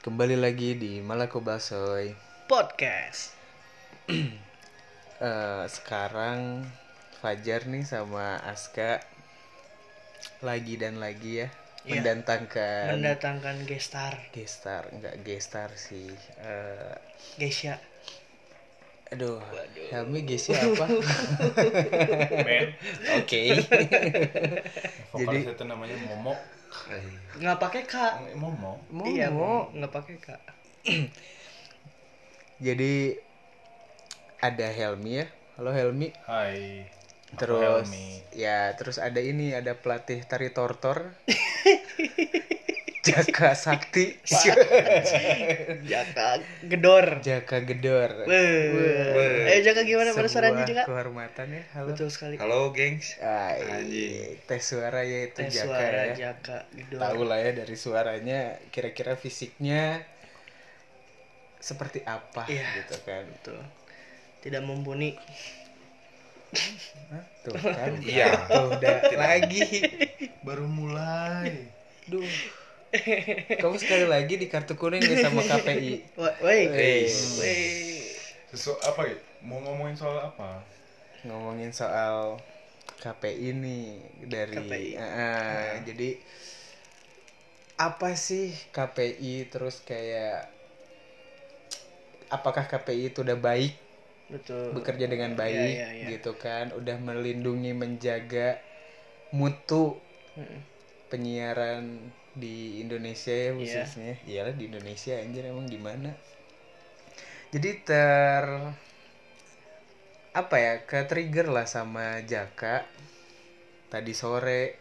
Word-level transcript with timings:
Kembali 0.00 0.36
lagi 0.36 0.76
di 0.76 1.04
Malako 1.04 1.44
Basoy. 1.44 2.12
podcast. 2.48 3.36
Eh, 5.20 5.64
sekarang 5.68 6.64
Fajar 7.20 7.68
nih 7.68 7.84
sama 7.84 8.40
Aska 8.40 9.04
lagi 10.40 10.80
dan 10.80 10.96
lagi 10.96 11.44
ya 11.44 11.52
Iya. 11.84 12.00
mendatangkan 12.00 12.96
Mendatangkan 12.96 13.68
gestar, 13.68 14.16
gestar 14.32 14.88
enggak 14.88 15.20
gestar 15.20 15.68
sih. 15.76 16.08
Eh, 16.40 16.96
Gesya. 17.36 17.76
Aduh, 19.10 19.42
Helmi 19.90 20.22
gesnya 20.22 20.62
apa? 20.62 20.86
band 22.46 22.70
Oke. 23.18 23.40
vokalis 25.10 25.50
itu 25.50 25.64
namanya 25.66 25.96
Momo 26.06 26.34
Nggak 27.42 27.58
pakai 27.58 27.82
K. 27.86 27.94
Momo 28.38 28.78
Mau 28.94 29.06
Iya, 29.06 29.26
mau. 29.34 29.66
nggak 29.74 29.90
pakai 29.90 30.16
K. 30.22 30.28
Jadi 32.66 33.18
ada 34.38 34.66
Helmi 34.70 35.12
ya. 35.18 35.26
Halo 35.58 35.74
Helmi. 35.74 36.08
Hai 36.24 36.86
Terus 37.34 37.90
Helmi. 37.90 38.22
ya 38.34 38.74
terus 38.78 38.98
ada 39.02 39.18
ini 39.22 39.50
ada 39.54 39.74
pelatih 39.74 40.22
tari 40.26 40.54
tortor. 40.54 41.14
Jaka 43.00 43.56
Sakti. 43.56 44.20
Jaka 45.88 46.28
gedor. 46.68 47.24
Jaka 47.24 47.56
Gedor. 47.64 48.10
Ayo 48.28 49.58
Jaka 49.64 49.88
gimana 49.88 50.12
pada 50.12 50.28
suaranya 50.28 50.68
Jaka? 50.68 50.84
Kehormatan 50.84 51.48
ya. 51.48 51.62
Halo. 51.72 51.96
Betul 51.96 52.12
sekali. 52.12 52.36
Halo 52.36 52.76
gengs 52.76 53.16
Anjing. 53.20 54.36
tes 54.44 54.60
suara 54.60 55.00
ya 55.00 55.32
itu 55.32 55.38
Tes 55.40 55.48
Jaka 55.48 55.64
suara 55.64 56.00
ya. 56.12 56.14
Jaka 56.28 56.58
gedor. 56.76 57.00
Tahu 57.00 57.22
lah 57.24 57.38
ya 57.40 57.50
dari 57.56 57.76
suaranya 57.76 58.40
kira-kira 58.68 59.16
fisiknya 59.16 60.04
seperti 61.56 62.04
apa 62.04 62.44
Iya. 62.52 62.84
gitu 62.84 62.96
kan. 63.08 63.24
Betul. 63.32 63.60
Tidak 64.44 64.60
mumpuni. 64.60 65.16
Hah? 67.12 67.24
Tuh 67.48 67.56
kan. 67.56 67.96
Iya. 68.04 68.28
Tuh 68.44 68.76
udah 68.76 68.96
lagi. 69.16 69.64
baru 70.44 70.64
mulai 70.68 71.68
Duh. 72.08 72.24
Kamu 73.62 73.76
sekali 73.78 74.06
lagi 74.10 74.34
di 74.34 74.50
kartu 74.50 74.74
kuning 74.74 74.98
nih 74.98 75.22
sama 75.22 75.46
KPI. 75.46 76.18
Woi. 76.18 77.06
Sesu 78.50 78.74
apa 78.82 79.06
ya 79.06 79.14
mau 79.46 79.62
ngomongin 79.62 79.94
soal 79.94 80.18
apa 80.18 80.58
Ngomongin 81.22 81.70
soal 81.70 82.34
KPI 82.98 83.48
nih 83.54 83.84
dari 84.26 84.56
KPI. 84.58 84.90
Ah, 84.98 85.78
jadi 85.86 86.18
apa 87.78 88.12
sih 88.18 88.52
KPI 88.74 89.48
terus 89.48 89.80
kayak 89.86 90.50
apakah 92.28 92.66
KPI 92.68 93.14
itu 93.14 93.22
udah 93.24 93.38
baik 93.38 93.72
Betul. 94.30 94.70
bekerja 94.76 95.10
dengan 95.10 95.34
baik 95.34 95.54
Iya, 95.54 95.66
iya, 95.74 95.88
iya. 95.96 96.06
gitu 96.14 96.38
kan 96.38 96.70
udah 96.76 96.96
melindungi 97.02 97.72
menjaga 97.74 98.58
mutu 99.30 99.98
Mm. 100.30 100.62
Penyiaran 101.10 101.98
di 102.32 102.78
Indonesia 102.78 103.34
ya 103.34 103.50
Iya. 103.50 103.58
khususnya 103.58 104.12
iyalah 104.24 104.54
di 104.54 104.70
Indonesia 104.70 105.18
anjir 105.18 105.42
emang 105.44 105.66
di 105.66 105.76
mana 105.76 106.14
jadi 107.50 107.70
ter 107.82 108.44
apa 110.30 110.56
ya 110.56 110.74
ke 110.86 111.02
trigger 111.04 111.50
lah 111.50 111.66
sama 111.66 112.22
Jaka 112.22 112.86
tadi 113.90 114.14
sore 114.14 114.78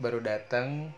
baru 0.00 0.24
datang 0.24 0.88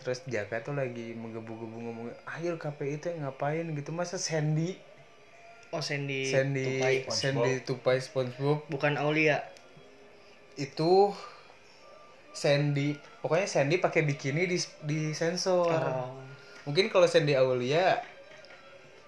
terus 0.00 0.24
Jaka 0.24 0.64
tuh 0.64 0.72
lagi 0.72 1.12
menggebu-gebu 1.12 1.76
ngomong 1.76 2.08
ayo 2.32 2.56
KPI 2.56 2.92
itu 2.96 3.08
ngapain 3.14 3.68
gitu 3.70 3.92
masa 3.92 4.16
Sandy 4.16 4.80
Oh, 5.68 5.84
Sandy. 5.84 6.24
Sandy 6.24 6.80
Tupai. 6.80 6.96
Sandy 7.12 7.52
Tupai 7.60 8.00
SpongeBob 8.00 8.64
Bukan 8.72 8.96
Aulia. 8.96 9.44
itu 10.56 11.12
Sandy. 12.38 12.94
Pokoknya 13.18 13.44
Sandy 13.44 13.76
pakai 13.76 14.02
bikini 14.02 14.46
di 14.46 14.54
di 14.80 15.10
sensor. 15.10 15.66
Oh. 15.68 16.14
mungkin 16.62 16.86
kalau 16.86 17.04
Sandy 17.04 17.32
Aulia 17.32 17.96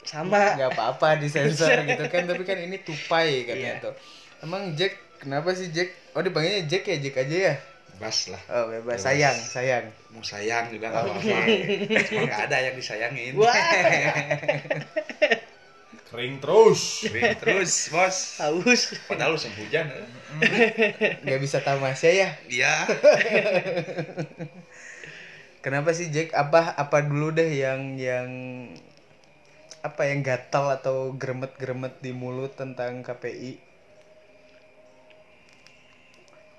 Sama. 0.02 0.56
nggak 0.56 0.72
apa-apa 0.72 1.16
di 1.16 1.28
sensor 1.36 1.84
gitu 1.84 2.08
kan 2.08 2.24
tapi 2.24 2.40
kan 2.40 2.56
ini 2.56 2.80
tupai 2.80 3.44
katanya 3.44 3.62
Iya. 3.70 3.84
tuh. 3.84 3.94
Emang 4.40 4.72
Jack 4.72 4.96
kenapa 5.18 5.52
sih 5.52 5.68
Jack? 5.68 5.92
Oh 6.10 6.20
dipanggilnya 6.20 6.64
Jack 6.64 6.82
ya? 6.84 6.96
Jack 6.98 7.20
aja 7.20 7.36
ya? 7.46 7.54
Bas 7.96 8.18
lah. 8.26 8.40
Oh 8.48 8.64
bebas. 8.66 8.96
Bebas. 8.96 9.00
sayang 9.04 9.36
sayang. 9.36 9.84
Mau 10.08 10.24
sayang 10.24 10.72
juga 10.72 10.88
gak 10.88 11.04
apa-apa. 11.04 11.36
Cuma 12.02 12.24
gak 12.26 12.42
ada 12.48 12.56
yang 12.58 12.74
disayangin. 12.74 13.32
Wah. 13.36 13.52
kering 16.10 16.42
terus. 16.42 17.06
Kering 17.06 17.38
terus 17.38 17.72
bos. 17.94 18.42
Haus. 18.42 18.98
Padahal 19.06 19.38
musim 19.38 19.54
hujan 19.54 19.86
eh. 19.94 20.06
nggak 21.22 21.40
bisa 21.40 21.62
tamasya 21.62 22.10
ya? 22.10 22.30
Iya. 22.50 22.74
Kenapa 25.64 25.94
sih 25.94 26.10
Jack? 26.10 26.34
Apa 26.34 26.74
apa 26.74 27.06
dulu 27.06 27.30
deh 27.30 27.54
yang 27.54 27.94
yang 27.94 28.30
apa 29.80 30.10
yang 30.10 30.20
gatal 30.20 30.74
atau 30.74 31.14
gremet-gremet 31.14 32.02
di 32.04 32.12
mulut 32.12 32.52
tentang 32.58 33.00
KPI 33.00 33.70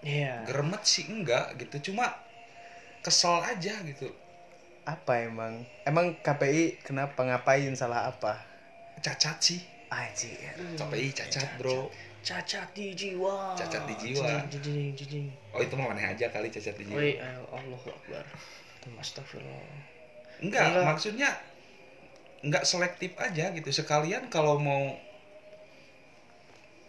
Iya. 0.01 0.49
Geremet 0.49 0.81
sih 0.81 1.05
enggak 1.05 1.61
gitu. 1.61 1.93
Cuma 1.93 2.09
kesel 3.05 3.37
aja 3.45 3.77
gitu. 3.85 4.09
Apa 4.81 5.29
emang? 5.29 5.61
Emang 5.85 6.17
KPI 6.25 6.81
kenapa? 6.81 7.21
Ngapain? 7.21 7.69
Salah 7.77 8.09
apa 8.09 8.50
Cacat 8.99 9.37
sih 9.39 9.61
anjir 9.87 10.35
KPI 10.75 11.09
cacat 11.11 11.55
bro 11.55 11.87
Cacat 12.21 12.69
di 12.77 12.93
jiwa. 12.93 13.57
Cacat 13.57 13.81
di 13.89 13.95
jiwa. 13.97 14.45
Jijing, 14.45 14.93
jijing. 14.93 15.25
Oh 15.51 15.57
itu 15.57 15.73
mah 15.73 15.89
mana 15.89 16.13
aja 16.13 16.29
kali 16.29 16.53
cacat 16.53 16.77
di 16.77 16.85
jiwa 16.85 17.01
Woi, 17.01 17.17
ayo 17.17 17.43
Allahu 17.49 17.87
Akbar. 17.89 18.25
Astagfirullah. 19.01 19.81
Enggak 20.37 20.85
maksudnya 20.85 21.33
Enggak 22.41 22.65
selektif 22.65 23.13
aja 23.17 23.49
gitu 23.53 23.69
Sekalian 23.69 24.29
kalau 24.29 24.57
mau 24.57 24.97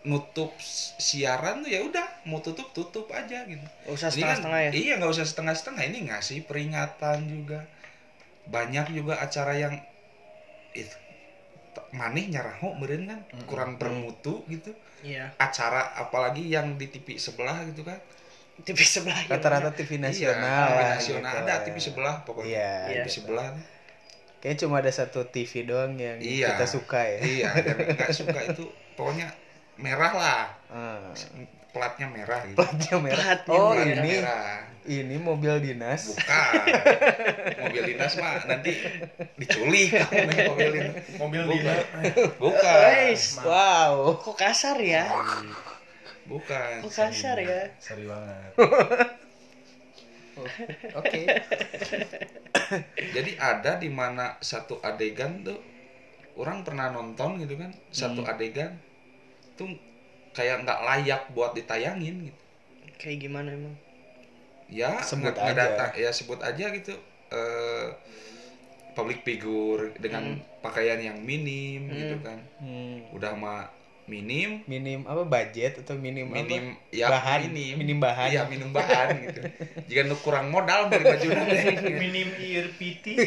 nutup 0.02 0.50
siaran 0.98 1.62
tuh 1.62 1.70
ya 1.70 1.80
udah 1.80 2.06
mau 2.26 2.42
tutup 2.42 2.74
tutup 2.74 3.06
aja 3.14 3.46
gitu 3.46 3.62
Gak 3.62 3.92
usah 3.94 4.10
kan- 4.10 4.12
setengah-setengah 4.12 4.60
ya. 4.60 4.70
Iya 4.74 4.92
nggak 4.98 5.12
usah 5.14 5.26
setengah-setengah 5.26 5.82
ini 5.88 5.98
ngasih 6.10 6.38
peringatan 6.44 7.18
juga. 7.24 7.60
Banyak 8.50 8.90
juga 8.90 9.16
acara 9.16 9.54
yang 9.54 9.78
itu 10.74 10.96
maneh 11.92 12.28
nyaraho 12.28 12.76
meureun 12.76 13.08
kan 13.08 13.20
kurang 13.44 13.76
bermutu 13.76 14.44
gitu. 14.46 14.72
Iya. 15.00 15.32
Acara 15.36 15.96
apalagi 15.96 16.44
yang 16.46 16.76
di 16.76 16.88
TV 16.88 17.16
sebelah 17.16 17.64
gitu 17.68 17.82
kan. 17.82 17.96
TV 18.62 18.78
sebelah. 18.84 19.16
ya, 19.24 19.32
rata-rata 19.32 19.72
TV 19.72 19.96
nasional 19.96 20.68
iya, 20.76 20.76
TV 20.76 20.92
nasional 21.00 21.32
gitu 21.32 21.48
ada. 21.48 21.54
TV 21.64 21.76
sebelah 21.80 22.16
pokoknya. 22.22 22.50
Iya, 22.52 22.70
TV 22.84 22.96
gitu. 23.08 23.10
sebelah. 23.20 23.48
kayaknya 24.42 24.58
cuma 24.66 24.82
ada 24.82 24.90
satu 24.90 25.22
TV 25.24 25.62
doang 25.62 25.94
yang 25.94 26.18
Iya. 26.18 26.58
kita 26.58 26.66
suka 26.66 26.98
ya 26.98 27.18
Iya, 27.22 27.48
yang 27.62 27.78
nggak 27.94 28.10
suka 28.10 28.38
itu 28.42 28.64
pokoknya 28.98 29.30
merah 29.78 30.12
lah. 30.12 30.42
Ah. 30.72 31.14
Platnya 31.72 32.06
merah 32.12 32.40
gitu. 32.44 32.56
platnya 32.60 32.96
merah 33.00 33.24
Platnya 33.24 33.56
oh 33.56 33.72
Platnya 33.72 33.92
ini 33.96 34.12
merah. 34.20 34.60
ini 34.84 35.16
mobil 35.16 35.54
dinas 35.64 36.02
Bukan. 36.12 36.64
Mobil 37.64 37.82
dinas 37.92 38.12
mah 38.20 38.34
nanti 38.44 38.72
diculik 39.40 39.88
mobil 40.52 40.68
dinas. 40.76 40.94
mobil 41.16 41.42
Bukan. 41.48 41.56
dinas 41.56 41.84
Bukan. 42.36 42.76
Guys, 42.76 43.22
wow 43.40 44.12
kok 44.20 44.36
kasar 44.36 44.76
ya? 44.78 45.08
Bukan. 46.28 46.84
Kok 46.84 46.92
kasar 46.92 47.36
ya? 47.40 47.72
seri 47.80 48.04
banget 48.04 48.52
oke 50.96 51.22
Jadi 53.12 53.36
ada 53.36 53.76
di 53.76 53.92
mana 53.92 54.40
satu 54.40 54.80
adegan 54.80 55.44
tuh 55.44 55.60
orang 56.40 56.64
pernah 56.64 56.88
nonton 56.88 57.36
gitu 57.44 57.60
kan, 57.60 57.68
satu 57.92 58.24
adegan 58.24 58.80
tuh 59.60 59.68
kayak 60.32 60.62
nggak 60.62 60.80
layak 60.82 61.22
buat 61.30 61.52
ditayangin 61.52 62.26
gitu. 62.26 62.40
Kayak 62.96 63.18
gimana 63.22 63.48
emang? 63.50 63.74
Ya, 64.66 64.96
Sebut 64.98 65.32
aja. 65.32 65.44
ngedata- 65.46 65.94
ya 65.94 66.10
sebut 66.10 66.40
aja 66.40 66.68
gitu. 66.70 66.96
Eh 67.28 67.88
public 68.92 69.20
figure 69.22 69.96
dengan 69.96 70.36
pakaian 70.60 70.96
yang 70.96 71.18
minim 71.18 71.88
gitu 71.88 72.16
kan. 72.20 72.40
Hmm, 72.56 73.04
Udah 73.10 73.32
mah 73.32 73.68
minim, 74.04 74.60
minim 74.66 75.06
apa 75.06 75.22
budget 75.22 75.78
atau 75.78 75.94
minim, 75.94 76.26
minim 76.26 76.74
apa 76.74 76.90
ya 76.90 77.06
bahan 77.08 77.40
minim. 77.48 77.74
minim 77.78 77.98
bahan 77.98 78.28
Iya, 78.28 78.42
minim 78.46 78.68
bahan 78.68 79.08
gitu. 79.24 79.40
Jika 79.88 80.00
nu 80.04 80.16
kurang 80.18 80.48
modal 80.48 80.88
beli 80.88 81.04
baju 81.04 81.26
minim 82.02 82.28
ear 82.38 82.66
piti 82.74 83.14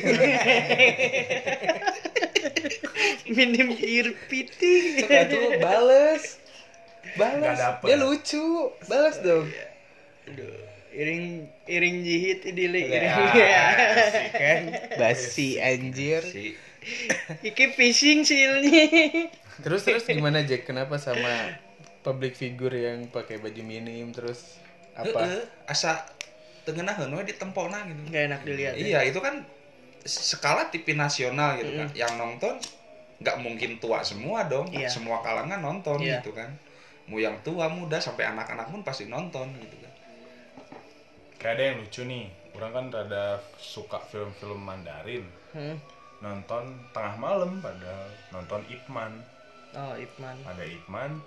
Minim 3.28 3.74
ear 3.74 4.08
piti. 4.28 5.01
Tuh 5.01 5.58
bales 5.58 6.38
Dapet. 7.16 7.86
dia 7.86 7.96
lucu 7.96 8.46
bales 8.84 9.18
dong 9.20 9.48
Aduh. 10.26 10.58
iring 10.92 11.24
iring 11.66 11.96
jihit 12.02 12.40
idilik 12.46 12.86
Ya, 12.86 12.96
iring 12.98 13.32
ya. 13.42 13.64
kan 14.32 14.62
basi 14.96 15.58
anjir 15.58 16.22
si 16.22 16.56
Iki 17.42 17.74
fishing 17.74 18.22
silnya. 18.22 18.86
terus 19.58 19.82
terus 19.82 20.06
gimana 20.06 20.42
Jack 20.42 20.64
kenapa 20.64 20.96
sama 20.96 21.58
public 22.00 22.34
figure 22.34 22.76
yang 22.76 23.08
pakai 23.08 23.38
baju 23.38 23.58
minim 23.60 24.12
terus 24.12 24.62
apa 24.94 25.26
asa 25.66 26.06
tengenaheun 26.62 27.10
we 27.12 27.26
ditempona 27.26 27.84
gitu 27.86 28.02
Nggak 28.06 28.24
enak 28.28 28.42
dilihat. 28.44 28.74
ya. 28.74 28.86
iya 28.86 29.00
itu 29.04 29.18
kan 29.18 29.42
skala 30.02 30.70
TV 30.70 30.94
nasional 30.94 31.58
gitu 31.58 31.74
kan 31.74 31.90
yang 31.94 32.14
nonton 32.16 32.62
nggak 33.18 33.38
mungkin 33.40 33.78
tua 33.78 34.00
semua 34.02 34.46
dong 34.46 34.70
Iya. 34.70 34.86
semua 34.86 35.20
kalangan 35.20 35.58
nonton 35.58 35.98
Iya. 36.00 36.20
gitu 36.20 36.32
kan 36.32 36.54
mau 37.06 37.22
yang 37.22 37.38
tua 37.46 37.69
muda 37.69 38.02
sampai 38.02 38.34
anak-anak 38.34 38.69
pun 38.74 38.81
pasti 38.81 39.06
nonton 39.06 39.54
gitu 39.62 39.78
kan 39.81 39.94
Kayak 41.46 41.62
ada 41.62 41.63
yang 41.69 41.78
lucu 41.78 42.02
nih. 42.10 42.25
Orang 42.57 42.72
kan 42.74 42.86
rada 42.90 43.38
suka 43.62 44.02
film-film 44.10 44.66
Mandarin. 44.66 45.30
Hmm. 45.54 45.78
Nonton 46.18 46.74
tengah 46.90 47.22
malam 47.22 47.62
padahal 47.62 48.10
nonton 48.34 48.66
Ipman. 48.66 49.13
Oh, 49.78 49.94
Ipman. 49.94 50.42
Ada 50.42 50.66
Ipman. 50.66 51.22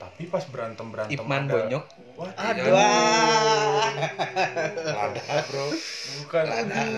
Tapi 0.00 0.32
pas 0.32 0.40
berantem-berantem 0.48 1.12
Ipman 1.12 1.44
ada... 1.44 1.52
bonyok 1.52 1.84
Wah, 2.16 2.32
Aduh. 2.40 2.72
ah. 2.72 3.84
lada 4.96 5.36
bro 5.44 5.68
bukan 6.24 6.44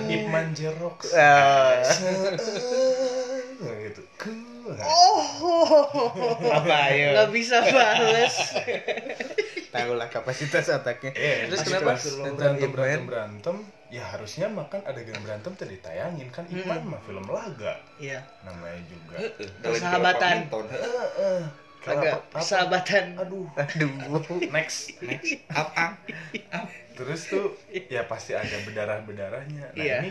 Ipman 0.06 0.54
Jerox. 0.54 1.10
Ah. 1.18 1.82
Nah, 3.58 3.74
Oh. 4.80 5.20
apa 6.48 6.76
ayo. 6.88 7.08
Nggak 7.12 7.30
bisa 7.30 7.56
bales. 7.60 8.34
tahu 9.68 9.92
lah 9.96 10.08
kapasitas 10.08 10.68
otaknya. 10.68 11.12
Eh, 11.12 11.48
terus 11.48 11.60
pas 11.60 11.68
kenapa? 11.68 11.92
berantem 11.96 12.52
Ipman 12.54 12.72
berantem 12.72 13.02
berantem 13.04 13.56
ya 13.88 14.04
harusnya 14.08 14.48
makan 14.48 14.80
adegan 14.84 15.20
berantem 15.20 15.52
tadi 15.52 15.76
tayangin 15.78 16.28
kan 16.28 16.44
Ipman 16.46 16.84
mah 16.86 17.00
film 17.02 17.24
laga. 17.24 17.80
Iya. 17.96 18.20
namanya 18.42 18.80
juga. 18.84 19.16
Persahabatan. 19.64 20.36
Kalau 21.82 21.98
Agak 21.98 22.30
persahabatan. 22.30 23.04
aduh. 23.18 23.48
Aduh 23.58 23.90
next 24.50 24.94
next. 25.02 25.42
Apa? 25.50 25.98
Terus 26.92 27.26
tuh 27.26 27.56
ya 27.88 28.04
pasti 28.04 28.36
ada 28.36 28.54
berdarah 28.62 29.02
berdarahnya 29.02 29.72
nah 29.72 29.80
Iya. 29.80 29.96
ini 30.04 30.10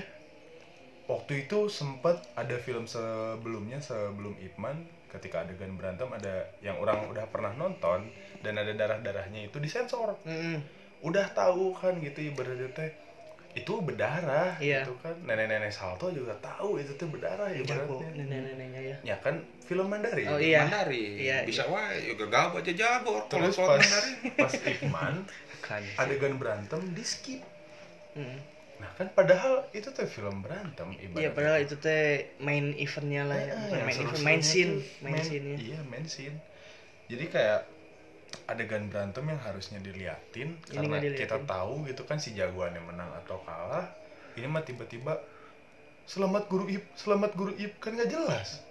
waktu 1.06 1.46
itu 1.46 1.68
sempat 1.68 2.22
ada 2.34 2.56
film 2.56 2.86
sebelumnya 2.86 3.78
sebelum 3.78 4.38
Ipman 4.38 4.82
ketika 5.08 5.44
adegan 5.44 5.76
berantem 5.76 6.08
ada 6.08 6.34
yang 6.60 6.78
orang 6.78 7.04
udah 7.06 7.28
pernah 7.28 7.52
nonton 7.52 8.08
dan 8.40 8.56
ada 8.56 8.72
darah 8.72 8.98
darahnya 8.98 9.44
itu 9.44 9.58
disensor 9.58 10.16
Mm-mm. 10.24 10.64
udah 11.02 11.28
tahu 11.32 11.74
kan 11.74 12.00
gitu 12.00 12.24
ibaratnya 12.24 12.72
teh 12.72 12.92
itu 13.52 13.84
berdarah 13.84 14.56
Iya. 14.64 14.88
gitu 14.88 14.96
kan 14.98 15.12
nenek-nenek 15.22 15.68
salto 15.68 16.08
juga 16.08 16.32
tahu 16.40 16.80
itu 16.80 16.96
tuh 16.96 17.12
berdarah 17.12 17.52
ibaratnya 17.52 18.08
nenek-neneknya 18.16 18.82
ya. 18.82 18.98
ya 19.04 19.16
kan 19.20 19.36
film 19.60 19.92
Mandarin 19.92 20.32
Oh, 20.32 20.40
iya. 20.40 20.64
Mandarin 20.64 21.20
Iya, 21.20 21.38
bisa 21.44 21.68
wae 21.68 22.00
juga 22.08 22.32
gagal 22.32 22.64
aja 22.64 22.72
jago 22.72 23.28
terus 23.28 23.52
kalau 23.54 23.76
pas 23.76 23.84
Mandarin 23.84 24.16
pas 24.40 24.54
Ipman 24.56 25.16
kan 25.68 25.82
adegan 25.98 26.40
berantem 26.40 26.82
di 26.96 27.04
skip 27.04 27.42
Mm. 28.12 28.40
Nah 28.82 28.90
kan 28.98 29.08
padahal 29.14 29.70
itu 29.78 29.94
tuh 29.94 30.10
film 30.10 30.42
berantem 30.42 30.90
ibaratnya. 30.98 31.22
Iya, 31.22 31.30
padahal 31.38 31.58
itu 31.62 31.76
teh 31.78 32.34
main 32.42 32.74
eventnya 32.74 33.30
lah 33.30 33.38
ya. 33.38 33.54
Yang 33.70 33.86
main 33.86 34.00
event, 34.02 34.22
main 34.26 34.42
scene, 34.42 34.74
tuh 34.82 35.06
main 35.06 35.22
scene-nya. 35.22 35.58
iya 35.62 35.80
main 35.86 36.06
scene. 36.10 36.38
Jadi 37.06 37.26
kayak 37.30 37.62
adegan 38.48 38.88
berantem 38.88 39.28
yang 39.28 39.42
harusnya 39.44 39.80
diliatin 39.84 40.56
Ini 40.72 40.76
karena 40.76 40.98
diliatin. 41.00 41.22
kita 41.24 41.38
tahu 41.44 41.84
gitu 41.88 42.02
kan 42.08 42.18
si 42.18 42.32
jagoan 42.32 42.76
yang 42.76 42.88
menang 42.88 43.12
atau 43.24 43.40
kalah 43.44 43.92
ini 44.40 44.48
mah 44.48 44.64
tiba-tiba 44.64 45.20
selamat 46.08 46.48
guru 46.48 46.72
ip 46.72 46.84
selamat 46.96 47.32
guru 47.36 47.52
ip 47.56 47.78
kan 47.80 47.96
nggak 47.96 48.10
jelas. 48.12 48.64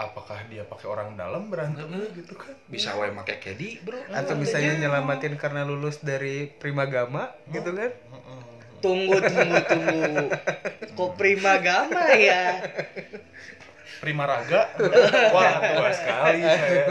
Apakah 0.00 0.48
dia 0.48 0.64
pakai 0.64 0.88
orang 0.88 1.12
dalam 1.12 1.52
berantem 1.52 1.92
gitu 2.16 2.32
kan? 2.32 2.56
Bisa 2.72 2.96
wae 2.96 3.12
make 3.12 3.36
kedi 3.36 3.84
bro. 3.84 4.00
atau 4.08 4.32
misalnya 4.32 4.80
nyelamatin 4.80 5.36
karena 5.36 5.66
lulus 5.68 6.00
dari 6.00 6.48
primagama 6.48 7.34
gitu 7.52 7.68
kan 7.76 7.92
Tunggu, 8.80 9.16
tunggu, 9.20 9.58
tunggu. 9.64 10.26
Kok 10.92 11.10
prima 11.14 11.60
gama 11.60 12.04
ya? 12.16 12.64
Prima 14.00 14.24
Raga? 14.24 14.72
Wah 15.28 15.52
tua 15.60 15.90
sekali 15.92 16.40
saya. 16.40 16.84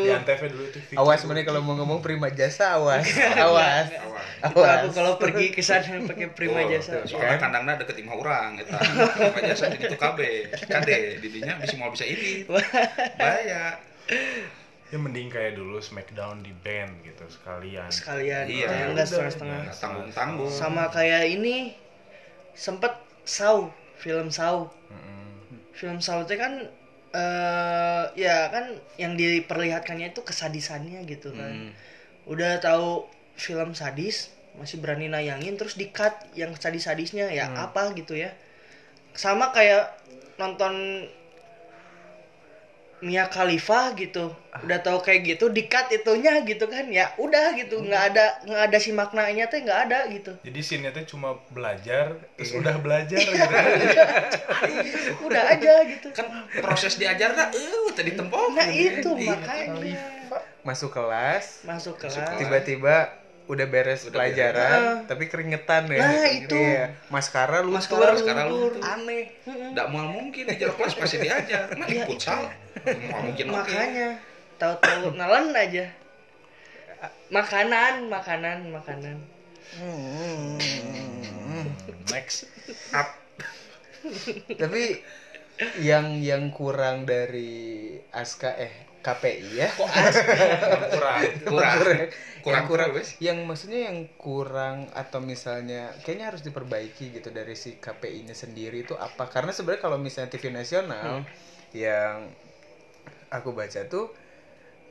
Di 0.00 0.08
antv 0.12 0.40
dulu 0.52 0.64
itu 0.68 0.78
Vicky. 0.84 0.96
Awas 1.00 1.24
mana 1.24 1.40
kalau 1.40 1.64
mau 1.64 1.72
ngomong 1.72 2.04
prima 2.04 2.28
jasa 2.28 2.76
awas. 2.76 3.08
Awas 3.40 3.88
Awas. 3.88 4.24
Itu 4.44 4.60
aku 4.60 4.60
awas. 4.60 4.92
kalau 4.92 5.12
pergi 5.16 5.56
ke 5.56 5.64
sana 5.64 6.04
pakai 6.04 6.28
prima 6.36 6.60
Oh, 6.60 6.68
jasa. 6.68 7.00
soalnya 7.08 7.40
kandangnya 7.40 7.80
deket 7.80 7.96
imah 7.96 8.12
orang 8.12 8.60
eta. 8.60 8.76
Prima 8.76 9.40
jasa 9.40 9.72
di 9.72 9.80
itu 9.80 9.96
KB 9.96 10.18
KD 10.68 10.88
didinya 11.24 11.56
bisa 11.56 11.74
mau 11.80 11.88
bisa 11.88 12.04
ini. 12.04 12.44
Bahaya 13.16 13.80
ya 14.90 14.98
mending 14.98 15.30
kayak 15.30 15.54
dulu 15.54 15.78
Smackdown 15.78 16.42
di 16.42 16.50
band 16.50 16.90
gitu 17.06 17.22
sekalian 17.30 17.86
Sekalian. 17.86 18.44
Iya. 18.50 18.66
Oh, 18.66 18.90
enggak 18.94 19.06
setengah-setengah. 19.06 19.58
Nggak 19.70 19.78
tanggung-tanggung 19.78 20.50
Sama 20.50 20.90
kayak 20.90 21.30
ini 21.30 21.78
sempet 22.58 22.92
Saw, 23.22 23.70
film 23.94 24.34
Saw. 24.34 24.66
Mm-mm. 24.66 25.62
Film 25.70 26.02
Saw 26.02 26.26
itu 26.26 26.34
kan 26.34 26.66
eh 27.10 28.04
ya 28.14 28.46
kan 28.54 28.78
yang 28.94 29.18
diperlihatkannya 29.18 30.14
itu 30.14 30.22
kesadisannya 30.26 31.06
gitu 31.06 31.30
kan. 31.34 31.70
Hmm. 31.70 31.72
Udah 32.26 32.58
tahu 32.58 33.06
film 33.38 33.74
sadis 33.78 34.34
masih 34.58 34.82
berani 34.82 35.06
nayangin 35.06 35.54
terus 35.54 35.78
di 35.78 35.94
cut 35.94 36.12
yang 36.34 36.50
sadis-sadisnya 36.58 37.30
ya 37.30 37.50
apa 37.54 37.94
gitu 37.94 38.18
ya. 38.18 38.34
Sama 39.14 39.54
kayak 39.54 39.94
nonton 40.38 41.06
Mia 43.00 43.28
Khalifa 43.28 43.92
gitu. 43.96 44.32
Udah 44.60 44.82
tahu 44.82 45.00
kayak 45.00 45.36
gitu 45.36 45.46
di 45.48 45.64
cut 45.66 45.88
itunya 45.88 46.40
gitu 46.42 46.66
kan. 46.66 46.88
Ya 46.88 47.12
udah 47.16 47.52
gitu 47.54 47.80
nggak 47.80 48.02
ada 48.12 48.24
nggak 48.44 48.62
ada 48.72 48.78
si 48.80 48.90
maknanya 48.90 49.48
teh 49.48 49.60
nggak 49.60 49.80
ada 49.88 49.98
gitu. 50.08 50.32
Jadi 50.42 50.60
scene 50.60 50.88
nya 50.88 51.04
cuma 51.04 51.38
belajar 51.48 52.16
terus 52.36 52.52
udah 52.56 52.76
belajar 52.80 53.16
Iya. 53.20 53.30
gitu 53.30 53.54
udah 55.28 55.42
aja 55.52 55.72
gitu. 55.86 56.08
Kan 56.12 56.26
proses 56.60 56.96
diajar 56.96 57.32
nah 57.36 57.48
eh 57.52 57.88
tadi 57.92 58.16
tempok 58.16 58.52
nah 58.52 58.68
itu 58.68 59.10
Iya. 59.16 59.36
makanya. 59.36 60.00
Masuk 60.60 60.92
kelas 60.92 61.64
masuk 61.64 61.96
kelas. 61.96 62.36
tiba-tiba 62.36 63.19
udah 63.50 63.66
beres 63.66 64.06
Udah 64.06 64.14
pelajaran 64.14 65.04
tapi 65.10 65.26
keringetan 65.26 65.90
ya. 65.90 65.98
Nah, 65.98 66.30
itu. 66.30 66.54
Iya. 66.54 66.94
maskara 67.10 67.66
luntur 67.66 67.82
Maskara 67.82 68.14
Maskara 68.14 68.42
luntur. 68.46 68.78
aneh. 68.78 69.34
Nggak 69.44 69.86
mau 69.90 70.06
mungkin 70.06 70.42
di 70.46 70.54
jarak 70.54 70.78
kelas 70.78 70.94
pasti 70.94 71.16
diajar 71.18 71.74
nah 71.74 71.86
di 71.90 71.98
futsal 72.06 72.46
mau 73.10 73.20
mungkin 73.26 73.46
makanya 73.50 74.22
tahu-tahu 74.62 75.18
nelen 75.18 75.50
aja. 75.58 75.86
Makanan 77.34 78.06
makanan 78.06 78.58
makanan. 78.70 79.16
Next. 82.10 82.46
Up. 82.94 83.18
tapi 84.60 85.02
yang 85.82 86.24
yang 86.24 86.48
kurang 86.48 87.04
dari 87.04 87.92
aska 88.16 88.56
eh 88.56 88.89
KPI 89.00 89.48
ya. 89.56 89.68
Kurang 89.72 90.12
kurang. 90.92 91.20
Yang 91.60 91.76
kurang. 92.40 92.64
Kurang 92.68 92.88
wes. 92.96 93.20
yang 93.20 93.44
maksudnya 93.44 93.92
yang 93.92 94.08
kurang 94.16 94.88
atau 94.96 95.20
misalnya 95.20 95.92
kayaknya 96.00 96.32
harus 96.32 96.40
diperbaiki 96.40 97.12
gitu 97.12 97.28
dari 97.28 97.52
si 97.52 97.76
KPI-nya 97.76 98.32
sendiri 98.32 98.80
itu 98.80 98.96
apa? 98.96 99.28
Karena 99.28 99.52
sebenarnya 99.52 99.82
kalau 99.84 100.00
misalnya 100.00 100.32
TV 100.32 100.48
nasional 100.48 101.20
yang 101.76 102.32
aku 103.28 103.52
baca 103.52 103.84
tuh 103.86 104.08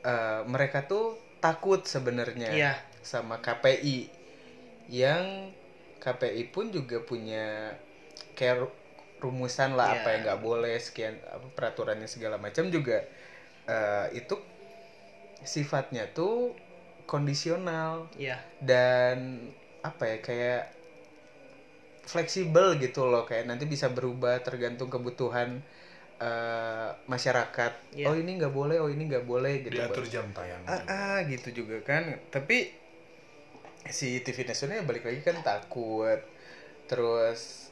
eh, 0.00 0.40
mereka 0.46 0.86
tuh 0.86 1.18
takut 1.42 1.82
sebenarnya 1.82 2.54
Iya. 2.54 2.74
sama 3.02 3.42
KPI 3.42 4.08
yang 4.86 5.50
KPI 5.98 6.48
pun 6.48 6.70
juga 6.70 7.02
punya 7.02 7.74
kayak 8.32 8.64
ru- 8.64 8.78
rumusan 9.20 9.74
lah 9.74 9.90
Iya. 9.90 9.96
apa 10.00 10.08
yang 10.14 10.20
nggak 10.24 10.40
boleh 10.40 10.76
sekian 10.78 11.18
apa, 11.26 11.50
peraturannya 11.52 12.06
segala 12.06 12.38
macam 12.38 12.70
juga 12.70 13.04
eh, 13.70 14.06
itu 14.18 14.34
sifatnya 15.40 16.04
tuh 16.12 16.52
kondisional. 17.06 18.10
Ya 18.18 18.38
dan 18.60 19.48
apa 19.80 20.04
ya 20.04 20.18
kayak 20.20 20.62
fleksibel 22.04 22.76
gitu 22.76 23.08
loh. 23.08 23.24
Kayak 23.24 23.48
nanti 23.48 23.64
bisa 23.64 23.88
berubah 23.88 24.44
tergantung 24.44 24.92
kebutuhan 24.92 25.64
eh, 26.20 26.88
masyarakat. 27.08 27.72
Iya. 27.96 28.06
oh 28.12 28.14
ini 28.16 28.36
nggak 28.36 28.52
boleh 28.52 28.76
oh 28.84 28.92
ini 28.92 29.08
nggak 29.08 29.24
boleh 29.24 29.64
gitu. 29.64 29.80
Diatur 29.80 30.04
jam 30.06 30.28
tayang 30.36 30.62
ah, 30.68 30.82
ah, 30.86 31.18
gitu 31.24 31.64
juga 31.64 31.80
kan. 31.80 32.20
Tapi 32.28 32.68
si 33.88 34.20
TV 34.20 34.44
nasional 34.44 34.84
balik 34.84 35.08
lagi 35.08 35.20
kan 35.24 35.40
takut. 35.40 36.20
Terus 36.84 37.69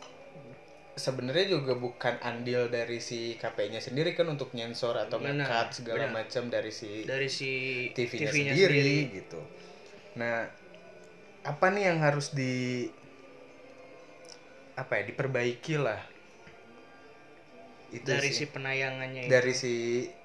sebenarnya 0.98 1.56
juga 1.56 1.78
bukan 1.78 2.18
andil 2.20 2.68
dari 2.68 2.98
si 2.98 3.38
KPI-nya 3.38 3.80
sendiri 3.80 4.12
kan 4.12 4.26
untuk 4.28 4.52
nyensor 4.52 4.98
atau 4.98 5.22
nge-cut 5.22 5.82
segala 5.82 6.10
macam 6.10 6.50
dari 6.50 6.74
si 6.74 7.06
dari 7.06 7.30
si 7.30 7.50
TV-nya 7.94 8.28
TV-nya 8.28 8.54
sendiri, 8.54 8.98
gitu. 9.14 9.40
Nah, 10.18 10.50
apa 11.46 11.66
nih 11.72 11.94
yang 11.94 11.98
harus 12.02 12.34
di 12.34 12.90
apa 14.78 15.02
ya 15.02 15.02
diperbaiki 15.10 15.74
lah 15.78 15.98
itu 17.88 18.04
dari 18.04 18.30
sih. 18.30 18.44
si 18.44 18.52
penayangannya 18.52 19.22
itu. 19.26 19.32
dari 19.32 19.54
si 19.56 19.74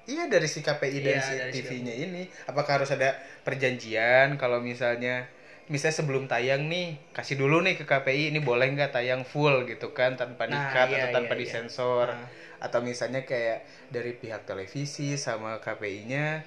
iya 0.04 0.28
dari 0.28 0.44
si 0.44 0.60
KPI 0.60 0.98
dan 1.00 1.16
Iya, 1.16 1.24
si 1.24 1.32
dari 1.40 1.52
si 1.52 1.58
TV-nya 1.64 1.94
ini 1.96 2.22
apakah 2.44 2.82
harus 2.82 2.92
ada 2.92 3.16
perjanjian 3.40 4.36
kalau 4.36 4.60
misalnya 4.60 5.24
misalnya 5.72 5.96
sebelum 6.04 6.24
tayang 6.28 6.68
nih 6.68 6.86
kasih 7.16 7.36
dulu 7.40 7.64
nih 7.64 7.74
ke 7.80 7.84
KPI 7.88 8.22
ini 8.32 8.40
boleh 8.44 8.68
nggak 8.76 8.92
tayang 9.00 9.22
full 9.24 9.64
gitu 9.64 9.96
kan 9.96 10.16
tanpa 10.20 10.44
Nah, 10.44 10.52
dikat 10.52 10.88
iya, 10.92 10.96
atau 11.00 11.08
tanpa 11.16 11.32
iya, 11.34 11.40
iya. 11.40 11.42
disensor 11.48 12.08
Nah. 12.12 12.28
atau 12.64 12.80
misalnya 12.80 13.24
kayak 13.24 13.64
dari 13.92 14.12
pihak 14.16 14.44
televisi 14.48 15.16
sama 15.20 15.60
KPI-nya 15.64 16.44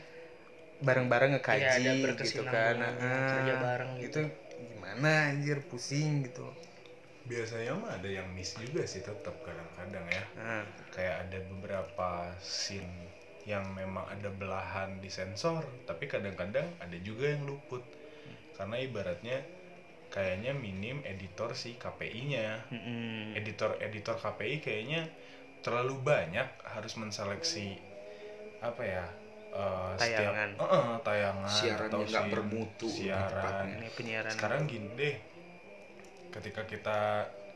bareng-bareng 0.78 1.38
ngekaji 1.38 1.66
Iya, 1.66 2.14
ada 2.14 2.14
gitu 2.22 2.44
kan 2.46 2.78
berkesinambungan, 2.78 2.94
Ah, 3.02 3.30
kerja 3.34 3.54
bareng 3.58 3.92
gitu. 3.98 4.06
itu 4.08 4.20
gimana 4.58 5.12
anjir 5.34 5.58
pusing 5.70 6.26
gitu 6.26 6.46
biasanya 7.28 7.76
mah 7.76 7.92
ada 8.00 8.08
yang 8.10 8.28
miss 8.32 8.56
juga 8.56 8.88
sih 8.88 9.04
tetap 9.04 9.36
kadang-kadang 9.44 10.06
ya 10.08 10.24
nah, 10.40 10.64
kayak 10.96 11.16
ada 11.28 11.38
beberapa 11.52 12.10
scene 12.40 12.88
yang 13.44 13.68
memang 13.76 14.06
ada 14.08 14.30
belahan 14.32 14.98
di 15.04 15.10
sensor 15.12 15.64
tapi 15.90 16.08
kadang-kadang 16.08 16.68
ada 16.80 16.98
juga 17.04 17.36
yang 17.36 17.44
luput 17.44 17.84
karena 18.58 18.82
ibaratnya 18.82 19.38
kayaknya 20.10 20.52
minim 20.58 21.04
editor 21.06 21.54
si 21.54 21.78
KPI-nya 21.78 22.66
editor 23.38 23.78
editor 23.78 24.18
KPI 24.18 24.64
kayaknya 24.64 25.06
terlalu 25.62 26.00
banyak 26.02 26.48
harus 26.66 26.94
menseleksi 26.98 27.78
apa 28.64 28.82
ya 28.82 29.06
setiap 29.98 30.32
Tayangan. 30.34 30.50
Eh, 30.58 30.64
eh, 30.70 30.96
tayangan 31.02 31.50
Siarannya 31.50 31.90
atau 31.90 32.00
nggak 32.06 32.24
scene, 32.26 32.34
bermutu, 32.34 32.88
siaran. 32.90 33.66
ini 33.82 33.90
penyiaran. 33.90 34.32
Sekarang 34.34 34.62
gini 34.70 34.90
deh 34.94 35.16
ketika 36.30 36.62
kita 36.70 37.00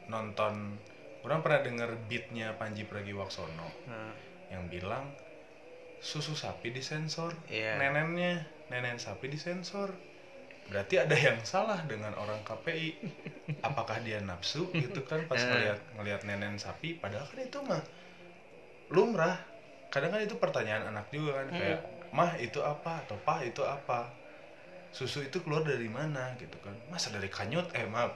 nonton 0.10 0.82
orang 1.22 1.40
pernah 1.46 1.62
denger 1.62 1.90
beatnya 2.10 2.58
Panji 2.58 2.90
Pragiwaksono 2.90 3.70
Nah, 3.86 4.14
yang 4.50 4.66
bilang 4.68 5.14
susu 6.02 6.34
sapi 6.34 6.74
disensor 6.74 7.38
Iya. 7.46 7.78
nenennya 7.78 8.50
nenen 8.74 8.98
sapi 8.98 9.30
disensor 9.30 9.94
berarti 10.72 10.96
ada 10.96 11.12
yang 11.14 11.36
salah 11.44 11.84
dengan 11.84 12.16
orang 12.16 12.40
KPI 12.42 12.96
apakah 13.60 14.00
dia 14.00 14.24
nafsu 14.24 14.72
gitu 14.72 15.04
kan 15.04 15.28
pas 15.28 15.36
Eh. 15.36 15.44
ngelihat 15.46 15.80
ngelihat 16.00 16.22
nenen 16.24 16.56
sapi 16.56 16.96
padahal 16.96 17.28
kan 17.28 17.40
itu 17.44 17.60
mah 17.60 17.84
lumrah 18.88 19.36
kadang 19.92 20.12
kan 20.12 20.24
itu 20.24 20.36
pertanyaan 20.36 20.88
anak 20.88 21.12
juga 21.12 21.44
kan 21.44 21.48
kayak 21.52 21.80
mah 22.12 22.32
itu 22.40 22.60
apa 22.60 23.04
atau 23.04 23.20
pa 23.20 23.44
itu 23.44 23.60
apa 23.62 24.08
susu 24.92 25.24
itu 25.24 25.40
keluar 25.44 25.64
dari 25.64 25.88
mana 25.88 26.36
gitu 26.36 26.56
kan 26.60 26.76
masa 26.88 27.12
dari 27.12 27.28
kanyut 27.28 27.68
eh 27.72 27.88
maaf 27.88 28.16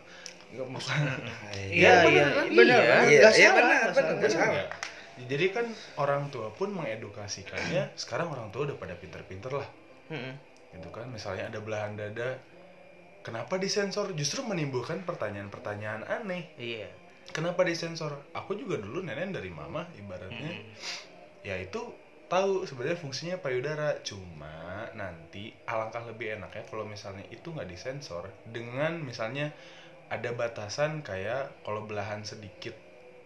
nggak 0.51 0.67
maksud 0.67 0.95
Iya, 1.71 1.91
iya, 2.07 2.23
kan? 2.39 2.47
benar. 2.59 2.79
Iya. 2.79 2.95
Iya, 3.03 3.29
iya, 3.35 3.49
benar, 3.51 3.87
nggak 3.91 3.95
benar, 3.95 4.13
nggak 4.15 4.31
salah. 4.31 4.47
Enggak. 4.47 4.69
Jadi 5.15 5.45
kan 5.51 5.65
orang 5.95 6.23
tua 6.27 6.47
pun 6.51 6.69
mengedukasikannya. 6.71 7.95
Sekarang 7.95 8.27
orang 8.31 8.51
tua 8.51 8.67
udah 8.67 8.75
pada 8.75 8.95
pinter-pinter 8.99 9.47
lah, 9.51 9.67
Mm-mm. 10.11 10.35
Gitu 10.75 10.91
kan. 10.91 11.07
Misalnya 11.09 11.47
ada 11.47 11.59
belahan 11.63 11.95
dada, 11.95 12.37
kenapa 13.23 13.55
disensor? 13.55 14.11
Justru 14.13 14.43
menimbulkan 14.43 15.07
pertanyaan-pertanyaan 15.07 16.05
aneh. 16.05 16.51
iya 16.59 16.91
Kenapa 17.33 17.65
disensor? 17.65 18.21
Aku 18.37 18.53
juga 18.53 18.77
dulu 18.77 19.01
nenek 19.01 19.33
dari 19.33 19.49
mama, 19.49 19.89
ibaratnya, 19.97 20.61
ya 21.41 21.57
itu 21.57 21.81
tahu 22.29 22.69
sebenarnya 22.69 22.99
fungsinya 23.01 23.41
payudara. 23.41 23.97
Cuma 24.05 24.87
nanti 24.93 25.49
alangkah 25.65 26.05
lebih 26.05 26.37
enak 26.37 26.53
ya 26.53 26.63
kalau 26.69 26.85
misalnya 26.85 27.25
itu 27.33 27.49
nggak 27.49 27.65
disensor 27.65 28.29
dengan 28.45 29.01
misalnya 29.01 29.49
ada 30.07 30.31
batasan 30.37 31.01
kayak 31.01 31.65
kalau 31.65 31.89
belahan 31.89 32.21
sedikit 32.21 32.77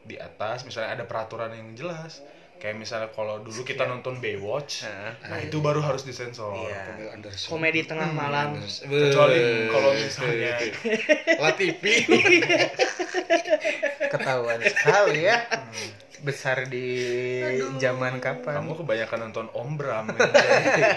di 0.07 0.15
atas 0.15 0.63
misalnya 0.63 0.95
ada 0.95 1.05
peraturan 1.05 1.51
yang 1.51 1.75
jelas 1.75 2.23
kayak 2.59 2.75
misalnya 2.75 3.07
kalau 3.09 3.39
dulu 3.39 3.63
kita 3.63 3.87
nonton 3.87 4.19
Baywatch 4.19 4.83
Nah, 4.83 5.15
nah 5.25 5.39
itu 5.39 5.57
baru 5.57 5.79
harus 5.79 6.03
disensor 6.03 6.51
Iya. 6.59 6.91
Pamela 6.91 7.11
Anderson. 7.15 7.47
Komedi 7.47 7.87
tengah 7.87 8.11
malam. 8.11 8.59
kecuali 8.59 9.39
kalau 9.71 9.91
misalnya 9.95 10.59
Latifi. 11.39 11.93
ketahuan 14.07 14.59
sekali 14.61 15.25
ya. 15.25 15.45
Besar 16.19 16.67
di 16.67 16.99
zaman 17.79 18.19
kapan? 18.19 18.59
Kamu 18.59 18.75
kebanyakan 18.75 19.31
nonton 19.31 19.47
Om 19.55 19.69
Bram 19.79 20.05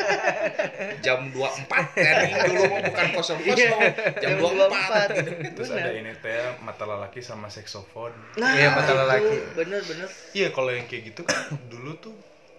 jam 1.07 1.31
24 1.31 1.71
kan 1.95 2.15
dulu 2.51 2.63
mah 2.67 2.81
bukan 2.91 3.07
kosong 3.15 3.39
kosong 3.39 3.81
jam 4.19 4.35
24 4.43 5.15
gitu. 5.23 5.31
terus 5.55 5.71
ada 5.71 5.95
ini 5.95 6.11
teh 6.19 6.35
mata 6.63 6.83
lelaki 6.83 7.23
sama 7.23 7.47
seksofon. 7.47 8.11
Nah, 8.35 8.51
Iya, 8.51 8.75
mata 8.75 8.93
lelaki. 8.99 9.37
Bener-bener. 9.55 10.09
iya 10.35 10.51
kalau 10.51 10.75
yang 10.75 10.91
kayak 10.91 11.15
gitu 11.15 11.23
kan 11.23 11.55
dulu 11.71 11.95
tuh 12.03 12.15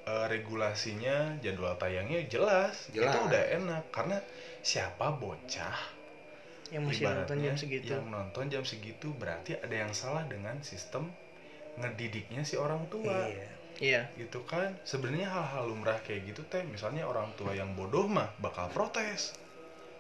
eh, 0.08 0.26
regulasinya 0.32 1.36
jadwal 1.44 1.76
tayangnya 1.76 2.24
jelas. 2.32 2.88
Jelas. 2.96 3.12
itu 3.12 3.18
udah 3.28 3.44
enak. 3.60 3.84
Karena 3.92 4.24
siapa 4.64 5.20
bocah 5.20 5.78
Yang 6.74 6.84
masih 6.90 7.06
nonton 7.06 7.38
jam 7.38 7.56
segitu. 7.56 7.92
yang 7.94 8.08
nonton 8.10 8.46
jam 8.50 8.64
segitu 8.66 9.08
berarti 9.14 9.54
ada 9.62 9.76
yang 9.78 9.94
salah 9.94 10.26
dengan 10.26 10.58
sistem 10.66 11.14
ngedidiknya 11.78 12.42
si 12.42 12.58
orang 12.58 12.90
tua. 12.90 13.30
Iya. 13.30 13.48
Iya. 13.82 14.02
gitu 14.22 14.46
kan? 14.46 14.78
Sebenarnya 14.86 15.34
hal-hal 15.34 15.70
lumrah 15.70 15.98
kayak 16.06 16.30
gitu 16.30 16.46
teh 16.46 16.62
misalnya 16.62 17.10
orang 17.10 17.34
tua 17.34 17.58
yang 17.58 17.74
bodoh 17.74 18.06
mah 18.06 18.30
bakal 18.38 18.70
protes. 18.70 19.34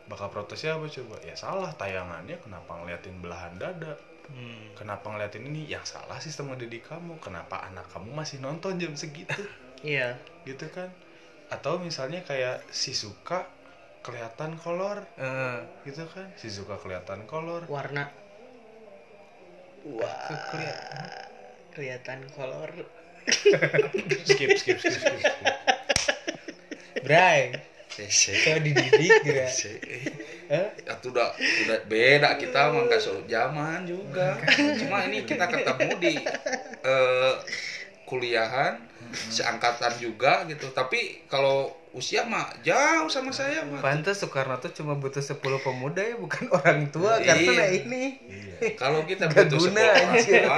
Bakal 0.05 0.29
protesnya 0.29 0.77
apa 0.77 0.85
coba? 0.89 1.15
Ya 1.25 1.33
salah 1.33 1.73
tayangannya 1.73 2.37
kenapa 2.41 2.69
ngeliatin 2.81 3.17
belahan 3.21 3.55
dada? 3.57 3.97
Hmm. 4.23 4.71
kenapa 4.79 5.11
ngeliatin 5.11 5.43
ini? 5.43 5.67
Yang 5.67 5.99
salah 5.99 6.15
sistem 6.21 6.53
ngedidik 6.53 6.87
kamu. 6.87 7.19
Kenapa 7.19 7.65
anak 7.67 7.91
kamu 7.91 8.13
masih 8.15 8.39
nonton 8.39 8.79
jam 8.79 8.93
segitu? 8.95 9.35
Iya. 9.83 10.15
gitu 10.47 10.71
kan? 10.71 10.87
Atau 11.51 11.75
misalnya 11.83 12.23
kayak 12.23 12.63
si 12.71 12.95
suka 12.95 13.43
kelihatan 14.05 14.51
kolor 14.59 14.97
Eh, 15.17 15.57
gitu 15.87 16.03
kan 16.11 16.27
si 16.35 16.47
suka 16.51 16.75
kelihatan 16.83 17.23
kolor 17.25 17.63
Warna. 17.71 18.03
Wah. 19.83 20.15
ke- 20.27 20.43
kelihatan. 20.51 21.03
Kelihatan 21.73 22.19
kolor. 22.35 22.71
skip 24.27 24.51
skip 24.59 24.77
skip 24.79 24.93
skip, 24.99 25.19
skip. 25.19 25.47
Bray 27.03 27.55
saya 27.93 28.57
dididik 28.57 29.21
gitu 29.21 29.31
Sese. 29.45 29.73
Itu 30.81 31.13
udah 31.13 31.29
udah 31.37 31.77
beda 31.85 32.41
kita 32.41 32.73
mah 32.73 32.89
nggak 32.89 33.01
zaman 33.29 33.85
juga. 33.85 34.33
Cuma 34.81 35.05
ini 35.05 35.21
kita 35.21 35.45
ketemu 35.45 35.89
di 36.01 36.13
eh, 36.83 37.33
kuliahan 38.09 38.81
seangkatan 39.29 39.93
juga 40.01 40.41
gitu. 40.49 40.73
Tapi 40.73 41.29
kalau 41.29 41.82
usia 41.93 42.25
mah 42.25 42.49
jauh 42.59 43.05
sama 43.05 43.29
saya 43.29 43.61
mah. 43.63 43.77
Pantes 43.77 44.17
Soekarno 44.17 44.57
tuh 44.57 44.73
cuma 44.73 44.93
butuh 44.93 45.21
10 45.21 45.37
pemuda 45.37 46.01
ya 46.01 46.17
bukan 46.17 46.49
orang 46.51 46.89
tua 46.89 47.17
Iya. 47.17 47.37
karena 47.37 47.63
ini 47.71 48.03
iya 48.25 48.73
Kalau 48.73 49.05
kita 49.05 49.27
Nggak 49.27 49.45
butuh 49.45 49.59
guna, 49.61 49.81
10 49.83 49.93
orang 49.93 50.17
tua, 50.17 50.55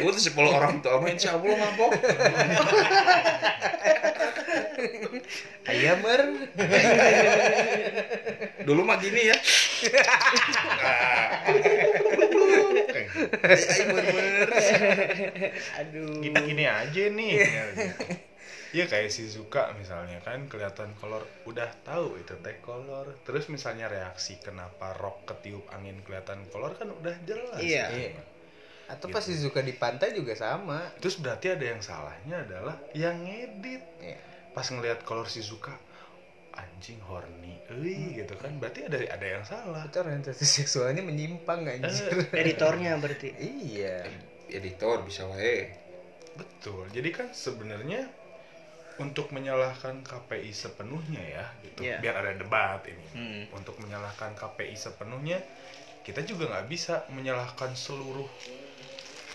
butuh 0.00 0.22
10 0.22 0.38
orang 0.54 0.76
tua 0.78 0.94
mah 0.98 1.10
insya 1.10 1.34
Allah 1.34 1.50
mabok. 1.56 1.90
ayam 5.66 5.98
mer 5.98 6.22
Dulu 8.60 8.80
mah 8.84 8.96
gini 8.96 9.32
ya. 9.32 9.36
Bener. 13.88 14.48
Aduh. 15.78 16.20
gini 16.20 16.38
gini 16.44 16.64
aja 16.64 17.02
nih 17.08 17.32
Iya 18.68 18.84
kayak 18.84 19.08
si 19.08 19.24
Zuka 19.24 19.72
misalnya 19.74 20.20
kan 20.20 20.44
kelihatan 20.44 20.92
kolor 21.00 21.24
udah 21.48 21.72
tahu 21.82 22.20
itu 22.20 22.36
teh 22.38 22.60
kolor 22.60 23.16
terus 23.24 23.48
misalnya 23.48 23.88
reaksi 23.88 24.36
kenapa 24.38 24.92
rok 24.94 25.24
ketiup 25.24 25.64
angin 25.72 25.96
kelihatan 26.04 26.44
kolor 26.52 26.76
kan 26.76 26.92
udah 26.92 27.16
jelas 27.24 27.56
Iya. 27.58 27.86
Iya. 27.88 28.22
atau 28.88 29.08
pas 29.08 29.20
suka 29.20 29.60
di 29.60 29.76
pantai 29.76 30.12
juga 30.12 30.32
sama 30.32 30.80
terus 30.96 31.20
berarti 31.20 31.52
ada 31.52 31.64
yang 31.64 31.80
salahnya 31.80 32.44
adalah 32.44 32.76
yang 32.92 33.20
ngedit 33.20 33.84
Iya. 34.00 34.20
pas 34.52 34.64
ngelihat 34.64 35.00
kolor 35.04 35.28
si 35.28 35.40
Zuka 35.40 35.72
anjing 36.52 36.98
horny 37.06 37.54
euy 37.70 38.18
gitu 38.18 38.34
kan 38.36 38.56
berarti 38.56 38.84
ada 38.84 38.98
ada 39.12 39.26
yang 39.28 39.44
salah 39.44 39.86
itu 39.86 39.96
orientasi 39.96 40.42
seksualnya 40.44 41.00
menyimpang 41.00 41.64
anjir 41.64 42.10
Editornya 42.42 42.96
berarti. 42.98 43.30
iya 43.38 44.02
Editor 44.48 45.04
bisa 45.04 45.28
wae. 45.28 45.68
Betul. 46.34 46.88
Jadi 46.88 47.10
kan 47.12 47.28
sebenarnya 47.30 48.08
untuk 48.98 49.30
menyalahkan 49.30 50.02
KPI 50.02 50.50
sepenuhnya 50.50 51.22
ya, 51.22 51.44
gitu. 51.62 51.80
Iya. 51.86 51.98
Biar 52.02 52.14
ada 52.18 52.32
debat 52.34 52.82
ini. 52.86 53.06
Hmm. 53.14 53.42
Untuk 53.54 53.78
menyalahkan 53.78 54.34
KPI 54.34 54.74
sepenuhnya, 54.74 55.38
kita 56.02 56.26
juga 56.26 56.50
nggak 56.50 56.66
bisa 56.66 57.06
menyalahkan 57.14 57.74
seluruh 57.78 58.26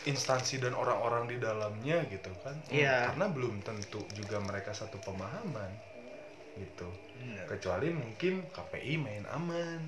instansi 0.03 0.59
dan 0.59 0.75
orang-orang 0.75 1.31
di 1.31 1.39
dalamnya 1.39 2.03
gitu 2.11 2.31
kan. 2.43 2.59
Iya. 2.67 3.15
Karena 3.15 3.31
belum 3.31 3.63
tentu 3.63 4.03
juga 4.11 4.43
mereka 4.43 4.75
satu 4.75 4.99
pemahaman. 4.99 5.95
gitu 6.53 6.85
kecuali 7.49 7.89
mungkin 7.89 8.45
KPI 8.53 8.93
main 9.01 9.25
aman 9.33 9.81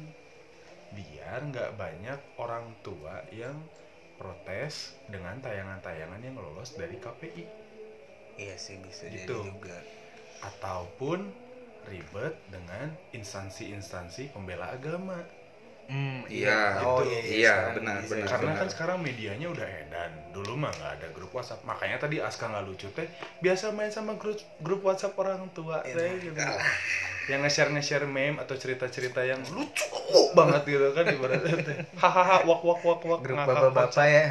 biar 0.95 1.39
nggak 1.51 1.75
banyak 1.75 2.19
orang 2.39 2.71
tua 2.81 3.21
yang 3.33 3.57
protes 4.15 4.95
dengan 5.11 5.35
tayangan-tayangan 5.43 6.21
yang 6.23 6.39
lolos 6.39 6.73
dari 6.79 6.95
KPI 6.95 7.43
iya 8.35 8.55
sih 8.55 8.75
bisa 8.79 9.07
jadi 9.07 9.23
Gitu. 9.23 9.37
juga. 9.45 9.77
Ataupun 10.41 11.31
ribet 11.85 12.33
dengan 12.49 12.89
instansi-instansi 13.11 14.33
pembela 14.33 14.69
agama. 14.69 15.21
Hmm, 15.85 16.25
Iya, 16.25 16.81
oh, 16.81 17.05
itu. 17.05 17.13
iya, 17.13 17.21
Iya, 17.21 17.53
sekarang 17.53 17.75
benar, 17.77 17.95
bisa. 18.01 18.09
benar. 18.09 18.27
karena 18.33 18.51
kan 18.57 18.67
sekarang 18.73 18.97
medianya 18.99 19.47
udah 19.47 19.67
edan. 19.69 20.11
Dulu 20.33 20.57
mah 20.57 20.73
nggak 20.73 20.91
ada 20.97 21.07
grup 21.13 21.29
WhatsApp. 21.29 21.61
Makanya 21.61 22.01
tadi 22.01 22.17
Aska 22.17 22.49
nggak 22.49 22.65
lucu 22.65 22.89
teh 22.89 23.05
biasa 23.37 23.69
main 23.69 23.93
sama 23.93 24.17
grup 24.17 24.33
grup 24.59 24.81
WhatsApp 24.81 25.13
orang 25.15 25.45
tua 25.53 25.85
teh 25.85 26.17
gitu. 26.17 26.41
yang 27.25 27.41
nge-share 27.41 27.69
nge-share 27.69 28.05
meme 28.05 28.41
atau 28.41 28.57
cerita-cerita 28.57 29.21
yang 29.21 29.45
lucu. 29.53 29.85
banget 30.33 30.65
gitu 30.67 30.89
kan 30.91 31.05
ibaratnya 31.05 31.53
teh. 31.61 31.77
Hahaha 31.95 32.41
wak 32.43 32.61
wak 32.61 32.81
wak 32.81 33.01
wak 33.05 33.19
grup 33.21 33.37
bapak-bapak 33.39 34.05
ya 34.09 34.25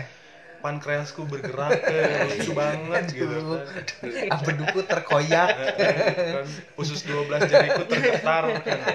pankreasku 0.64 1.28
bergerak 1.28 1.76
eh, 1.92 2.24
lucu 2.32 2.56
banget 2.56 3.04
gitu. 3.12 3.28
Aduh. 3.28 3.60
kan 3.60 4.32
apa 4.32 4.50
duku 4.56 4.80
terkoyak. 4.88 5.48
Eh, 5.76 6.40
kan 6.40 6.46
usus 6.80 7.04
12 7.04 7.52
jariku 7.52 7.84
tergetar 7.84 8.48
kan. 8.64 8.64
Enggak. 8.64 8.88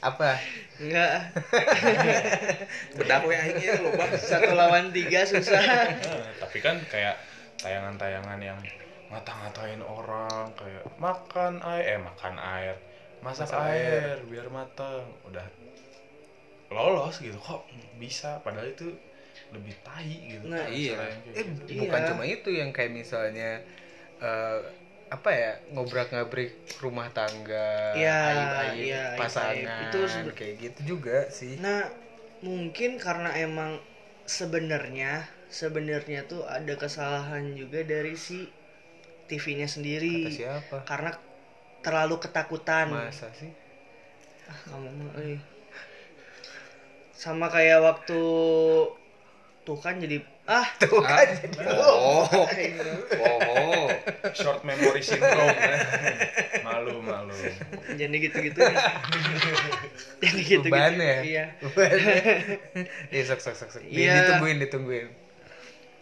Apa 0.00 0.40
bedak 2.96 3.22
we 3.28 3.36
aing 3.36 3.60
ya 3.60 3.76
loba 3.84 4.08
satu 4.16 4.56
lawan 4.56 4.88
tiga 4.88 5.28
susah. 5.28 5.60
Nah, 5.60 6.32
tapi 6.40 6.64
kan 6.64 6.80
kayak 6.88 7.20
tayangan-tayangan 7.60 8.40
yang 8.40 8.58
ngata-ngatain 9.12 9.84
orang 9.84 10.48
kayak 10.56 10.82
makan 10.96 11.60
air. 11.60 11.84
Eh 11.92 12.00
makan 12.00 12.34
air. 12.40 12.74
Masak, 13.20 13.52
Masak 13.52 13.60
air. 13.68 14.16
biar 14.32 14.48
matang. 14.48 15.04
Udah 15.28 15.44
lolos 16.72 17.20
gitu. 17.20 17.36
Kok 17.36 17.68
bisa? 18.00 18.40
Padahal 18.40 18.72
itu 18.72 18.88
lebih 19.56 19.74
tai 19.86 20.10
gitu 20.34 20.46
Nah, 20.50 20.68
iya. 20.68 20.94
Selain 20.94 21.18
kayak 21.24 21.38
eh 21.38 21.46
gitu. 21.48 21.62
bukan 21.80 22.00
Iya. 22.02 22.06
cuma 22.08 22.22
itu 22.28 22.48
yang 22.60 22.70
kayak 22.76 22.92
misalnya 23.00 23.50
eh, 24.22 24.58
apa 25.16 25.30
ya 25.42 25.50
ngobrak 25.72 26.08
ngabrik 26.12 26.50
rumah 26.82 27.08
tangga 27.18 27.68
Iya, 27.96 28.10
aib-aib 28.30 28.88
iya, 28.88 29.00
aib-aib. 29.16 29.68
pasangan 29.78 29.84
Itu 29.84 29.98
sebe- 30.12 30.36
kayak 30.38 30.54
gitu 30.64 30.80
juga 30.96 31.18
sih 31.38 31.56
Nah, 31.64 31.80
mungkin 32.48 32.90
karena 33.04 33.30
emang 33.46 33.72
sebenarnya 34.38 35.12
sebenarnya 35.60 36.20
tuh 36.32 36.42
ada 36.56 36.74
kesalahan 36.82 37.44
juga 37.60 37.80
dari 37.92 38.14
si 38.26 38.38
TV-nya 39.28 39.68
sendiri. 39.74 40.08
kata 40.10 40.28
siapa 40.30 40.78
Karena 40.88 41.10
terlalu 41.84 42.16
ketakutan. 42.24 42.88
masa 42.88 43.28
sih 43.34 43.52
Ah, 44.48 44.58
kamu 44.68 44.88
mah, 45.00 45.12
euy. 45.20 45.36
Sama 47.14 47.46
kayak 47.54 47.78
waktu 47.86 48.18
tuh 49.64 49.80
kan 49.80 49.96
jadi 49.96 50.20
ah 50.44 50.68
tuh 50.80 51.00
kan 51.00 51.24
oh 51.72 52.28
aing 52.52 52.76
mah. 52.76 53.00
oh 53.48 53.88
short 54.36 54.60
memory 54.60 55.00
syndrome 55.00 55.56
malu 56.60 57.00
malu 57.00 57.32
jadi 57.96 58.12
gitu-gitu 58.12 58.60
nih. 58.60 58.76
jadi 60.20 60.40
gitu-gitu. 60.44 60.68
beban 60.68 60.94
ya 60.96 61.16
Iya. 61.24 61.44
beban 61.64 61.96
iya 63.08 63.22
sok 63.24 63.40
sok 63.40 63.56
sok 63.56 63.70
sok 63.72 63.82
Iya. 63.84 64.14
ditungguin 64.20 64.60
ditungguin 64.68 65.08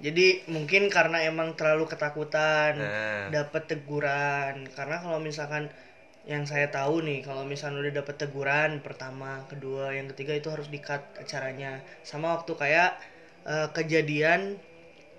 Jadi 0.03 0.43
mungkin 0.51 0.91
karena 0.91 1.23
emang 1.23 1.55
terlalu 1.55 1.87
ketakutan 1.87 2.75
Nah. 2.75 3.31
dapat 3.31 3.71
teguran. 3.71 4.67
Karena 4.75 4.99
kalau 4.99 5.23
misalkan 5.23 5.71
yang 6.27 6.43
saya 6.43 6.75
tahu 6.75 7.07
nih, 7.07 7.23
kalau 7.23 7.47
misalnya 7.47 7.87
udah 7.87 8.03
dapat 8.03 8.19
teguran 8.19 8.83
pertama, 8.83 9.47
kedua, 9.47 9.95
yang 9.95 10.11
ketiga 10.11 10.35
itu 10.35 10.51
harus 10.51 10.67
di-cut 10.67 11.07
acaranya. 11.23 11.87
Sama 12.03 12.35
waktu 12.35 12.51
kayak 12.51 12.99
eh, 13.43 13.69
kejadian 13.73 14.57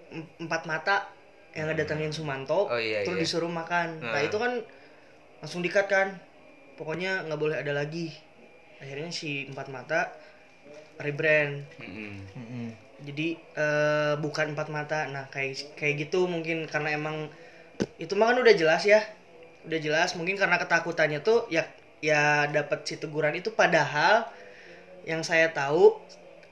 em- 0.09 0.29
empat 0.39 0.63
mata 0.65 1.09
yang 1.53 1.69
ngedatengin 1.69 2.09
Sumanto, 2.09 2.65
Oh, 2.65 2.81
iya, 2.81 3.05
terus 3.05 3.17
iya. 3.17 3.23
disuruh 3.25 3.51
makan. 3.51 4.01
Nah, 4.01 4.17
Nah. 4.17 4.21
itu 4.25 4.37
kan 4.41 4.57
langsung 5.39 5.61
di-cut 5.61 5.85
kan. 5.85 6.17
Pokoknya 6.73 7.29
nggak 7.29 7.39
boleh 7.39 7.57
ada 7.61 7.73
lagi. 7.77 8.09
Akhirnya 8.81 9.13
si 9.13 9.45
empat 9.47 9.69
mata 9.69 10.09
rebrand. 10.97 11.65
Mm-mm. 11.81 12.69
jadi 13.03 13.35
eh, 13.35 14.13
bukan 14.23 14.55
empat 14.55 14.71
mata 14.71 15.11
nah 15.11 15.27
kayak 15.27 15.75
kayak 15.75 16.07
gitu 16.07 16.23
mungkin 16.23 16.63
karena 16.71 16.95
emang 16.95 17.27
itu 17.99 18.15
mah 18.15 18.31
kan 18.31 18.39
udah 18.39 18.55
jelas 18.55 18.87
ya 18.87 19.03
udah 19.67 19.79
jelas 19.81 20.15
mungkin 20.15 20.39
karena 20.39 20.55
ketakutannya 20.55 21.19
tuh 21.19 21.43
ya 21.51 21.67
ya 21.99 22.47
dapat 22.47 22.87
si 22.87 22.95
teguran 22.95 23.35
itu 23.35 23.51
padahal 23.51 24.23
yang 25.03 25.19
saya 25.19 25.51
tahu 25.51 25.99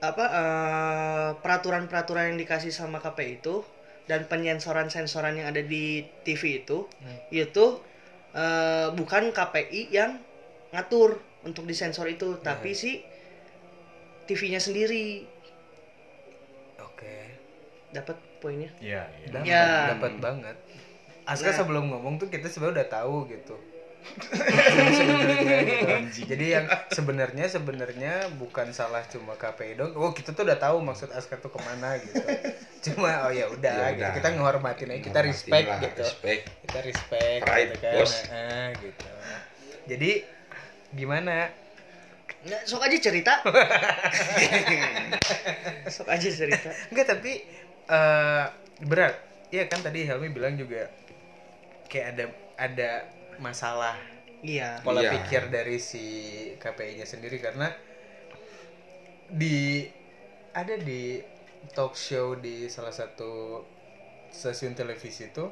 apa 0.02 0.26
eh, 0.26 1.30
peraturan-peraturan 1.40 2.34
yang 2.34 2.38
dikasih 2.38 2.74
sama 2.74 2.98
KPI 2.98 3.38
itu 3.38 3.62
dan 4.10 4.26
penyensoran-sensoran 4.26 5.38
yang 5.38 5.48
ada 5.48 5.62
di 5.62 6.02
TV 6.26 6.66
itu 6.66 6.90
itu 7.30 7.66
eh, 8.34 8.88
bukan 8.92 9.30
KPI 9.30 9.94
yang 9.94 10.18
ngatur 10.74 11.22
untuk 11.42 11.66
disensor 11.66 12.08
itu 12.08 12.38
tapi 12.40 12.74
si 12.74 13.06
TV-nya 14.26 14.58
sendiri 14.58 15.26
oke 16.78 17.16
dapat 17.92 18.18
poinnya 18.40 18.72
Iya, 18.80 19.04
iya. 19.20 19.28
dapat 19.30 19.46
Ya. 19.46 19.66
dapat 19.94 20.14
banget 20.18 20.58
Aska 21.22 21.50
Nah. 21.50 21.58
sebelum 21.62 21.86
ngomong 21.92 22.18
tuh 22.18 22.28
kita 22.28 22.50
sebenarnya 22.50 22.82
udah 22.82 22.90
tahu 22.90 23.16
gitu. 23.30 23.56
Jadi 26.26 26.46
yang 26.60 26.66
sebenarnya 26.90 27.46
sebenarnya 27.48 28.14
bukan 28.36 28.74
salah 28.74 29.06
cuma 29.08 29.38
KPI 29.38 29.78
dong 29.78 29.94
oh 29.96 30.12
kita 30.12 30.34
tuh 30.34 30.44
udah 30.48 30.58
tahu 30.58 30.82
maksud 30.82 31.14
Aska 31.14 31.38
tuh 31.38 31.54
ke 31.54 31.60
mana 31.62 31.96
gitu. 32.02 32.18
Cuma 32.82 33.30
oh 33.30 33.32
ya 33.34 33.46
udah 33.46 33.72
Ya 33.72 33.88
gitu. 33.94 34.02
udah. 34.02 34.12
kita 34.18 34.28
ngehormatin 34.34 34.90
aja. 34.90 35.02
Kita 35.06 35.20
respect 35.22 35.68
lah, 35.70 35.80
gitu. 35.86 36.02
respect. 36.02 36.42
kita 36.66 36.80
respect 36.82 37.42
Pride, 37.46 37.70
gitu 37.70 37.78
kan. 37.78 37.94
bos. 37.94 38.14
Nah, 38.26 38.68
gitu. 38.82 39.10
Jadi 39.86 40.12
gimana? 40.98 41.36
Nggak, 42.42 42.62
sok 42.66 42.82
aja 42.90 42.98
cerita. 42.98 43.34
Sok 45.94 46.10
aja 46.10 46.26
cerita. 46.26 46.74
Enggak 46.90 47.06
tapi 47.06 47.46
eh 47.86 48.46
berat. 48.82 49.14
Iya 49.52 49.70
kan 49.70 49.86
tadi 49.86 50.10
Helmi 50.10 50.34
bilang 50.34 50.58
juga 50.58 50.90
kayak 51.86 52.18
ada 52.18 52.26
ada 52.58 52.90
masalah 53.42 53.98
iya 54.46 54.80
pola 54.86 55.02
Iya. 55.02 55.12
pikir 55.20 55.50
dari 55.50 55.78
si 55.82 56.06
KPI-nya 56.58 57.06
sendiri 57.06 57.38
karena 57.42 57.70
di 59.32 59.88
ada 60.52 60.76
di 60.76 61.22
talk 61.72 61.94
show 61.96 62.36
di 62.36 62.68
salah 62.68 62.92
satu 62.92 63.62
stasiun 64.32 64.74
televisi 64.76 65.28
itu 65.28 65.46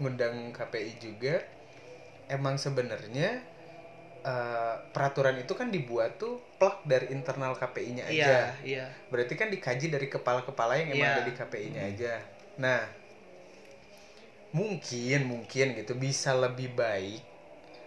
ngundang 0.00 0.52
KPI 0.52 0.92
juga 0.98 1.42
emang 2.28 2.56
sebenarnya 2.56 3.42
eh, 4.22 4.74
peraturan 4.92 5.40
itu 5.40 5.52
kan 5.56 5.72
dibuat 5.72 6.16
tuh 6.16 6.38
plak 6.60 6.84
dari 6.84 7.08
internal 7.10 7.56
KPI-nya 7.56 8.04
aja 8.06 8.14
iya 8.14 8.40
iya 8.62 8.84
Berarti 9.10 9.34
kan 9.34 9.50
dikaji 9.50 9.90
dari 9.90 10.06
kepala-kepala 10.06 10.78
yang 10.78 10.94
emang 10.94 11.02
Iya. 11.02 11.14
ada 11.18 11.22
di 11.26 11.34
KPI-nya 11.34 11.82
aja. 11.82 12.14
Nah, 12.62 12.86
mungkin 14.50 15.20
mungkin 15.26 15.78
gitu 15.78 15.94
bisa 15.94 16.34
lebih 16.34 16.74
baik 16.74 17.22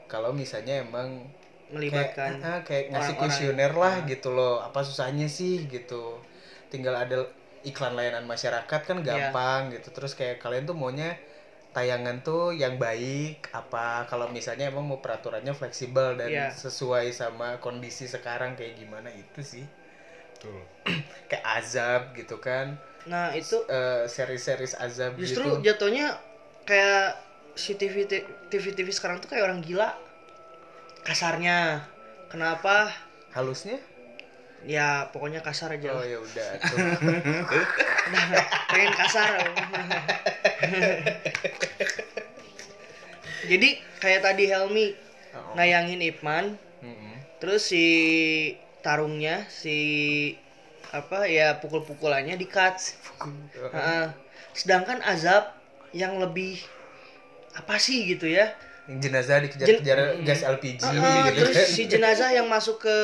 kalau 0.08 0.32
misalnya 0.32 0.80
emang 0.80 1.26
melibatkan 1.74 2.38
kayak, 2.38 2.46
ah, 2.46 2.60
kayak 2.62 2.86
ngasih 2.94 3.14
kuesioner 3.18 3.72
lah 3.74 3.96
Ah. 3.98 4.06
gitu 4.06 4.30
loh. 4.30 4.62
Apa 4.62 4.86
susahnya 4.86 5.26
sih 5.26 5.66
gitu. 5.66 6.22
Tinggal 6.70 6.94
ada 6.94 7.26
iklan 7.66 7.98
layanan 7.98 8.30
masyarakat 8.30 8.82
kan 8.86 9.02
Iya. 9.02 9.34
gampang 9.34 9.74
gitu. 9.74 9.90
Terus 9.90 10.14
kayak 10.14 10.38
kalian 10.38 10.70
tuh 10.70 10.78
maunya 10.78 11.18
tayangan 11.74 12.22
tuh 12.22 12.54
yang 12.54 12.78
baik 12.78 13.50
apa 13.50 14.06
kalau 14.06 14.30
misalnya 14.30 14.70
emang 14.70 14.86
mau 14.86 15.02
peraturannya 15.02 15.50
fleksibel 15.52 16.14
dan 16.14 16.30
Iya. 16.30 16.48
sesuai 16.54 17.10
sama 17.10 17.58
kondisi 17.58 18.06
sekarang 18.06 18.54
kayak 18.54 18.78
gimana 18.78 19.10
itu 19.10 19.42
sih 19.42 19.66
Betul. 20.38 20.62
kayak 21.26 21.42
azab 21.58 22.14
gitu 22.14 22.38
kan 22.38 22.78
nah 23.10 23.34
itu 23.34 23.58
Eh, 23.66 24.06
seri-series 24.06 24.78
azab 24.78 25.18
justru 25.18 25.42
gitu 25.42 25.66
jatuhnya 25.66 26.14
kayak 26.64 27.20
si 27.54 27.76
TV 27.76 28.08
TV 28.50 28.64
TV 28.72 28.88
sekarang 28.90 29.20
tuh 29.20 29.30
kayak 29.30 29.46
orang 29.46 29.62
gila. 29.62 29.94
Kasarnya. 31.04 31.84
Kenapa? 32.28 32.90
Halusnya? 33.32 33.78
Ya 34.64 35.12
pokoknya 35.12 35.44
kasar 35.44 35.76
aja 35.76 35.92
oh 35.92 36.02
ya 36.02 36.16
udah 36.18 36.50
tuh. 36.64 36.78
Udah, 36.80 38.46
pengen 38.72 38.94
kasar. 38.96 39.30
Jadi 43.44 43.70
kayak 44.00 44.22
tadi 44.24 44.48
Helmi 44.48 44.88
Oh. 45.34 45.58
nayangin 45.58 45.98
Ipman. 45.98 46.62
Mm-mm. 46.86 47.16
terus 47.42 47.74
si 47.74 47.86
tarungnya 48.86 49.50
si 49.50 49.78
apa 50.94 51.26
ya 51.26 51.58
pukul-pukulannya 51.58 52.38
di 52.38 52.46
cut 52.46 52.78
Heeh. 53.58 54.14
sedangkan 54.54 55.02
azab 55.02 55.58
yang 55.94 56.18
lebih 56.18 56.58
apa 57.54 57.78
sih 57.78 58.10
gitu 58.10 58.26
ya? 58.26 58.50
Yang 58.84 59.00
jenazah 59.08 59.38
dikejar-kejar 59.40 60.00
gas 60.28 60.42
LPG 60.44 60.82
Ah, 60.84 61.32
gitu 61.32 61.40
terus 61.40 61.56
kan. 61.56 61.68
si 61.72 61.82
jenazah 61.88 62.30
yang 62.36 62.52
masuk 62.52 62.84
ke 62.84 62.98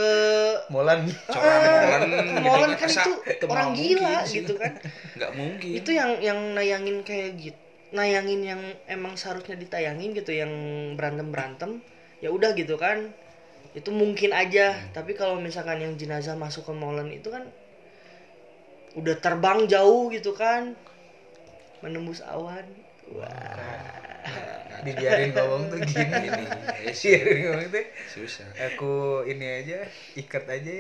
Molan 0.67 1.08
coran 1.32 2.04
molen 2.43 2.71
kan. 2.75 2.89
Itu 2.91 3.13
orang 3.47 3.71
gila 3.78 4.28
gitu 4.28 4.54
kan. 4.60 4.75
Nggak 5.15 5.32
mungkin. 5.39 5.71
Itu 5.80 5.89
yang 5.95 6.19
yang 6.19 6.39
nayangin 6.52 7.06
kayak 7.08 7.32
gitu 7.39 7.60
nayangin 7.89 8.45
yang 8.45 8.62
emang 8.86 9.17
seharusnya 9.17 9.58
ditayangin 9.58 10.13
gitu 10.13 10.30
yang 10.30 10.52
berantem 10.93 11.32
berantem 11.32 11.71
ya 12.19 12.28
udah 12.34 12.52
gitu 12.58 12.75
kan. 12.75 13.15
Itu 13.71 13.93
mungkin 13.95 14.34
aja 14.36 14.75
tapi 14.91 15.15
kalau 15.15 15.39
misalkan 15.39 15.80
yang 15.80 15.93
jenazah 15.95 16.36
masuk 16.36 16.67
ke 16.67 16.73
molen 16.75 17.13
itu 17.13 17.30
kan 17.32 17.47
udah 18.97 19.15
terbang 19.21 19.69
jauh 19.69 20.10
gitu 20.10 20.34
kan 20.34 20.73
menembus 21.82 22.22
awan. 22.26 22.65
Wah. 23.13 23.30
Dibiarin 24.80 25.36
ngomong 25.36 25.74
tuh 25.74 25.80
gini 25.84 26.18
ini 26.30 26.44
eh, 26.88 26.94
dibiarin 26.94 27.38
ngomong 27.50 27.68
tuh. 27.74 27.86
Susah. 28.12 28.48
Aku 28.74 29.24
ini 29.28 29.46
aja 29.63 29.80
ikat 30.15 30.46
aja. 30.48 30.72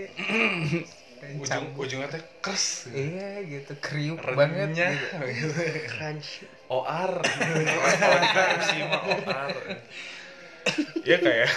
Ujung 1.19 1.75
ujungnya 1.75 2.07
teh 2.07 2.23
keras 2.39 2.87
iya 2.95 3.43
gitu. 3.43 3.75
Kriuk 3.83 4.23
banget 4.23 4.71
gitu. 4.71 5.51
crunch 5.91 6.47
OR 6.71 7.19
OR 7.19 8.23
ya 11.03 11.17
kayak 11.19 11.51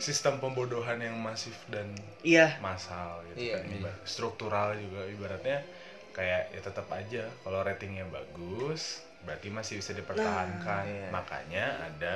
sistem 0.00 0.40
pembodohan 0.40 1.00
yang 1.00 1.16
masif 1.20 1.56
dan 1.72 1.88
iya. 2.24 2.56
massal 2.60 3.24
gitu 3.32 3.52
Iya, 3.52 3.60
kan 3.60 3.64
iya. 3.72 3.92
Struktural 4.04 4.76
juga. 4.76 5.08
Ibaratnya 5.08 5.64
kayak 6.12 6.52
ya 6.52 6.60
tetap 6.60 6.86
aja 6.92 7.24
kalau 7.42 7.60
ratingnya 7.64 8.04
bagus 8.08 9.00
berarti 9.24 9.48
masih 9.48 9.74
bisa 9.80 9.92
dipertahankan 9.94 10.84
Nah, 10.84 11.08
iya. 11.08 11.08
makanya 11.14 11.64
ada 11.88 12.14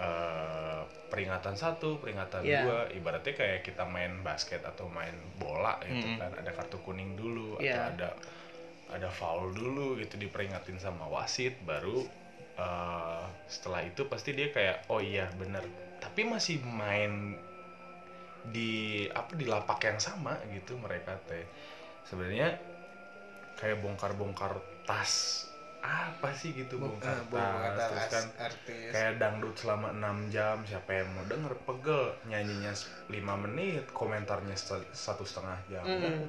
eh, 0.00 0.80
peringatan 1.12 1.54
satu 1.54 2.00
peringatan 2.00 2.42
Iya. 2.42 2.60
dua 2.64 2.78
ibaratnya 2.96 3.34
kayak 3.36 3.60
kita 3.68 3.84
main 3.84 4.24
basket 4.24 4.64
atau 4.64 4.88
main 4.88 5.12
bola 5.36 5.76
gitu 5.84 6.08
Mm-mm. 6.08 6.20
kan 6.20 6.30
ada 6.32 6.50
kartu 6.56 6.80
kuning 6.80 7.14
dulu 7.14 7.60
Iya. 7.60 7.76
atau 7.76 7.84
ada 7.92 8.08
ada 8.92 9.08
foul 9.08 9.52
dulu 9.52 9.96
gitu 10.00 10.16
diperingatin 10.20 10.80
sama 10.80 11.04
wasit 11.08 11.60
baru 11.64 12.00
eh, 12.56 13.24
setelah 13.48 13.84
itu 13.84 14.08
pasti 14.08 14.32
dia 14.32 14.48
kayak 14.52 14.88
oh 14.92 15.00
iya 15.00 15.28
bener 15.36 15.64
tapi 16.00 16.24
masih 16.24 16.60
main 16.64 17.36
di 18.42 19.06
apa 19.14 19.32
di 19.38 19.46
lapak 19.46 19.78
yang 19.86 19.98
sama 20.02 20.34
gitu 20.50 20.74
mereka 20.74 21.14
teh 21.30 21.46
sebenarnya 22.08 22.58
kayak 23.54 23.78
bongkar-bongkar 23.78 24.56
tas. 24.82 25.46
Apa 25.78 26.30
sih 26.30 26.54
gitu 26.54 26.78
bongkar 26.78 27.26
Ah, 27.28 27.74
tas? 27.74 27.90
terus 27.90 28.06
kan 28.08 28.24
artis. 28.40 28.90
kayak 28.90 29.18
dangdut 29.18 29.54
selama 29.56 29.90
6 29.90 30.30
jam 30.30 30.62
siapa 30.62 30.94
yang 30.94 31.10
mau 31.10 31.24
denger? 31.24 31.52
Pegel 31.60 32.02
nyanyinya 32.24 32.70
5 33.08 33.18
menit 33.36 33.84
komentarnya 33.90 34.54
satu 34.88 35.22
setengah 35.22 35.58
jam. 35.66 35.82
Mm. 35.82 36.22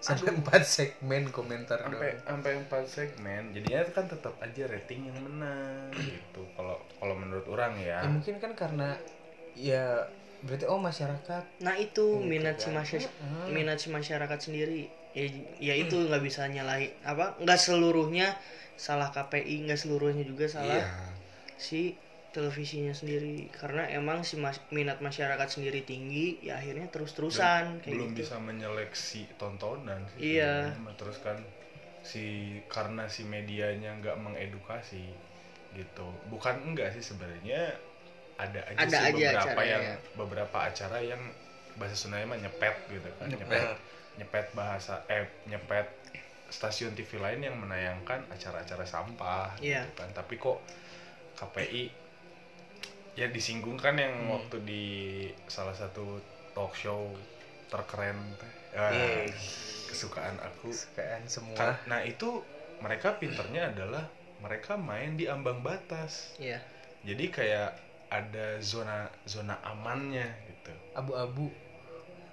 sampai 0.00 0.32
empat 0.32 0.64
segmen 0.64 1.28
komentar 1.28 1.76
sampai 1.76 2.16
doang 2.16 2.24
sampai 2.24 2.52
empat 2.56 2.84
segmen 2.88 3.52
jadinya 3.52 3.84
kan 3.86 4.08
tetap 4.08 4.32
aja 4.40 4.64
rating 4.64 5.00
yang 5.04 5.18
menang 5.20 5.92
gitu. 5.92 6.40
Kalau 6.56 6.80
kalau 6.96 7.14
menurut 7.14 7.44
orang 7.46 7.76
ya. 7.76 8.00
Ya 8.00 8.08
mungkin 8.08 8.40
kan 8.40 8.56
karena 8.56 8.96
ya 9.52 10.08
berarti 10.40 10.64
oh 10.64 10.80
masyarakat 10.80 11.44
nah 11.60 11.76
itu 11.76 12.16
Gitu 12.16 12.24
minat 12.24 12.56
si 12.56 12.72
kan. 12.72 12.80
masyarakat 12.80 13.12
Hmm. 13.20 13.52
minat 13.52 13.76
si 13.76 13.88
masyarakat 13.90 14.38
sendiri 14.40 14.88
ya, 15.12 15.26
ya 15.58 15.74
itu 15.76 15.96
nggak 15.96 16.22
bisa 16.22 16.46
nyalahin 16.46 16.90
apa 17.02 17.34
nggak 17.38 17.58
seluruhnya 17.58 18.34
salah 18.76 19.10
KPI 19.10 19.68
nggak 19.68 19.80
seluruhnya 19.80 20.24
juga 20.24 20.46
salah 20.46 20.80
iya 20.80 20.88
si 21.60 21.92
televisinya 22.30 22.94
sendiri 22.94 23.50
karena 23.50 23.90
emang 23.90 24.22
si 24.22 24.38
mas- 24.38 24.62
minat 24.70 25.02
masyarakat 25.02 25.48
sendiri 25.50 25.82
tinggi 25.82 26.38
ya 26.40 26.56
akhirnya 26.56 26.86
terus 26.88 27.10
terusan 27.12 27.82
kayak 27.82 27.90
belum 27.90 28.10
gitu 28.14 28.22
bisa 28.22 28.36
menyeleksi 28.38 29.26
tontonan 29.36 29.98
sih 30.14 30.38
Iya. 30.38 30.70
sebenarnya. 30.72 30.94
terus 30.96 31.18
kan 31.18 31.36
si 32.00 32.24
karena 32.70 33.04
si 33.10 33.26
medianya 33.26 33.92
nggak 33.98 34.16
mengedukasi 34.16 35.04
gitu 35.74 36.06
bukan 36.30 36.54
enggak 36.64 36.94
sih 36.94 37.02
sebenarnya 37.04 37.76
ada 38.38 38.62
aja 38.64 38.78
Ada 38.78 38.88
sih 38.88 39.04
aja 39.04 39.12
beberapa 39.12 39.52
acara, 39.52 39.62
yang 39.66 39.82
ya. 39.84 39.96
beberapa 40.16 40.58
acara 40.64 40.98
yang 41.02 41.22
bahasa 41.76 41.94
Sundanya 41.94 42.26
mah 42.26 42.38
nyepet 42.38 42.76
gitu 42.88 43.08
kan 43.18 43.26
Nyepet. 43.26 43.42
nyepet 43.44 43.68
nyepet 44.20 44.52
bahasa 44.52 45.00
eh 45.08 45.24
nyepet 45.48 45.88
stasiun 46.52 46.92
TV 46.92 47.16
lain 47.16 47.40
yang 47.40 47.56
menayangkan 47.56 48.28
acara-acara 48.28 48.84
sampah 48.84 49.56
Iya. 49.58 49.88
gitu 49.88 49.96
kan. 49.96 50.10
Tapi 50.12 50.36
kok 50.36 50.60
KPI 51.40 51.88
ya 53.16 53.26
disinggung 53.32 53.80
kan 53.80 53.96
yang 53.96 54.12
Hmm. 54.28 54.36
waktu 54.38 54.56
di 54.62 54.84
salah 55.48 55.72
satu 55.74 56.20
talk 56.52 56.76
show 56.76 57.10
terkeren 57.72 58.18
teh. 58.36 58.52
Ah, 58.76 58.92
Iya. 58.92 59.32
kesukaan 59.88 60.36
aku. 60.38 60.68
Kesukaan 60.70 61.22
semua. 61.26 61.74
Nah 61.88 62.04
itu 62.04 62.44
mereka 62.78 63.16
pinternya 63.18 63.72
adalah 63.72 64.06
mereka 64.38 64.76
main 64.78 65.16
di 65.16 65.26
ambang 65.26 65.64
batas. 65.64 66.36
Ya 66.36 66.60
jadi 67.00 67.32
kayak 67.32 67.70
ada 68.12 68.60
zona 68.60 69.08
zona 69.24 69.56
amannya 69.64 70.26
gitu. 70.44 70.74
Abu-abu. 70.92 71.48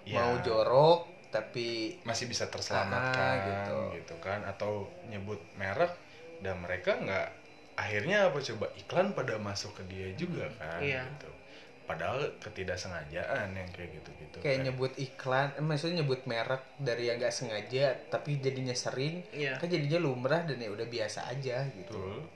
Ya, 0.07 0.19
mau 0.19 0.39
jorok 0.39 1.07
tapi 1.27 1.99
masih 2.01 2.25
bisa 2.25 2.47
terselamatkan 2.47 3.35
Ah, 3.35 3.45
gitu. 3.45 3.77
gitu. 3.99 4.15
kan 4.17 4.43
atau 4.43 4.87
nyebut 5.05 5.37
merek 5.53 5.91
dan 6.39 6.57
mereka 6.57 6.95
nggak 6.95 7.27
akhirnya 7.75 8.27
apa 8.27 8.39
coba 8.39 8.65
iklan 8.75 9.11
pada 9.11 9.37
masuk 9.37 9.75
ke 9.75 9.83
dia 9.85 10.07
juga 10.13 10.47
kan 10.55 10.79
Iya. 10.79 11.03
gitu 11.05 11.29
padahal 11.83 12.19
ketidaksengajaan 12.39 13.47
yang 13.49 13.69
kayak 13.71 13.95
gitu-gitu 13.95 14.37
kayak 14.39 14.59
kan. 14.59 14.65
nyebut 14.65 14.91
iklan 14.97 15.47
eh, 15.51 15.63
maksudnya 15.63 16.01
nyebut 16.01 16.19
merek 16.25 16.59
dari 16.77 17.07
yang 17.07 17.15
nggak 17.15 17.31
sengaja 17.31 17.95
tapi 18.07 18.39
jadinya 18.39 18.75
sering 18.75 19.23
ya 19.31 19.55
kan 19.55 19.67
jadinya 19.67 19.95
lumrah 19.97 20.43
dan 20.43 20.57
ya 20.57 20.67
udah 20.67 20.83
biasa 20.83 21.31
aja 21.31 21.63
gitu 21.69 21.95
Betul. 21.95 22.27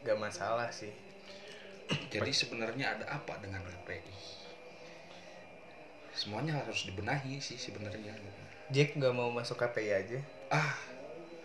nggak 0.00 0.18
masalah 0.18 0.70
sih 0.70 0.94
jadi 2.08 2.30
sebenarnya 2.30 2.86
ada 2.94 3.06
apa 3.10 3.34
dengan 3.40 3.64
KPI 3.64 4.14
semuanya 6.18 6.58
harus 6.58 6.82
dibenahi 6.82 7.38
sih 7.38 7.54
sebenarnya. 7.54 8.10
Jack 8.68 8.98
nggak 8.98 9.14
mau 9.14 9.30
masuk 9.30 9.54
KPI 9.56 9.90
aja. 9.94 10.18
Ah 10.50 10.74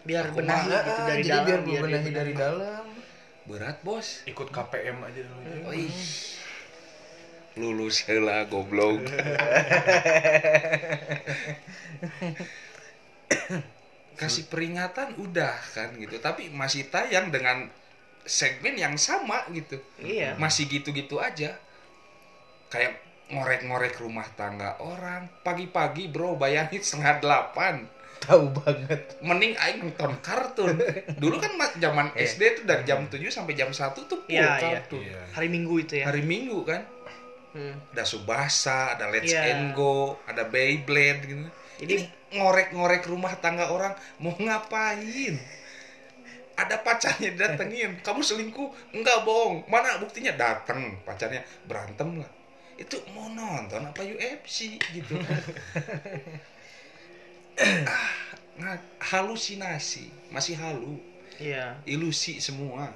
biar 0.03 0.33
Aku 0.33 0.41
benahi 0.41 0.67
Ah, 0.67 0.83
gitu 0.83 0.99
ah, 0.99 1.07
dari 1.07 1.21
jadi 1.23 1.29
dalam 1.31 1.45
biar 1.45 1.61
biar 1.61 1.81
benahi 1.85 2.09
dari 2.09 2.33
benahi. 2.33 2.41
dalam. 2.41 2.85
Berat 3.45 3.77
bos. 3.85 4.07
Ikut 4.25 4.49
KPM 4.49 4.97
aja 4.99 5.21
dulu. 5.21 5.41
Ya. 5.45 5.55
Oi. 5.69 5.85
lulus 7.53 8.01
heula 8.09 8.49
goblok. 8.49 9.05
Kasih 14.17 14.49
peringatan 14.49 15.13
udah 15.21 15.53
kan 15.73 15.93
gitu. 16.01 16.17
Tapi 16.17 16.49
masih 16.49 16.89
tayang 16.89 17.29
dengan 17.29 17.69
segmen 18.25 18.73
yang 18.73 18.97
sama 18.97 19.45
gitu. 19.53 19.77
Iya. 20.01 20.33
Masih 20.41 20.65
gitu-gitu 20.65 21.21
aja. 21.21 21.53
Kayak 22.73 23.02
ngorek-ngorek 23.29 23.95
rumah 23.99 24.27
tangga 24.33 24.75
orang. 24.79 25.29
Pagi-pagi 25.41 26.09
bro 26.09 26.35
bayangin 26.35 26.83
setengah 26.83 27.19
delapan. 27.19 27.87
Tahu 28.23 28.55
banget. 28.55 29.19
Mending 29.19 29.53
aing 29.53 29.83
nonton 29.83 30.15
kartun. 30.23 30.79
Dulu 31.21 31.35
kan 31.43 31.59
mas 31.59 31.75
zaman 31.75 32.07
Iya. 32.15 32.23
SD 32.25 32.41
tuh 32.55 32.63
dari 32.63 32.83
jam 32.87 33.03
7 33.03 33.19
sampai 33.27 33.53
jam 33.53 33.67
1 33.67 33.83
tuh 33.99 34.19
full 34.23 34.31
Iya, 34.31 34.47
iya. 34.59 34.79
kartun. 34.79 35.03
Iya. 35.03 35.21
hari 35.35 35.47
minggu 35.51 35.75
itu 35.79 35.93
ya? 35.99 36.05
Hari 36.07 36.23
minggu 36.23 36.59
kan. 36.63 36.81
Hmm. 37.53 37.77
ada 37.93 38.01
Subasa 38.01 38.97
ada 38.97 39.13
Let's 39.13 39.29
Iya. 39.29 39.53
and 39.53 39.77
Go 39.77 40.17
ada 40.25 40.47
Beyblade 40.47 41.21
gitu. 41.27 41.45
Jadi- 41.83 41.85
ini 41.85 42.03
ngorek-ngorek 42.33 43.05
rumah 43.05 43.35
tangga 43.37 43.69
orang 43.69 43.93
mau 44.17 44.33
ngapain? 44.33 45.37
Ada 46.53 46.81
pacarnya 46.81 47.33
datengin 47.33 47.97
kamu 48.01 48.21
selingkuh? 48.21 48.93
Enggak 48.93 49.21
bohong. 49.21 49.65
Mana 49.67 49.97
buktinya? 49.97 50.33
Dateng 50.33 51.01
pacarnya. 51.03 51.41
Berantem 51.65 52.21
lah 52.21 52.29
itu 52.75 52.97
mau 53.13 53.29
nonton 53.29 53.81
apa 53.85 54.01
UFC 54.03 54.77
gitu. 54.91 55.15
Ah, 57.85 58.09
nga- 58.57 58.85
halusinasi 59.13 60.09
masih 60.33 60.57
halu. 60.57 60.97
Iya. 61.37 61.77
Ilusi 61.85 62.41
semua. 62.41 62.89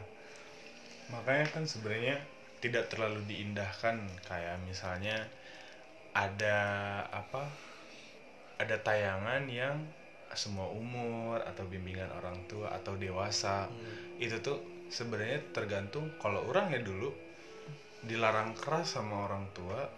Makanya 1.13 1.45
kan 1.53 1.63
sebenarnya 1.69 2.17
tidak 2.57 2.89
terlalu 2.89 3.21
diindahkan 3.29 4.01
kayak 4.25 4.57
misalnya 4.65 5.29
ada 6.17 6.57
apa 7.13 7.45
ada 8.57 8.75
tayangan 8.81 9.45
yang 9.45 9.77
semua 10.33 10.67
umur 10.73 11.37
atau 11.45 11.63
bimbingan 11.69 12.09
orang 12.17 12.37
tua 12.49 12.73
atau 12.73 12.97
dewasa. 12.97 13.69
Itu 14.17 14.41
tuh 14.41 14.57
sebenarnya 14.89 15.39
tergantung 15.53 16.09
kalau 16.17 16.41
orang 16.49 16.73
ya 16.73 16.81
dulu 16.81 17.13
dilarang 18.05 18.53
keras 18.53 18.93
sama 18.95 19.25
orang 19.25 19.49
tua 19.51 19.89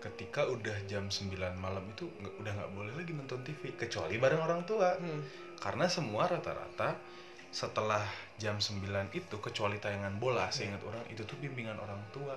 ketika 0.00 0.46
udah 0.46 0.76
jam 0.86 1.10
9 1.10 1.34
malam 1.58 1.82
itu 1.90 2.06
udah 2.38 2.52
nggak 2.52 2.72
boleh 2.72 2.92
lagi 2.94 3.10
nonton 3.10 3.42
TV 3.42 3.74
kecuali 3.74 4.16
bareng 4.16 4.40
orang 4.40 4.62
tua. 4.64 4.94
Hmm. 4.96 5.22
karena 5.56 5.88
semua 5.88 6.28
rata-rata 6.28 7.00
setelah 7.48 8.04
jam 8.36 8.60
9 8.60 8.84
itu 9.16 9.36
kecuali 9.40 9.80
tayangan 9.80 10.20
bola 10.20 10.52
seingat 10.52 10.84
orang 10.84 11.00
itu 11.08 11.24
tuh 11.24 11.34
bimbingan 11.40 11.80
orang 11.80 11.98
tua 12.12 12.36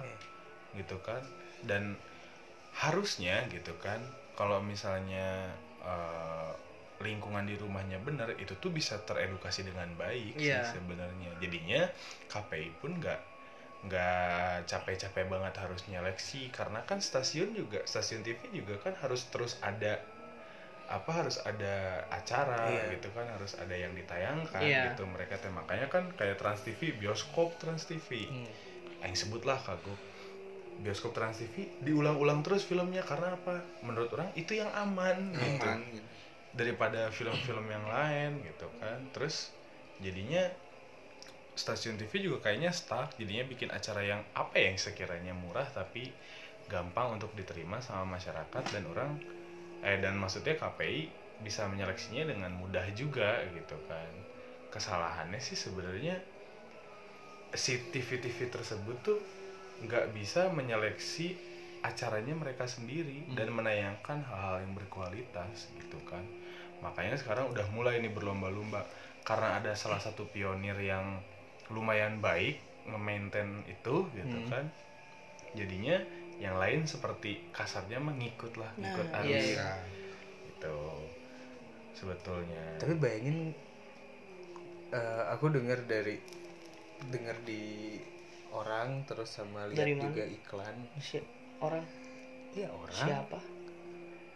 gitu 0.73 0.95
kan. 1.03 1.19
Dan 1.67 1.99
harusnya 2.79 3.43
gitu 3.51 3.75
kan 3.83 3.99
kalau 4.39 4.63
misalnya 4.63 5.51
eh, 5.83 6.51
lingkungan 7.03 7.43
di 7.47 7.55
rumahnya 7.59 7.99
benar 8.03 8.31
itu 8.39 8.55
tuh 8.59 8.71
bisa 8.71 8.99
teredukasi 9.03 9.63
dengan 9.67 9.87
baik 9.99 10.35
sih 10.39 10.51
Iya. 10.51 10.63
sebenarnya. 10.75 11.31
Jadinya 11.43 11.81
KPI 12.31 12.71
pun 12.79 12.95
nggak 12.99 13.19
nggak 13.79 14.67
capek-capek 14.67 15.31
banget 15.31 15.55
harus 15.55 15.87
nyeleksi 15.87 16.51
karena 16.51 16.83
kan 16.83 16.99
stasiun 16.99 17.55
juga 17.55 17.79
stasiun 17.87 18.27
TV 18.27 18.51
juga 18.51 18.75
kan 18.83 18.91
harus 18.99 19.31
terus 19.31 19.55
ada 19.63 20.03
apa 20.89 21.11
harus 21.23 21.37
ada 21.45 22.03
acara 22.09 22.67
Iya. 22.67 22.97
gitu 22.97 23.13
kan 23.15 23.29
harus 23.29 23.55
ada 23.55 23.71
yang 23.77 23.93
ditayangkan 23.95 24.59
Iya. 24.59 24.91
gitu 24.91 25.05
mereka 25.07 25.37
teh 25.39 25.53
makanya 25.53 25.87
kan 25.87 26.11
kayak 26.17 26.41
Trans 26.41 26.65
TV 26.65 26.97
bioskop 26.97 27.55
Trans 27.61 27.85
TV 27.85 28.27
Hmm. 28.27 28.49
yang 29.05 29.15
sebutlah 29.15 29.55
kagum 29.61 29.95
bioskop 30.81 31.15
Trans 31.15 31.39
TV 31.39 31.69
diulang-ulang 31.79 32.43
terus 32.43 32.67
filmnya 32.67 33.05
karena 33.05 33.31
apa 33.31 33.63
menurut 33.79 34.11
orang 34.11 34.33
itu 34.35 34.59
yang 34.59 34.71
aman, 34.75 35.31
gitu 35.31 35.63
aman 35.63 35.79
gitu. 35.93 36.03
daripada 36.51 37.07
film-film 37.13 37.63
yang 37.69 37.85
lain 37.87 38.43
gitu 38.43 38.67
kan 38.81 38.99
terus 39.15 39.53
jadinya 40.01 40.41
stasiun 41.61 41.95
TV 41.99 42.13
juga 42.27 42.37
kayaknya 42.49 42.71
stuck 42.79 43.07
jadinya 43.19 43.45
bikin 43.51 43.69
acara 43.77 44.01
yang 44.11 44.21
apa 44.41 44.55
yang 44.65 44.75
sekiranya 44.85 45.33
murah 45.43 45.67
tapi 45.79 46.03
gampang 46.73 47.07
untuk 47.17 47.31
diterima 47.39 47.77
sama 47.87 48.03
masyarakat 48.17 48.63
dan 48.73 48.83
orang 48.93 49.11
eh 49.89 49.97
dan 50.03 50.15
maksudnya 50.21 50.55
KPI 50.61 51.01
bisa 51.45 51.61
menyeleksinya 51.71 52.23
dengan 52.31 52.51
mudah 52.61 52.85
juga 53.01 53.29
gitu 53.57 53.77
kan. 53.89 54.11
Kesalahannya 54.73 55.39
sih 55.47 55.57
sebenarnya 55.65 56.15
si 57.63 57.73
TV-TV 57.91 58.39
tersebut 58.55 58.97
tuh 59.07 59.19
nggak 59.85 60.05
bisa 60.17 60.41
menyeleksi 60.57 61.27
acaranya 61.89 62.35
mereka 62.43 62.65
sendiri 62.75 63.19
dan 63.37 63.49
menayangkan 63.57 64.19
hal-hal 64.29 64.57
yang 64.63 64.73
berkualitas 64.79 65.55
gitu 65.79 65.99
kan. 66.11 66.25
Makanya 66.83 67.15
sekarang 67.21 67.45
udah 67.53 67.67
mulai 67.75 67.95
nih 68.03 68.11
berlomba-lomba 68.17 68.81
karena 69.27 69.49
ada 69.59 69.71
salah 69.83 69.99
satu 70.05 70.23
pionir 70.33 70.75
yang 70.93 71.05
lumayan 71.69 72.19
baik 72.19 72.57
nge-maintain 72.85 73.63
itu 73.65 74.05
gitu 74.09 74.37
Hmm. 74.37 74.49
kan. 74.49 74.65
Jadinya 75.53 75.97
yang 76.37 76.55
lain 76.55 76.83
seperti 76.83 77.39
kasarnya 77.51 77.99
mengikut 77.99 78.55
lah 78.55 78.71
Nah, 78.75 78.87
ikut 78.87 79.07
iya, 79.07 79.19
arus. 79.19 79.45
iya. 79.49 79.69
gitu. 80.47 80.77
Sebetulnya. 81.93 82.77
Tapi 82.77 82.93
bayangin 82.95 83.51
eh, 84.89 85.23
aku 85.29 85.49
dengar 85.49 85.77
dari 85.83 86.17
dengar 87.05 87.35
di 87.43 87.95
orang 88.49 89.05
terus 89.05 89.29
sama 89.29 89.69
lihat 89.69 89.77
Dari 89.77 89.93
mana? 89.93 90.03
juga 90.03 90.23
iklan. 90.25 90.75
Si 90.97 91.17
orang? 91.59 91.85
Iya 92.51 92.67
orang. 92.71 92.97
Siapa? 92.97 93.39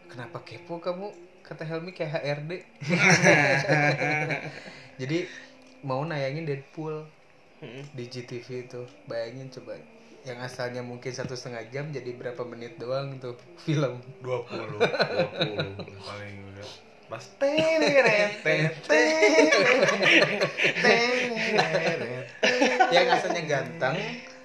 kenapa 0.06 0.38
kepo 0.41 0.78
kamu? 0.78 1.10
Kata 1.41 1.65
Helmi 1.65 1.91
kayak 1.91 2.22
HRD 2.22 2.52
jadi 4.96 5.26
mau 5.82 6.02
nayangin 6.02 6.46
Deadpool 6.46 7.04
Mm-mm. 7.63 7.84
di 7.95 8.04
GTV 8.12 8.47
itu. 8.67 8.82
Bayangin 9.08 9.47
coba 9.49 9.80
yang 10.23 10.39
asalnya 10.39 10.80
mungkin 10.80 11.12
satu 11.12 11.36
setengah 11.36 11.67
jam 11.67 11.91
jadi 11.91 12.12
berapa 12.15 12.43
menit 12.43 12.76
doang 12.80 13.19
tuh 13.23 13.36
film. 13.65 14.04
20 14.19 14.80
20 14.80 15.88
paling 15.88 16.36
enggak 16.52 16.69
pas 17.12 17.19
yang 22.89 23.08
asalnya 23.12 23.43
ganteng 23.45 23.95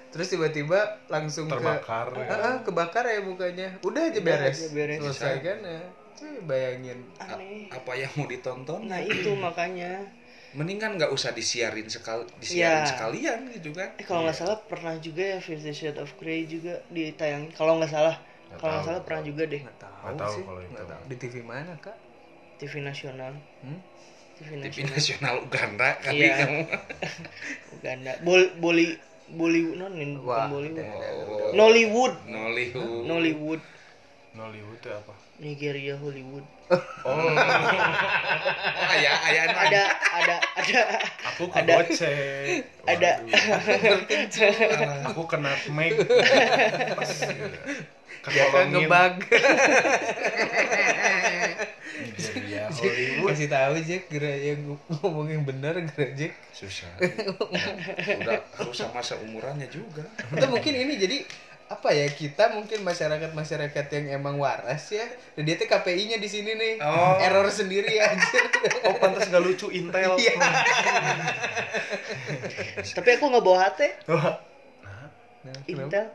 terus 0.09 0.27
tiba-tiba 0.33 0.99
langsung 1.05 1.45
terbakar 1.45 2.09
ke 2.09 2.21
ya. 2.25 2.33
Ah, 2.33 2.57
kebakar 2.65 3.05
ya 3.05 3.21
mukanya. 3.21 3.77
Udah 3.85 4.09
aja 4.09 4.17
Udah 4.17 4.25
beres, 4.25 4.57
aja 4.57 4.67
beres. 4.73 4.99
selesai 5.05 5.35
kan 5.45 5.57
ya. 5.61 5.81
Cuy, 6.17 6.35
bayangin. 6.49 6.99
Aneh. 7.21 7.69
apa 7.69 7.91
yang 7.93 8.11
mau 8.17 8.25
ditonton? 8.25 8.89
Nah 8.89 8.99
itu 9.05 9.29
makanya. 9.37 10.09
Mendingan 10.51 10.97
nggak 10.97 11.09
usah 11.09 11.29
disiarin 11.29 11.85
sekal 11.85 12.25
disiarin 12.37 12.81
Iya. 12.81 12.89
sekalian 12.89 13.39
gitu 13.51 13.69
kan 13.69 13.93
Eh 13.95 14.03
kalau 14.03 14.23
nggak 14.23 14.33
salah 14.35 14.57
pernah 14.61 14.97
juga 14.97 15.23
ya 15.27 15.39
Fifty 15.39 15.69
Shades 15.69 15.97
of 15.97 16.09
Grey 16.15 16.45
juga 16.45 16.81
ditayangin. 16.89 17.51
Kalau 17.51 17.77
nggak 17.77 17.87
salah, 17.87 18.17
kalau 18.55 18.71
nggak 18.73 18.85
salah 18.87 19.01
pernah 19.03 19.21
juga 19.23 19.43
deh 19.45 19.61
nggak 19.61 19.77
tahu, 19.77 19.93
Nggak 20.01 20.17
tahu 20.17 20.33
sih 20.33 20.43
kalau 20.43 20.59
itu. 20.59 20.71
nggak 20.71 20.87
tahu. 20.87 21.01
di 21.05 21.15
TV 21.15 21.35
mana 21.41 21.73
kak 21.77 21.97
TV 22.57 22.73
nasional. 22.81 23.33
Hmm? 23.61 23.79
TV 24.35 24.49
TV 24.49 24.57
nasional. 24.57 24.91
nasional 24.91 25.35
Uganda 25.41 25.89
kali 25.99 26.17
Iya. 26.17 26.33
kamu 26.39 26.59
Uganda. 27.75 28.11
Bol 28.21 28.41
Boli 28.57 28.85
Bollywood 29.29 29.77
non 29.77 29.93
bukan 29.93 30.25
Wah, 30.25 30.49
Bollywood. 30.49 30.81
Oh. 30.81 31.53
Nollywood. 31.53 32.13
Nollywood 32.25 33.03
Nollywood. 33.05 33.61
Nollywood 34.29 34.77
itu 34.77 34.89
apa? 34.89 35.13
Nigeria 35.39 35.95
Hollywood. 35.97 36.45
oh. 36.69 36.77
Oh 37.09 37.29
ayah 38.93 39.15
ayah 39.25 39.43
Ada 39.49 39.83
ada 39.89 40.35
ada. 40.53 40.81
Aku 41.33 41.49
ke 41.49 41.57
Ada- 41.57 41.75
gocek 41.81 42.61
ada. 42.85 43.11
Aku 45.09 45.23
kena 45.25 45.53
Jaka 48.19 48.67
ketolongin 48.67 48.85
ngebug. 48.85 49.15
Nigeria 51.99 52.63
Hollywood. 52.75 53.29
Kasih 53.31 53.47
tahu 53.47 53.73
Jack 53.81 54.03
gerak 54.11 54.37
yang 54.37 54.59
ngomong 54.99 55.27
yang 55.31 55.43
benar 55.43 55.73
gerak 55.87 56.11
Jack. 56.13 56.33
Susah. 56.51 56.91
Udah 56.99 58.43
harus 58.55 58.75
sama 58.75 58.99
seumurannya 58.99 59.71
juga. 59.71 60.03
Atau 60.29 60.51
mungkin 60.51 60.73
ini 60.75 60.93
jadi 60.99 61.17
apa 61.69 61.93
ya 61.93 62.09
kita 62.09 62.49
mungkin 62.57 62.81
masyarakat 62.81 63.29
masyarakat 63.37 63.85
yang 63.93 64.17
emang 64.17 64.41
waras 64.41 64.89
ya. 64.89 65.05
Dan 65.37 65.45
dia 65.45 65.53
tuh 65.53 65.69
KPI-nya 65.69 66.17
di 66.17 66.25
sini 66.25 66.57
nih. 66.57 66.81
Oh. 66.81 67.21
error 67.21 67.45
sendiri 67.53 68.01
aja. 68.01 68.41
Oh 68.89 68.97
pantas 68.97 69.29
gak 69.29 69.45
lucu 69.45 69.69
Intel. 69.69 70.17
Iya. 70.17 70.33
Tapi 72.97 73.09
aku 73.13 73.25
nggak 73.29 73.45
bawa 73.45 73.69
HT. 73.69 73.81
Wah. 74.09 74.41
nah 74.81 75.05
Nah? 75.45 75.61
Intel. 75.69 76.09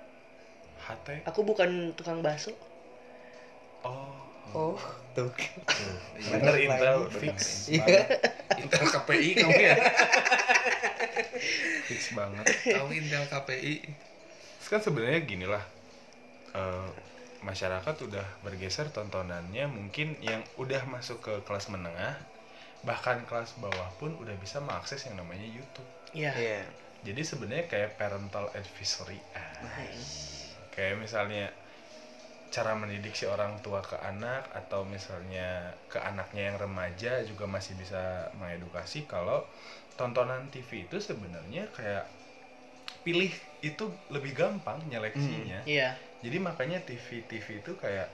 HT 0.82 1.22
Aku 1.30 1.46
bukan 1.46 1.94
tukang 1.94 2.18
bakso. 2.18 2.50
oh. 3.86 4.10
Oh. 4.54 4.78
Tuh. 5.14 5.30
Bener 6.34 6.54
Intel 6.58 7.06
fix 7.14 7.70
iya. 7.70 7.86
Intel 8.58 8.90
KPI 8.90 9.38
kamu 9.38 9.54
ya? 9.54 9.78
Fix 11.86 12.10
banget. 12.10 12.42
Kamu 12.66 12.90
Intel 12.90 13.22
KPI 13.30 13.74
Terus 14.64 14.80
kan 14.80 14.80
sebenarnya 14.80 15.20
gini 15.28 15.44
lah 15.44 15.60
eh, 16.56 16.88
masyarakat 17.44 17.96
udah 18.08 18.24
bergeser 18.40 18.88
tontonannya 18.88 19.68
mungkin 19.68 20.16
yang 20.24 20.40
udah 20.56 20.88
masuk 20.88 21.20
ke 21.20 21.32
kelas 21.44 21.68
menengah 21.68 22.16
bahkan 22.80 23.20
kelas 23.28 23.60
bawah 23.60 23.92
pun 24.00 24.16
udah 24.16 24.32
bisa 24.40 24.64
mengakses 24.64 25.04
yang 25.04 25.20
namanya 25.20 25.44
YouTube. 25.44 25.84
Iya. 26.16 26.32
iya. 26.32 26.64
Jadi 27.04 27.20
sebenarnya 27.28 27.68
kayak 27.68 28.00
parental 28.00 28.48
advisory 28.56 29.20
ah, 29.36 29.68
kayak 30.72 30.96
misalnya 30.96 31.52
cara 32.48 32.72
mendidik 32.72 33.12
si 33.12 33.28
orang 33.28 33.60
tua 33.60 33.84
ke 33.84 34.00
anak 34.00 34.48
atau 34.56 34.88
misalnya 34.88 35.76
ke 35.92 36.00
anaknya 36.00 36.48
yang 36.48 36.56
remaja 36.56 37.20
juga 37.28 37.44
masih 37.44 37.76
bisa 37.76 38.32
mengedukasi 38.40 39.04
kalau 39.04 39.44
tontonan 40.00 40.48
TV 40.48 40.88
itu 40.88 40.96
sebenarnya 40.96 41.68
kayak 41.76 42.08
pilih 43.04 43.34
itu 43.64 43.88
lebih 44.12 44.36
gampang 44.36 44.76
nyeleksinya. 44.84 45.64
Iya. 45.64 45.96
jadi 46.24 46.40
makanya 46.40 46.80
TV 46.84 47.24
TV 47.28 47.60
itu 47.60 47.76
kayak 47.76 48.08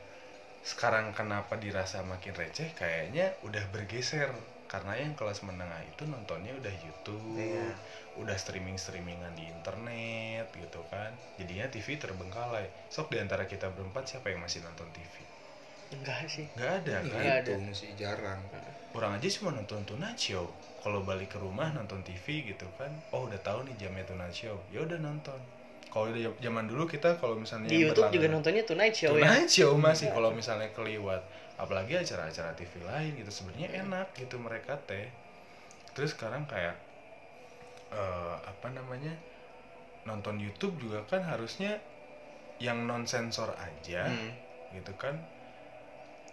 sekarang 0.62 1.10
kenapa 1.16 1.56
dirasa 1.56 2.02
makin 2.06 2.36
receh? 2.36 2.70
Kayaknya 2.76 3.34
udah 3.42 3.64
bergeser. 3.74 4.30
Karena 4.70 4.94
yang 4.94 5.18
kelas 5.18 5.42
menengah 5.42 5.82
itu 5.82 6.06
nontonnya 6.06 6.54
udah 6.54 6.74
YouTube 6.78 7.34
Iya. 7.34 7.74
udah 8.22 8.36
streaming 8.38 8.78
streamingan 8.78 9.34
di 9.34 9.50
internet 9.50 10.46
gitu 10.54 10.86
kan. 10.86 11.10
Jadinya 11.42 11.66
TV 11.66 11.98
terbengkalai. 11.98 12.70
Sok 12.86 13.10
di 13.10 13.18
antara 13.18 13.50
kita 13.50 13.66
berempat 13.74 14.06
siapa 14.06 14.30
yang 14.30 14.38
masih 14.46 14.62
nonton 14.62 14.86
TV 14.94 15.39
Enggak 15.90 16.26
sih. 16.26 16.46
nggak 16.54 16.70
ada 16.82 16.92
kan? 16.92 17.02
Nggak 17.06 17.24
ada. 17.42 17.50
itu 17.50 17.52
masih 17.66 17.90
jarang. 17.98 18.40
Orang 18.90 19.12
aja 19.14 19.26
cuma 19.30 19.50
nonton 19.54 19.82
Tonight 19.86 20.18
Show. 20.18 20.46
Kalau 20.80 21.04
balik 21.04 21.34
ke 21.34 21.38
rumah 21.38 21.70
nonton 21.70 22.00
TV 22.02 22.46
gitu 22.46 22.66
kan. 22.78 22.90
Oh 23.10 23.26
udah 23.26 23.38
tahu 23.42 23.66
nih 23.66 23.74
jamnya 23.78 24.06
Tonight 24.06 24.34
Show. 24.34 24.56
Ya 24.70 24.82
udah 24.82 24.98
nonton. 24.98 25.38
Kalau 25.90 26.06
udah 26.06 26.30
zaman 26.38 26.70
dulu 26.70 26.86
kita 26.86 27.18
kalau 27.18 27.34
misalnya 27.34 27.66
Di 27.66 27.82
YouTube 27.82 28.10
juga 28.10 28.26
nontonnya 28.30 28.62
Tonight 28.62 28.94
Show 28.94 29.14
ya. 29.18 29.26
Tonight 29.26 29.50
Show 29.50 29.72
masih 29.74 30.08
kalau 30.10 30.30
misalnya 30.30 30.70
keliwat. 30.70 31.22
Apalagi 31.60 31.98
acara-acara 31.98 32.56
TV 32.56 32.72
lain 32.82 33.12
gitu 33.18 33.30
sebenarnya 33.30 33.84
enak 33.84 34.14
gitu 34.14 34.38
mereka 34.38 34.78
teh. 34.86 35.10
Terus 35.92 36.14
sekarang 36.14 36.46
kayak 36.46 36.78
eh, 37.90 38.36
apa 38.40 38.70
namanya 38.70 39.12
nonton 40.06 40.40
YouTube 40.40 40.78
juga 40.80 41.04
kan 41.04 41.20
harusnya 41.20 41.76
yang 42.56 42.86
non 42.86 43.04
sensor 43.04 43.52
aja 43.52 44.08
Hmm. 44.08 44.32
gitu 44.72 44.92
kan 44.96 45.16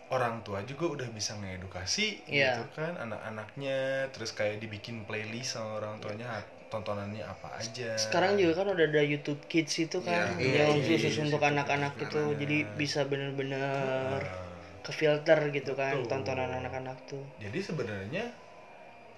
orang 0.08 0.40
tua 0.46 0.64
juga 0.64 0.86
udah 0.88 1.10
bisa 1.12 1.36
ngedukasi 1.36 2.24
Iya. 2.32 2.64
gitu 2.64 2.80
kan 2.80 2.96
anak-anaknya 2.96 4.08
terus 4.16 4.32
kayak 4.32 4.64
dibikin 4.64 5.04
playlist 5.04 5.60
sama 5.60 5.84
orang 5.84 6.00
tuanya 6.00 6.30
tontonannya 6.68 7.24
apa 7.24 7.60
aja 7.60 7.96
sekarang 7.96 8.36
juga 8.36 8.64
kan 8.64 8.68
udah 8.76 8.86
ada 8.88 9.04
YouTube 9.04 9.40
Kids 9.48 9.74
itu 9.80 10.00
kan 10.04 10.36
Iya, 10.40 10.68
yang 10.68 10.80
iya, 10.80 10.96
khusus 10.96 11.16
iya, 11.16 11.24
untuk 11.24 11.40
iya, 11.44 11.50
anak-anak 11.52 11.94
iya, 11.96 12.04
itu 12.08 12.22
iya. 12.24 12.36
jadi 12.44 12.58
bisa 12.76 13.00
bener-bener 13.08 14.20
Nah, 14.24 14.80
ke 14.84 14.92
filter 14.96 15.40
gitu 15.52 15.76
kan 15.76 16.00
Betul. 16.00 16.08
tontonan 16.12 16.52
anak-anak 16.64 16.98
tuh 17.04 17.24
jadi 17.36 17.60
sebenarnya 17.60 18.24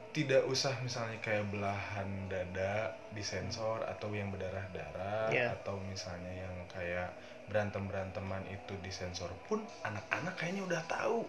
tidak 0.10 0.42
usah 0.50 0.74
misalnya 0.82 1.22
kayak 1.22 1.54
belahan 1.54 2.26
dada 2.26 2.98
disensor 3.14 3.86
atau 3.86 4.10
yang 4.10 4.34
berdarah-darah 4.34 5.30
Iya. 5.30 5.54
atau 5.62 5.78
misalnya 5.86 6.34
yang 6.34 6.56
kayak 6.66 7.14
berantem-beranteman 7.50 8.46
itu 8.48 8.78
disensor 8.80 9.28
pun 9.46 9.60
anak-anak 9.82 10.38
kayaknya 10.38 10.64
udah 10.64 10.82
tahu 10.86 11.26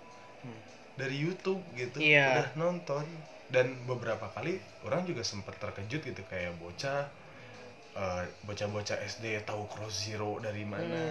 dari 0.95 1.17
YouTube 1.17 1.61
gitu 1.75 1.97
Iya. 1.97 2.45
udah 2.45 2.49
nonton. 2.57 3.05
Dan 3.51 3.75
beberapa 3.83 4.31
kali 4.31 4.57
orang 4.85 5.03
juga 5.03 5.27
sempat 5.27 5.59
terkejut 5.59 6.07
gitu 6.07 6.23
kayak 6.25 6.55
bocah 6.57 7.09
eh, 7.91 8.23
bocah-bocah 8.45 9.03
SD 9.03 9.43
tahu 9.43 9.67
cross 9.67 10.07
zero 10.07 10.39
dari 10.39 10.63
mana 10.63 11.03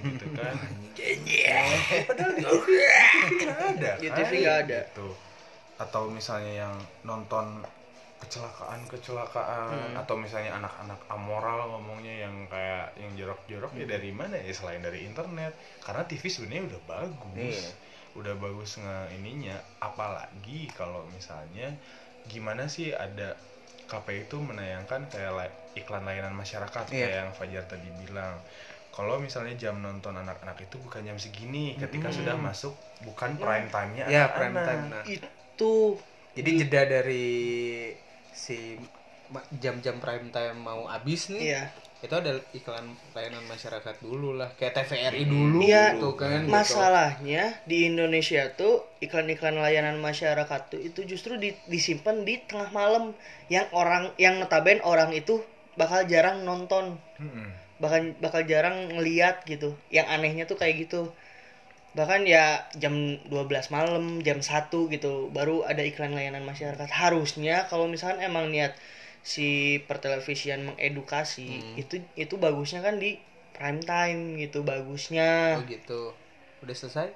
gitu 0.00 0.24
kan. 0.32 0.56
Padahal 2.08 2.32
di 2.38 2.44
TV 2.48 3.28
nggak 3.44 3.60
ada 3.76 3.90
Di 3.98 4.08
kan? 4.08 4.16
TV 4.16 4.32
nggak 4.40 4.58
ada. 4.64 4.80
gitu. 4.88 5.08
Atau 5.76 6.08
misalnya 6.08 6.64
yang 6.64 6.74
nonton 7.02 7.60
kecelakaan 8.22 8.86
kecelakaan 8.86 9.98
atau 9.98 10.14
misalnya 10.14 10.54
anak-anak 10.54 11.00
amoral 11.06 11.66
ngomongnya 11.68 12.24
yang 12.24 12.46
kayak 12.46 12.94
yang 12.94 13.10
jorok-jorok 13.14 13.74
ya 13.74 13.86
dari 13.88 14.14
mana 14.14 14.38
ya? 14.38 14.54
Selain 14.54 14.78
dari 14.78 15.02
internet. 15.02 15.52
Karena 15.80 16.06
TV 16.06 16.22
sebenarnya 16.24 16.64
udah 16.70 16.80
bagus. 16.86 17.58
Iya. 17.58 17.72
udah 18.12 18.34
bagus 18.36 18.76
nge 18.76 18.98
ininya. 19.16 19.56
Apalagi 19.80 20.68
kalau 20.72 21.02
misalnya 21.10 21.72
gimana 22.24 22.68
sih 22.68 22.92
ada 22.92 23.34
KPI 23.88 24.28
itu 24.28 24.36
menayangkan 24.36 25.08
kayak 25.08 25.32
la- 25.32 25.56
iklan 25.72 26.04
layanan 26.04 26.32
masyarakat 26.32 26.84
Iya. 26.88 27.08
kayak 27.08 27.16
yang 27.18 27.32
Fajar 27.32 27.64
tadi 27.66 27.88
bilang. 27.98 28.36
Kalau 28.92 29.16
misalnya 29.16 29.56
jam 29.56 29.80
nonton 29.80 30.12
anak-anak 30.12 30.60
itu 30.60 30.76
bukan 30.76 31.00
jam 31.02 31.16
segini 31.16 31.72
ketika 31.80 32.12
sudah 32.12 32.36
masuk 32.36 32.76
bukan 33.00 33.40
prime 33.40 33.72
time-nya 33.72 34.04
ya 34.04 34.28
anak-anak. 34.28 34.36
prime 34.36 34.56
time 34.60 34.84
nah 34.92 35.02
itu 35.08 35.72
jadi 36.36 36.50
jeda 36.60 36.82
dari 36.84 37.88
si 38.32 38.80
jam-jam 39.62 39.96
prime 40.02 40.28
time 40.28 40.58
mau 40.60 40.84
habis 40.84 41.32
nih 41.32 41.56
iya. 41.56 41.62
itu 42.04 42.12
ada 42.12 42.36
iklan 42.52 42.92
layanan 43.16 43.46
masyarakat 43.46 43.96
dulu 44.02 44.34
lah. 44.34 44.50
Kayak 44.58 44.82
TVRI 44.82 45.24
dulu 45.24 45.62
Iya, 45.62 45.96
tuh 46.02 46.14
kan 46.18 46.42
gitu. 46.44 46.50
masalahnya 46.52 47.42
di 47.64 47.86
Indonesia 47.88 48.42
tuh 48.58 48.82
iklan-iklan 49.00 49.56
layanan 49.56 50.02
masyarakat 50.02 50.60
tuh 50.68 50.80
itu 50.82 51.00
justru 51.06 51.38
di- 51.38 51.56
disimpan 51.70 52.26
di 52.28 52.42
tengah 52.44 52.68
malam 52.74 53.14
yang 53.48 53.64
orang 53.72 54.10
yang 54.18 54.36
notaben 54.42 54.82
orang 54.84 55.14
itu 55.14 55.40
bakal 55.78 56.02
jarang 56.04 56.44
nonton. 56.44 56.98
Mm-mm. 57.22 57.48
bahkan 57.82 58.14
bakal 58.22 58.42
jarang 58.46 58.94
ngeliat 58.94 59.42
gitu. 59.48 59.74
Yang 59.90 60.06
anehnya 60.14 60.44
tuh 60.46 60.54
kayak 60.60 60.86
gitu 60.86 61.10
bahkan 61.92 62.24
ya 62.24 62.64
jam 62.80 63.20
12 63.28 63.68
malam 63.68 64.24
jam 64.24 64.40
1 64.40 64.88
gitu 64.88 65.28
baru 65.28 65.60
ada 65.68 65.84
iklan 65.84 66.16
layanan 66.16 66.44
masyarakat 66.44 66.88
harusnya 66.88 67.68
kalau 67.68 67.84
misalkan 67.84 68.24
emang 68.24 68.48
niat 68.48 68.72
si 69.20 69.76
pertelevisian 69.84 70.72
mengedukasi 70.72 71.60
itu 71.78 72.00
itu 72.16 72.34
bagusnya 72.40 72.80
kan 72.80 72.96
di 72.96 73.20
prime 73.52 73.84
time 73.84 74.40
gitu 74.40 74.64
bagusnya 74.64 75.60
Oh 75.60 75.64
gitu. 75.68 76.16
Udah 76.64 76.74
selesai? 76.74 77.12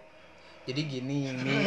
Jadi 0.66 0.80
gini 0.86 1.30
nih. 1.30 1.62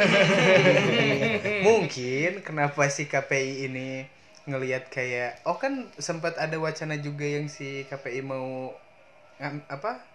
Mungkin 1.66 2.44
kenapa 2.44 2.86
si 2.92 3.08
KPI 3.08 3.66
ini 3.68 4.04
ngelihat 4.44 4.88
kayak 4.88 5.44
oh 5.44 5.56
kan 5.60 5.88
sempat 6.00 6.36
ada 6.40 6.56
wacana 6.56 6.96
juga 7.00 7.24
yang 7.28 7.48
si 7.48 7.84
KPI 7.88 8.24
mau 8.24 8.72
apa? 9.68 10.09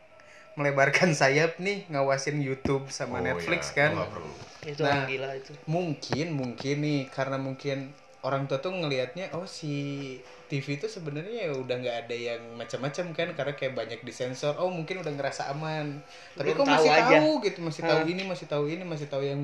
Melebarkan 0.56 1.12
sayap 1.20 1.60
nih 1.60 1.88
ngawasin 1.88 2.40
YouTube 2.40 2.88
sama 2.90 3.20
Oh, 3.20 3.24
Netflix 3.24 3.72
ya, 3.72 3.88
kan. 3.88 3.92
perlu. 4.08 4.32
itu 4.66 4.82
Nah. 4.82 5.06
gila 5.06 5.30
itu 5.38 5.54
Mungkin 5.70 6.28
mungkin 6.34 6.76
nih 6.82 7.02
karena 7.08 7.38
mungkin 7.38 7.94
orang 8.26 8.50
tua 8.50 8.58
tuh 8.58 8.74
ngelihatnya 8.74 9.30
oh 9.32 9.46
si 9.46 10.18
TV 10.50 10.76
itu 10.76 10.90
sebenarnya 10.90 11.46
ya 11.46 11.54
udah 11.54 11.76
nggak 11.78 11.98
ada 12.06 12.16
yang 12.16 12.42
macam-macam 12.58 13.06
kan 13.14 13.28
karena 13.38 13.54
kayak 13.54 13.74
banyak 13.76 14.00
disensor 14.02 14.58
oh 14.58 14.66
mungkin 14.68 15.06
udah 15.06 15.14
ngerasa 15.14 15.54
aman 15.54 16.02
tapi 16.34 16.50
Belum 16.50 16.58
kok 16.58 16.66
tahu 16.66 16.74
masih 16.82 16.90
aja. 16.92 17.06
tahu 17.14 17.30
gitu 17.46 17.60
masih 17.62 17.82
tahu 17.86 18.00
Hah. 18.02 18.10
ini 18.10 18.22
masih 18.26 18.46
tahu 18.50 18.64
ini 18.66 18.84
masih 18.84 19.06
tahu 19.06 19.22
yang 19.22 19.42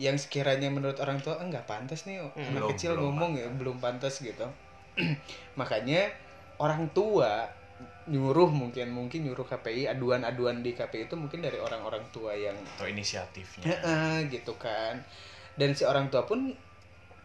yang 0.00 0.16
sekiranya 0.16 0.72
menurut 0.72 0.96
orang 0.96 1.20
tua 1.20 1.36
"Ah, 1.36 1.44
nggak 1.44 1.68
pantas 1.68 2.08
nih 2.08 2.16
anak 2.16 2.32
Belum, 2.56 2.68
kecil 2.72 2.96
belum 2.96 3.04
ngomong 3.12 3.32
ya 3.36 3.48
belum 3.52 3.76
pantas 3.76 4.16
gitu 4.18 4.48
makanya 5.60 6.08
orang 6.56 6.88
tua 6.92 7.48
nyuruh 8.10 8.50
mungkin 8.50 8.90
mungkin 8.90 9.30
nyuruh 9.30 9.46
KPI 9.46 9.86
aduan-aduan 9.86 10.64
di 10.64 10.74
KPI 10.74 11.06
itu 11.06 11.14
mungkin 11.14 11.38
dari 11.38 11.62
orang-orang 11.62 12.02
tua 12.10 12.34
yang 12.34 12.56
atau 12.74 12.86
inisiatifnya. 12.90 13.64
Heeh, 13.68 14.32
gitu 14.32 14.58
kan. 14.58 15.02
Dan 15.54 15.78
si 15.78 15.86
orang 15.86 16.10
tua 16.10 16.26
pun 16.26 16.50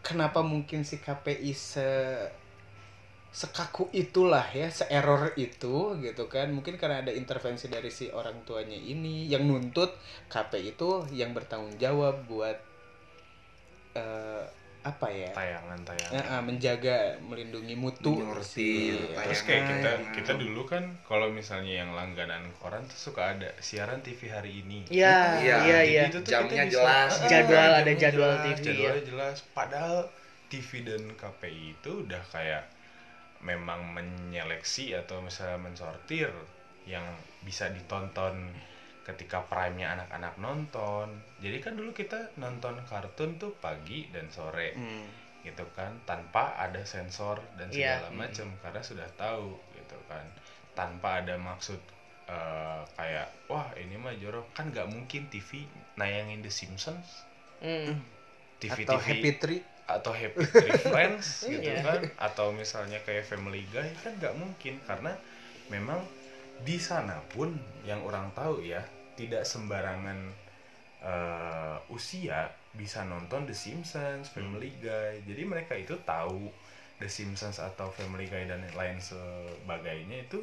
kenapa 0.04 0.44
mungkin 0.46 0.86
si 0.86 1.02
KPI 1.02 1.52
se 1.56 1.88
sekaku 3.28 3.92
itulah 3.92 4.46
ya 4.54 4.70
seerror 4.70 5.34
itu 5.34 5.98
gitu 5.98 6.24
kan. 6.30 6.54
Mungkin 6.54 6.78
karena 6.78 7.02
ada 7.02 7.12
intervensi 7.12 7.66
dari 7.66 7.90
si 7.90 8.08
orang 8.14 8.46
tuanya 8.46 8.78
ini 8.78 9.26
yang 9.26 9.44
nuntut 9.50 9.94
KPI 10.30 10.78
itu 10.78 11.10
yang 11.10 11.34
bertanggung 11.34 11.74
jawab 11.76 12.22
buat 12.30 12.56
eh, 13.98 14.44
apa 14.78 15.06
ya 15.06 15.28
tayangan-tayangan 15.32 16.14
Heeh, 16.14 16.40
menjaga 16.40 16.96
melindungi 17.20 17.74
mutu 17.74 18.14
Menyortir 18.14 18.94
si- 18.94 19.10
Terus 19.10 19.40
kayak 19.42 19.62
kita 19.66 19.78
Tayangan. 19.84 20.14
kita 20.14 20.32
dulu 20.34 20.62
kan 20.64 20.84
kalau 21.02 21.28
misalnya 21.28 21.82
yang 21.82 21.90
langganan 21.92 22.46
koran 22.56 22.86
tuh 22.86 23.10
suka 23.10 23.34
ada 23.34 23.50
siaran 23.58 24.00
TV 24.00 24.28
hari 24.28 24.62
ini. 24.62 24.86
Iya, 24.88 25.42
Iya, 25.42 25.56
iya, 25.82 26.02
itu 26.06 26.22
tuh 26.22 26.30
Jamnya 26.30 26.64
kita 26.64 26.64
bisa- 26.64 26.74
jelas. 26.78 27.12
Ah, 27.12 27.28
Jadwal, 27.28 27.72
ada 27.74 27.92
jadwal 27.92 28.32
jelas, 28.32 28.44
TV, 28.48 28.64
Jadwalnya 28.64 29.02
jelas. 29.04 29.36
Padahal 29.50 29.96
TV 30.46 30.68
dan 30.80 31.02
KPI 31.12 31.64
itu 31.74 31.90
udah 32.02 32.22
kayak 32.30 32.64
memang 33.40 33.82
menyeleksi 33.88 34.94
atau 34.94 35.20
misalnya 35.20 35.58
mensortir 35.60 36.30
yang 36.84 37.04
bisa 37.40 37.68
ditonton 37.68 38.50
ketika 39.08 39.40
prime-nya 39.42 39.96
anak-anak 39.96 40.36
nonton. 40.36 41.08
Jadi 41.40 41.58
kan 41.58 41.72
dulu 41.72 41.90
kita 41.90 42.36
nonton 42.36 42.76
kartun 42.84 43.40
tuh 43.40 43.56
pagi 43.56 44.12
dan 44.12 44.28
sore 44.28 44.76
Hmm. 44.76 45.08
gitu 45.40 45.64
kan 45.72 45.96
tanpa 46.04 46.52
ada 46.54 46.84
sensor 46.84 47.40
dan 47.56 47.72
Iya. 47.72 48.04
segala 48.04 48.10
macam 48.12 48.46
karena 48.58 48.82
sudah 48.82 49.08
tahu 49.16 49.56
gitu 49.72 49.96
kan 50.04 50.26
tanpa 50.74 51.24
ada 51.24 51.34
maksud 51.34 51.80
eh, 52.28 52.82
kayak 52.92 53.48
wah 53.48 53.72
ini 53.74 53.96
mah 53.96 54.12
jorok 54.12 54.52
kan 54.52 54.68
nggak 54.68 54.84
mungkin 54.86 55.26
TV 55.26 55.64
nayangin 55.96 56.44
The 56.44 56.52
Simpsons 56.52 57.24
Hmm. 57.58 57.96
TV 58.60 58.84
atau 58.84 59.00
TV 59.00 59.06
Happy 59.08 59.30
Tree 59.40 59.62
atau 59.88 60.12
Happy 60.12 60.44
Tree 60.44 60.76
Friends 60.92 61.48
gitu 61.48 61.64
Iya. 61.64 61.80
kan 61.80 62.00
atau 62.20 62.52
misalnya 62.52 63.00
kayak 63.00 63.24
Family 63.24 63.64
Guy 63.72 63.88
kan 63.96 64.12
nggak 64.14 64.36
mungkin 64.36 64.76
karena 64.84 65.16
memang 65.66 66.04
di 66.60 66.76
sana 66.76 67.22
pun 67.24 67.54
yang 67.80 68.02
orang 68.02 68.28
tahu 68.34 68.60
ya 68.60 68.82
tidak 69.18 69.42
sembarangan 69.42 70.30
eh, 71.00 71.76
usia 71.90 72.46
bisa 72.70 73.02
nonton 73.02 73.42
The 73.42 73.54
Simpsons, 73.54 74.30
Family 74.30 74.70
Guy. 74.78 75.26
Jadi 75.26 75.42
mereka 75.42 75.74
itu 75.74 75.98
tahu 76.00 76.46
The 76.96 77.06
Simpsons 77.06 77.58
atau 77.58 77.90
Family 77.90 78.26
Guy 78.26 78.46
dan 78.46 78.62
lain 78.70 78.98
sebagainya 78.98 80.24
itu 80.24 80.38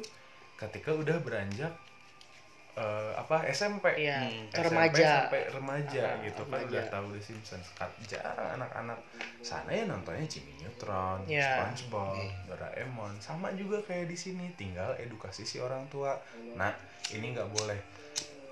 ketika 0.54 0.92
udah 0.92 1.16
beranjak 1.18 1.72
eh, 2.74 3.12
apa 3.14 3.48
SMP. 3.50 3.84
Iya, 3.96 4.20
SMP 4.50 4.52
ke 4.52 4.60
remaja. 4.64 5.08
sampai 5.22 5.42
remaja 5.48 6.04
Ah, 6.06 6.20
gitu 6.20 6.42
kan 6.44 6.60
remaja. 6.60 6.68
udah 6.68 6.84
tahu 6.90 7.06
The 7.12 7.22
Simpsons. 7.22 7.66
Jarang 8.04 8.48
anak-anak 8.54 8.98
sana 9.40 9.70
ya 9.70 9.84
nontonnya 9.84 10.24
Jimmy 10.24 10.52
Neutron, 10.58 11.24
Iya. 11.24 11.64
SpongeBob, 11.72 12.16
Doraemon. 12.46 13.16
Sama 13.18 13.52
juga 13.52 13.80
kayak 13.82 14.08
di 14.08 14.16
sini, 14.16 14.52
tinggal 14.54 14.92
edukasi 14.96 15.44
si 15.44 15.56
orang 15.56 15.84
tua. 15.86 16.16
Nah, 16.52 16.72
ini 17.10 17.32
nggak 17.32 17.48
boleh. 17.50 17.80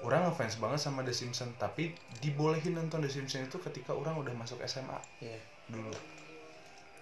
Orang 0.04 0.28
ngefans 0.28 0.60
banget 0.60 0.84
sama 0.84 1.00
The 1.00 1.16
Simpsons, 1.16 1.56
tapi 1.56 1.96
dibolehin 2.20 2.76
nonton 2.76 3.00
The 3.00 3.08
Simpsons 3.08 3.48
itu 3.48 3.56
ketika 3.56 3.96
orang 3.96 4.20
udah 4.20 4.36
masuk 4.36 4.60
SMA 4.68 5.00
Iya. 5.24 5.40
dulu. 5.72 5.96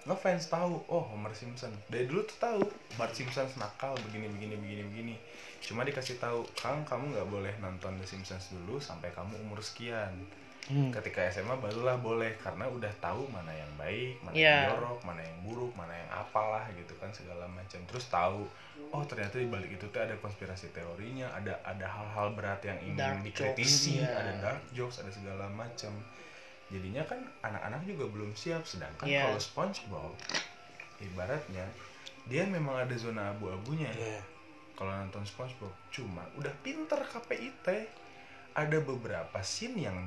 Ngefans 0.02 0.50
tahu, 0.50 0.82
oh 0.90 1.04
Homer 1.14 1.30
Simpson. 1.30 1.70
Dari 1.86 2.10
dulu 2.10 2.26
tuh 2.26 2.38
tahu, 2.42 2.60
Homer 2.98 3.10
Simpson 3.14 3.46
nakal 3.54 3.94
begini 4.02 4.26
begini 4.30 4.58
begini 4.58 4.82
begini. 4.82 5.14
Cuma 5.62 5.86
dikasih 5.86 6.18
tahu, 6.18 6.42
Kang 6.58 6.82
kamu 6.82 7.14
nggak 7.14 7.28
boleh 7.30 7.54
nonton 7.62 7.94
The 8.02 8.06
Simpsons 8.06 8.50
dulu 8.50 8.82
sampai 8.82 9.14
kamu 9.14 9.38
umur 9.46 9.62
sekian. 9.62 10.10
Hmm. 10.62 10.94
ketika 10.94 11.26
SMA 11.26 11.58
barulah 11.58 11.98
boleh 11.98 12.38
karena 12.38 12.70
udah 12.70 12.88
tahu 13.02 13.26
mana 13.28 13.50
yang 13.50 13.66
baik 13.74 14.14
mana 14.22 14.30
Iya. 14.30 14.46
yang 14.46 14.70
jorok 14.78 15.00
mana 15.02 15.18
yang 15.18 15.38
buruk 15.42 15.72
mana 15.74 15.90
yang 15.90 16.10
apalah 16.14 16.62
gitu 16.72 16.94
kan 17.02 17.10
segala 17.10 17.50
macam 17.50 17.82
terus 17.90 18.06
tahu 18.06 18.46
oh 18.94 19.02
ternyata 19.02 19.42
di 19.42 19.50
balik 19.50 19.74
itu 19.74 19.90
tuh 19.90 19.98
ada 19.98 20.14
konspirasi 20.22 20.70
teorinya 20.70 21.26
ada 21.34 21.58
ada 21.66 21.82
hal-hal 21.82 22.30
berat 22.32 22.62
yang 22.62 22.78
ingin 22.78 22.94
Dark 22.94 23.26
dikritisi 23.26 23.98
jokes, 23.98 24.06
iya. 24.06 24.14
ada 24.14 24.32
dark 24.38 24.62
jokes 24.70 24.96
ada 25.02 25.10
segala 25.10 25.50
macam 25.50 25.90
jadinya 26.70 27.02
kan 27.04 27.20
anak-anak 27.42 27.82
juga 27.82 28.04
belum 28.08 28.30
siap 28.32 28.62
sedangkan 28.62 29.04
Iya. 29.04 29.28
kalau 29.28 29.42
SpongeBob 29.42 30.14
ibaratnya 31.02 31.66
dia 32.30 32.46
memang 32.46 32.86
ada 32.86 32.94
zona 32.94 33.34
abu-abunya 33.34 33.90
Iya. 33.90 34.22
kalau 34.78 34.94
nonton 34.94 35.26
SpongeBob 35.26 35.74
cuma 35.90 36.22
udah 36.38 36.54
pinter 36.62 37.02
KPI 37.02 37.50
teh 37.60 37.82
ada 38.54 38.78
beberapa 38.78 39.42
scene 39.42 39.82
yang 39.82 39.98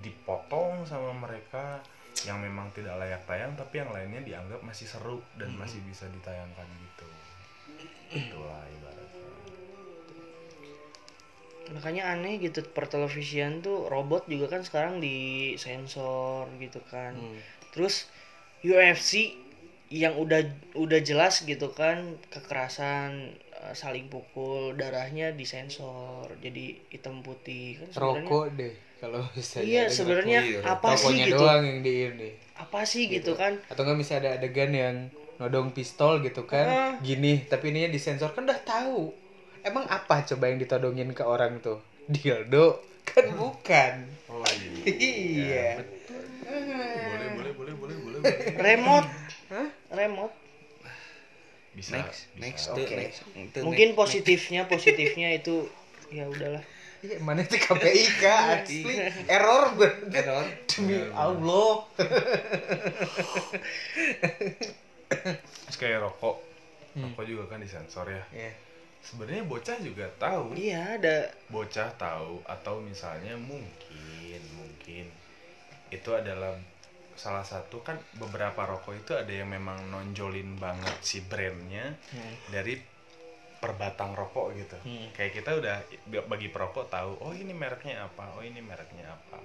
dipotong 0.00 0.88
sama 0.88 1.12
mereka 1.12 1.84
yang 2.24 2.38
memang 2.38 2.70
tidak 2.76 2.94
layak 3.00 3.22
tayang 3.26 3.52
tapi 3.58 3.82
yang 3.82 3.90
lainnya 3.90 4.22
dianggap 4.22 4.60
masih 4.62 4.86
seru 4.86 5.18
dan 5.36 5.52
masih 5.58 5.82
bisa 5.84 6.06
ditayangkan 6.08 6.66
gitu. 6.78 7.08
Itulah 8.12 8.62
ibaratnya. 8.68 9.28
Makanya 11.72 12.02
aneh 12.14 12.36
gitu 12.38 12.60
pertelevisian 12.70 13.64
tuh 13.64 13.88
robot 13.88 14.28
juga 14.28 14.52
kan 14.52 14.62
sekarang 14.62 15.00
disensor 15.02 16.46
gitu 16.60 16.80
kan. 16.88 17.16
Hmm. 17.16 17.40
terus 17.72 18.04
UFC 18.60 19.32
yang 19.88 20.12
udah 20.20 20.44
udah 20.76 21.00
jelas 21.00 21.40
gitu 21.40 21.72
kan 21.72 22.20
kekerasan 22.28 23.32
eh, 23.32 23.72
saling 23.72 24.12
pukul 24.12 24.76
darahnya 24.76 25.32
disensor 25.32 26.28
jadi 26.44 26.76
hitam 26.92 27.24
putih. 27.24 27.80
Kan 27.80 27.88
sebenarnya 27.96 28.28
rokok 28.28 28.46
deh 28.60 28.74
kalau 29.02 29.26
bisa 29.34 29.58
iya 29.58 29.90
sebenarnya 29.90 30.46
iya, 30.46 30.62
apa 30.62 30.94
sih 30.94 31.18
gitu? 31.18 31.42
doang 31.42 31.66
yang 31.66 31.82
di 31.82 31.94
ini 32.06 32.30
apa 32.62 32.86
sih 32.86 33.10
gitu. 33.10 33.34
kan? 33.34 33.58
Atau 33.66 33.82
nggak 33.82 33.98
bisa 33.98 34.22
ada 34.22 34.38
adegan 34.38 34.70
yang 34.70 34.96
nodong 35.42 35.74
pistol 35.74 36.22
gitu 36.22 36.46
kan? 36.46 36.66
Ah. 36.70 36.92
gini 37.02 37.42
tapi 37.50 37.74
ininya 37.74 37.90
disensor. 37.90 38.30
Kan 38.30 38.46
udah 38.46 38.62
tahu. 38.62 39.10
Emang 39.66 39.86
apa 39.90 40.22
coba 40.26 40.50
yang 40.50 40.62
ditodongin 40.62 41.10
ke 41.10 41.26
orang 41.26 41.58
tuh? 41.58 41.82
Dildo? 42.06 42.82
Kan 43.02 43.34
bukan. 43.34 44.06
Oh 44.30 44.42
iya. 44.86 45.82
Boleh 46.46 47.28
boleh 47.34 47.52
boleh 47.58 47.74
boleh 47.74 47.74
boleh 47.74 48.18
boleh. 48.22 48.22
remote. 48.62 49.08
Hah? 49.50 49.68
remote. 49.92 50.34
Bisa 51.72 51.98
next 51.98 52.28
bisa. 52.36 52.40
next 52.40 52.64
Oke. 52.70 52.84
tuh, 52.84 52.86
next. 52.94 53.18
Mungkin 53.64 53.88
positifnya 53.98 54.68
positifnya 54.70 55.34
itu 55.34 55.66
ya 56.12 56.28
udahlah 56.28 56.62
Iya, 57.02 57.18
mana 57.18 57.42
itu 57.42 57.58
KPI 57.58 58.04
kak? 58.16 58.62
Asli. 58.62 58.94
Error. 59.26 59.74
Bener 59.74 60.06
Error. 60.14 60.46
demi 60.64 61.02
Allah. 61.10 61.82
Terus 65.10 65.76
kayak 65.76 65.98
rokok. 66.00 66.36
Rokok 66.94 67.24
juga 67.24 67.44
kan 67.48 67.58
disensor 67.58 68.06
ya. 68.06 68.22
Iya. 68.30 68.52
sebenarnya 69.02 69.42
bocah 69.42 69.82
juga 69.82 70.06
tahu. 70.14 70.54
Iya 70.54 70.94
ada. 70.94 71.26
Bocah 71.50 71.90
tahu 71.98 72.38
atau 72.46 72.78
misalnya 72.78 73.34
mungkin 73.34 74.38
mungkin 74.54 75.10
itu 75.90 76.10
adalah 76.12 76.54
salah 77.12 77.42
satu 77.42 77.82
kan 77.82 77.98
beberapa 78.14 78.62
rokok 78.62 78.94
itu 78.94 79.12
ada 79.12 79.28
yang 79.28 79.50
memang 79.50 79.90
nonjolin 79.90 80.54
banget 80.54 80.94
si 81.02 81.18
brandnya 81.20 81.98
Hmm. 82.14 82.34
dari 82.48 82.78
perbatang 83.62 84.12
rokok 84.12 84.58
gitu 84.58 84.74
Hmm. 84.82 85.08
kayak 85.14 85.38
kita 85.38 85.54
udah 85.54 85.76
bagi 86.26 86.50
perokok 86.50 86.90
tahu 86.90 87.14
oh 87.22 87.30
ini 87.30 87.54
mereknya 87.54 88.02
apa 88.02 88.34
oh 88.34 88.42
ini 88.42 88.58
mereknya 88.58 89.06
apa 89.06 89.38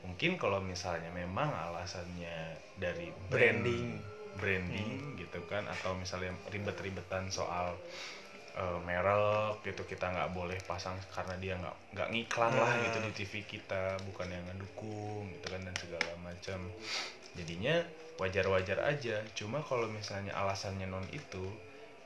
mungkin 0.00 0.40
kalau 0.40 0.64
misalnya 0.64 1.12
memang 1.12 1.52
alasannya 1.52 2.56
dari 2.74 3.12
brand 3.28 3.60
Branding. 3.60 3.88
branding 4.40 4.90
gitu 5.20 5.44
kan 5.44 5.68
atau 5.68 5.92
misalnya 5.92 6.32
ribet-ribetan 6.48 7.28
soal 7.28 7.76
eh, 8.56 8.78
merek 8.82 9.60
gitu 9.62 9.84
kita 9.84 10.08
nggak 10.08 10.32
boleh 10.32 10.56
pasang 10.64 10.96
karena 11.12 11.36
dia 11.36 11.54
nggak 11.54 11.76
nggak 11.92 12.08
ngiklan 12.10 12.52
lah 12.56 12.66
Ah. 12.66 12.80
gitu 12.80 12.98
di 13.04 13.12
TV 13.12 13.32
kita 13.44 14.00
bukan 14.08 14.26
yang 14.26 14.42
ngedukung 14.48 15.28
gitu 15.30 15.46
kan 15.52 15.60
dan 15.60 15.74
segala 15.76 16.10
macam 16.18 16.58
jadinya 17.36 17.76
wajar-wajar 18.16 18.80
aja 18.82 19.20
cuma 19.32 19.60
kalau 19.60 19.86
misalnya 19.86 20.32
alasannya 20.32 20.84
non 20.84 21.04
itu 21.10 21.44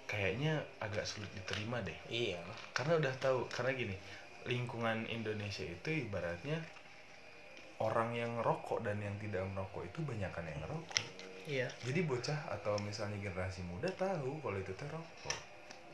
kayaknya 0.04 0.62
agak 0.80 1.04
sulit 1.08 1.30
diterima 1.32 1.80
deh. 1.80 1.96
Iya. 2.08 2.40
Karena 2.76 3.00
udah 3.00 3.14
tahu 3.18 3.48
karena 3.48 3.72
gini 3.72 3.96
lingkungan 4.44 5.08
Indonesia 5.08 5.64
itu 5.64 6.04
ibaratnya 6.04 6.60
orang 7.80 8.14
yang 8.14 8.32
rokok 8.44 8.84
dan 8.84 9.00
yang 9.00 9.16
tidak 9.18 9.42
merokok 9.50 9.88
itu 9.88 9.98
banyakan 10.04 10.44
yang 10.46 10.58
ngerokok. 10.64 11.04
Iya. 11.44 11.68
Jadi 11.84 12.00
bocah 12.04 12.40
atau 12.52 12.76
misalnya 12.80 13.20
generasi 13.20 13.60
muda 13.68 13.88
tahu 13.92 14.40
kalau 14.40 14.56
itu 14.56 14.72
teh 14.72 14.88
rokok. 14.88 15.36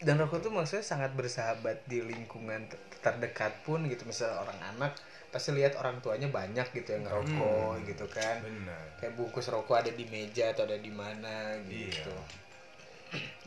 Dan 0.01 0.17
rokok 0.17 0.41
tuh 0.41 0.53
maksudnya 0.53 0.85
sangat 0.87 1.13
bersahabat 1.13 1.85
di 1.85 2.01
lingkungan 2.01 2.65
ter- 2.71 2.81
terdekat 3.05 3.53
pun 3.67 3.85
gitu. 3.87 4.07
Misalnya 4.09 4.41
orang 4.43 4.61
anak 4.77 4.93
pasti 5.31 5.55
lihat 5.55 5.79
orang 5.79 6.03
tuanya 6.03 6.27
banyak 6.27 6.67
gitu 6.75 6.97
yang 6.99 7.07
ngerokok 7.07 7.75
Hmm. 7.79 7.87
gitu 7.87 8.07
kan. 8.11 8.43
Benar. 8.43 8.85
Kayak 8.99 9.15
bungkus 9.15 9.47
rokok 9.51 9.77
ada 9.85 9.93
di 9.93 10.05
meja 10.09 10.51
atau 10.51 10.67
ada 10.67 10.79
di 10.79 10.91
mana 10.91 11.55
gitu. 11.67 12.11
Iya. 12.11 12.49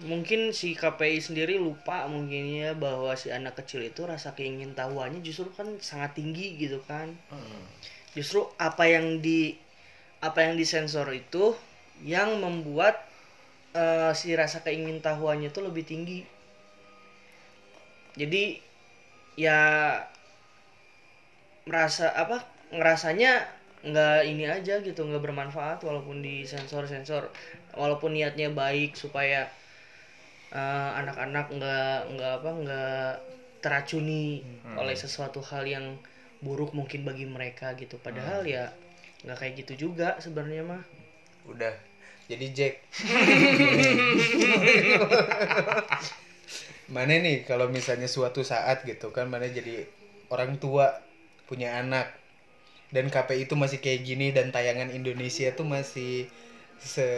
Mungkin 0.04 0.52
si 0.52 0.74
KPI 0.76 1.20
sendiri 1.24 1.56
lupa 1.62 2.10
mungkin 2.10 2.44
ya 2.50 2.72
bahwa 2.76 3.14
si 3.16 3.30
anak 3.32 3.54
kecil 3.64 3.82
itu 3.86 4.02
rasa 4.04 4.34
keingin 4.38 4.74
tahuannya 4.76 5.22
justru 5.24 5.48
kan 5.54 5.68
sangat 5.80 6.18
tinggi 6.18 6.58
gitu 6.60 6.80
kan. 6.90 7.14
Heeh. 7.32 7.62
justru 8.14 8.46
apa 8.62 8.86
yang 8.86 9.22
di 9.26 9.58
apa 10.22 10.40
yang 10.46 10.54
disensor 10.62 11.10
itu 11.14 11.58
yang 12.06 12.30
membuat 12.44 12.96
eh, 13.76 14.12
si 14.20 14.34
rasa 14.38 14.62
keingin 14.66 15.00
tahuannya 15.02 15.50
itu 15.54 15.60
lebih 15.64 15.84
tinggi. 15.88 16.20
Jadi 18.14 18.62
ya 19.40 19.60
merasa 21.64 22.12
apa 22.14 22.44
ngerasanya 22.74 23.48
nggak 23.84 24.24
ini 24.24 24.48
aja 24.48 24.80
gitu 24.80 25.04
nggak 25.04 25.20
bermanfaat 25.20 25.84
walaupun 25.84 26.24
di 26.24 26.48
sensor 26.48 26.88
sensor 26.88 27.28
walaupun 27.76 28.16
niatnya 28.16 28.48
baik 28.48 28.96
supaya 28.96 29.52
eh, 30.56 30.90
anak-anak 31.04 31.52
nggak 31.52 32.00
nggak 32.16 32.34
apa 32.40 32.50
nggak 32.64 33.12
teracuni 33.64 34.44
oleh 34.76 34.92
sesuatu 34.92 35.40
hal 35.40 35.64
yang 35.64 35.96
buruk 36.44 36.76
mungkin 36.76 37.08
bagi 37.08 37.24
mereka 37.24 37.72
gitu. 37.80 37.96
Padahal 37.96 38.44
ya 38.44 38.76
nggak 39.24 39.40
kayak 39.40 39.64
gitu 39.64 39.88
juga 39.88 40.20
sebenarnya 40.20 40.68
mah. 40.68 40.84
Udah 41.48 41.72
jadi 42.28 42.52
Jack. 42.52 42.84
Mana 46.94 47.24
nih 47.24 47.48
kalau 47.48 47.72
misalnya 47.72 48.12
suatu 48.12 48.44
saat 48.44 48.84
gitu 48.84 49.16
kan 49.16 49.32
mana 49.32 49.48
jadi 49.48 49.88
orang 50.30 50.60
tua 50.60 51.00
punya 51.48 51.80
anak 51.80 52.12
dan 52.94 53.10
KPI 53.10 53.50
itu 53.50 53.58
masih 53.58 53.82
kayak 53.82 54.06
gini 54.06 54.30
dan 54.30 54.54
tayangan 54.54 54.94
Indonesia 54.94 55.50
tuh 55.58 55.66
masih 55.66 56.30
se 56.78 57.10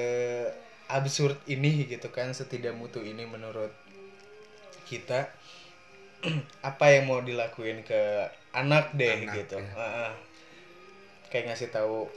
absurd 0.88 1.36
ini 1.52 1.84
gitu 1.84 2.08
kan 2.16 2.32
setidak 2.32 2.72
mutu 2.80 3.04
ini 3.04 3.28
menurut 3.28 3.76
kita. 4.88 5.28
Apa 6.70 6.96
yang 6.96 7.12
mau 7.12 7.20
dilakuin 7.20 7.84
ke 7.84 8.32
anak 8.56 8.96
deh 8.96 9.28
Anak, 9.28 9.36
gitu. 9.36 9.60
ya. 9.60 10.16
Kayak 11.28 11.52
ngasih 11.52 11.70
tahu 11.76 12.08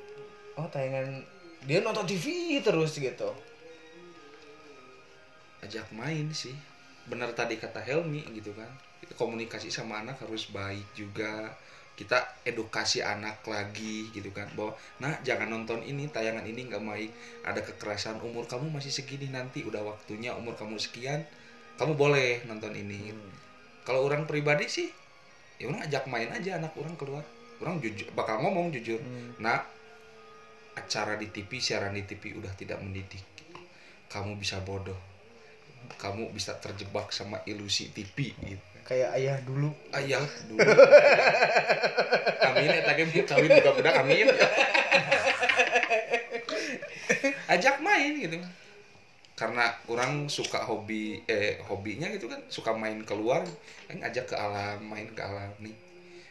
oh 0.54 0.66
tayangan 0.70 1.26
dia 1.66 1.82
nonton 1.82 2.06
TV 2.06 2.58
terus 2.62 2.94
gitu. 2.94 3.34
Ajak 5.66 5.90
main 5.90 6.30
sih. 6.30 6.54
Benar 7.10 7.34
tadi 7.34 7.58
kata 7.58 7.82
Helmi 7.82 8.22
gitu 8.38 8.54
kan. 8.54 8.70
Komunikasi 9.18 9.74
sama 9.74 10.06
anak 10.06 10.22
harus 10.22 10.46
baik 10.54 10.86
juga 10.94 11.50
kita 11.98 12.38
edukasi 12.46 13.02
anak 13.02 13.42
lagi 13.42 14.06
gitu 14.14 14.30
kan 14.30 14.46
bahwa 14.54 14.78
nah 15.02 15.18
jangan 15.26 15.50
nonton 15.50 15.82
ini 15.82 16.06
tayangan 16.06 16.46
ini 16.46 16.70
nggak 16.70 16.78
baik 16.78 17.10
ada 17.42 17.58
kekerasan 17.58 18.22
umur 18.22 18.46
kamu 18.46 18.70
masih 18.70 18.94
segini 18.94 19.26
nanti 19.26 19.66
udah 19.66 19.82
waktunya 19.82 20.30
umur 20.38 20.54
kamu 20.54 20.78
sekian 20.78 21.26
kamu 21.78 21.94
boleh 21.94 22.42
nonton 22.50 22.74
ini. 22.74 23.14
Kalau 23.86 24.02
orang 24.02 24.26
pribadi 24.26 24.66
sih 24.66 24.90
ya 25.62 25.70
orang 25.70 25.86
ajak 25.86 26.10
main 26.10 26.30
aja 26.34 26.58
anak 26.58 26.74
orang 26.74 26.98
keluar. 26.98 27.22
Orang 27.62 27.78
jujur 27.78 28.10
bakal 28.14 28.42
ngomong 28.42 28.74
jujur 28.74 28.98
nah 29.38 29.62
acara 30.74 31.18
di 31.18 31.30
TV 31.30 31.58
siaran 31.58 31.94
di 31.94 32.02
TV 32.02 32.34
udah 32.34 32.50
tidak 32.58 32.82
mendidik. 32.82 33.22
Kamu 34.10 34.34
bisa 34.34 34.58
bodoh. 34.62 34.98
Kamu 35.98 36.34
bisa 36.34 36.58
terjebak 36.58 37.14
sama 37.14 37.42
ilusi 37.46 37.94
TV 37.94 38.34
gitu 38.34 38.77
kayak 38.88 39.12
ayah 39.20 39.36
dulu. 39.44 39.68
Ayah 39.92 40.24
dulu. 40.48 40.64
Amin 42.48 42.72
ya 42.72 42.82
tadi 42.88 43.02
kawin 43.28 43.50
buka 43.60 43.70
budak 43.76 43.94
amin. 44.00 44.26
Ajak 47.52 47.84
main 47.84 48.12
gitu. 48.16 48.40
Karena 49.36 49.70
orang 49.86 50.26
suka 50.32 50.64
hobi 50.64 51.20
eh 51.28 51.60
hobinya 51.68 52.08
gitu 52.10 52.26
kan 52.32 52.40
suka 52.48 52.72
main 52.72 53.04
keluar 53.04 53.44
kan 53.86 53.98
ajak 54.02 54.32
ke 54.32 54.34
alam 54.34 54.82
main 54.82 55.06
ke 55.14 55.22
alam 55.22 55.52
nih 55.62 55.87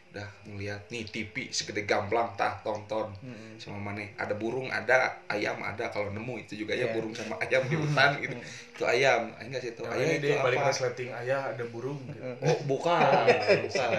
udah 0.07 0.23
ngeliat 0.45 0.81
nih 0.87 1.03
TV 1.05 1.51
segede 1.51 1.83
gamblang 1.83 2.31
tah 2.33 2.57
tonton 2.61 3.11
Mm-mm. 3.19 3.59
sama 3.59 3.77
mana 3.77 4.01
ada 4.15 4.33
burung 4.33 4.65
ada 4.67 4.95
ayam 5.27 5.59
ada 5.59 5.91
kalau 5.91 6.09
nemu 6.09 6.41
itu 6.41 6.57
juga 6.57 6.73
ya 6.73 6.87
Iya. 6.87 6.95
burung 6.95 7.11
sama 7.11 7.35
ayam 7.37 7.67
di 7.67 7.75
hutan 7.75 8.15
gitu 8.17 8.33
itu 8.73 8.83
ayam 8.83 9.29
aing 9.35 9.51
nggak 9.51 9.61
sih 9.61 9.71
tahu 9.73 9.85
Nah, 9.85 9.93
ayam 9.93 10.09
itu 10.15 10.31
balik 10.33 10.57
apa 10.57 10.69
resleting 10.69 11.09
ayah 11.11 11.51
ada 11.51 11.63
burung 11.67 11.99
gitu. 12.07 12.23
oh 12.39 12.57
bukan 12.63 12.97
bukan 13.67 13.89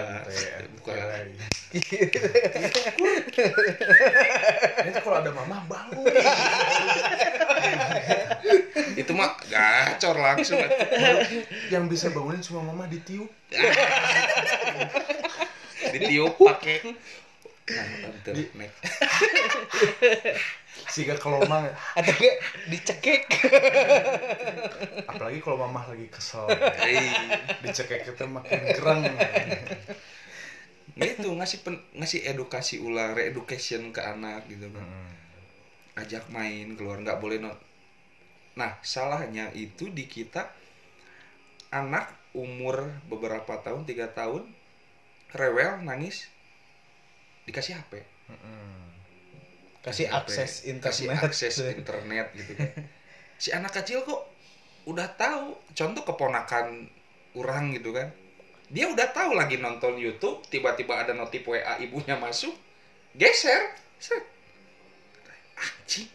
bukan 0.75 0.95
santai. 0.97 1.45
Ini 4.79 4.99
kalau 4.99 5.17
ada 5.21 5.29
mama 5.29 5.61
bangun. 5.65 6.09
itu 8.95 9.11
mah 9.13 9.37
gacor 9.45 10.17
langsung 10.17 10.57
Yang 11.69 11.83
bisa 11.87 12.09
bangunin 12.09 12.41
cuma 12.41 12.65
mama 12.65 12.89
ditiup. 12.89 13.29
ditiup 15.91 16.35
pakai. 16.49 16.93
Nah 17.69 17.85
Sehingga 20.89 21.19
kalau 21.19 21.43
mama 21.43 21.69
atau 21.93 22.13
enggak 22.13 22.35
dicekik. 22.71 23.29
Apalagi 25.11 25.39
kalau 25.43 25.57
mama 25.59 25.85
lagi 25.85 26.07
kesel. 26.07 26.47
Hei. 26.49 27.13
dicekek 27.61 28.09
itu 28.09 28.25
makin 28.25 28.59
gerang. 28.73 29.03
Itu 30.97 31.29
ngasih 31.35 31.59
pen- 31.61 31.85
ngasih 31.93 32.25
edukasi 32.25 32.81
ulang 32.81 33.13
re-education 33.13 33.91
ke 33.93 34.01
anak 34.01 34.47
gitu 34.49 34.67
kan. 34.71 34.83
Hmm. 34.83 35.13
ajak 35.99 36.31
main 36.31 36.79
keluar 36.79 36.95
nggak 37.03 37.19
boleh 37.19 37.43
non 37.43 37.59
nah 38.55 38.79
salahnya 38.79 39.51
itu 39.51 39.91
di 39.91 40.07
kita 40.07 40.47
anak 41.71 42.07
umur 42.31 42.87
beberapa 43.11 43.59
tahun 43.59 43.83
tiga 43.83 44.07
tahun 44.11 44.47
rewel 45.35 45.81
nangis. 45.85 46.25
Dikasih 47.45 47.77
HP 47.81 48.05
Hmm. 48.29 48.93
kasih 49.81 50.05
HP, 50.05 50.13
akses 50.13 50.51
kasih 50.61 51.09
internet. 51.09 51.17
akses 51.25 51.55
internet 51.81 52.27
gitu 52.37 52.51
kan. 52.53 52.69
Si 53.41 53.49
anak 53.49 53.73
kecil 53.73 54.05
kok 54.05 54.21
udah 54.85 55.09
tahu. 55.17 55.57
Contoh 55.73 56.05
keponakan 56.05 56.85
orang 57.33 57.73
gitu 57.73 57.89
kan. 57.89 58.13
Dia 58.69 58.85
udah 58.85 59.09
tahu 59.09 59.33
lagi 59.33 59.57
nonton 59.57 59.97
YouTube 59.97 60.45
tiba-tiba 60.53 60.93
ada 61.01 61.17
notif 61.17 61.41
WA 61.49 61.81
ibunya 61.81 62.13
masuk 62.21 62.53
geser. 63.17 63.73
Set. 63.97 64.21
Anjing. 65.57 66.05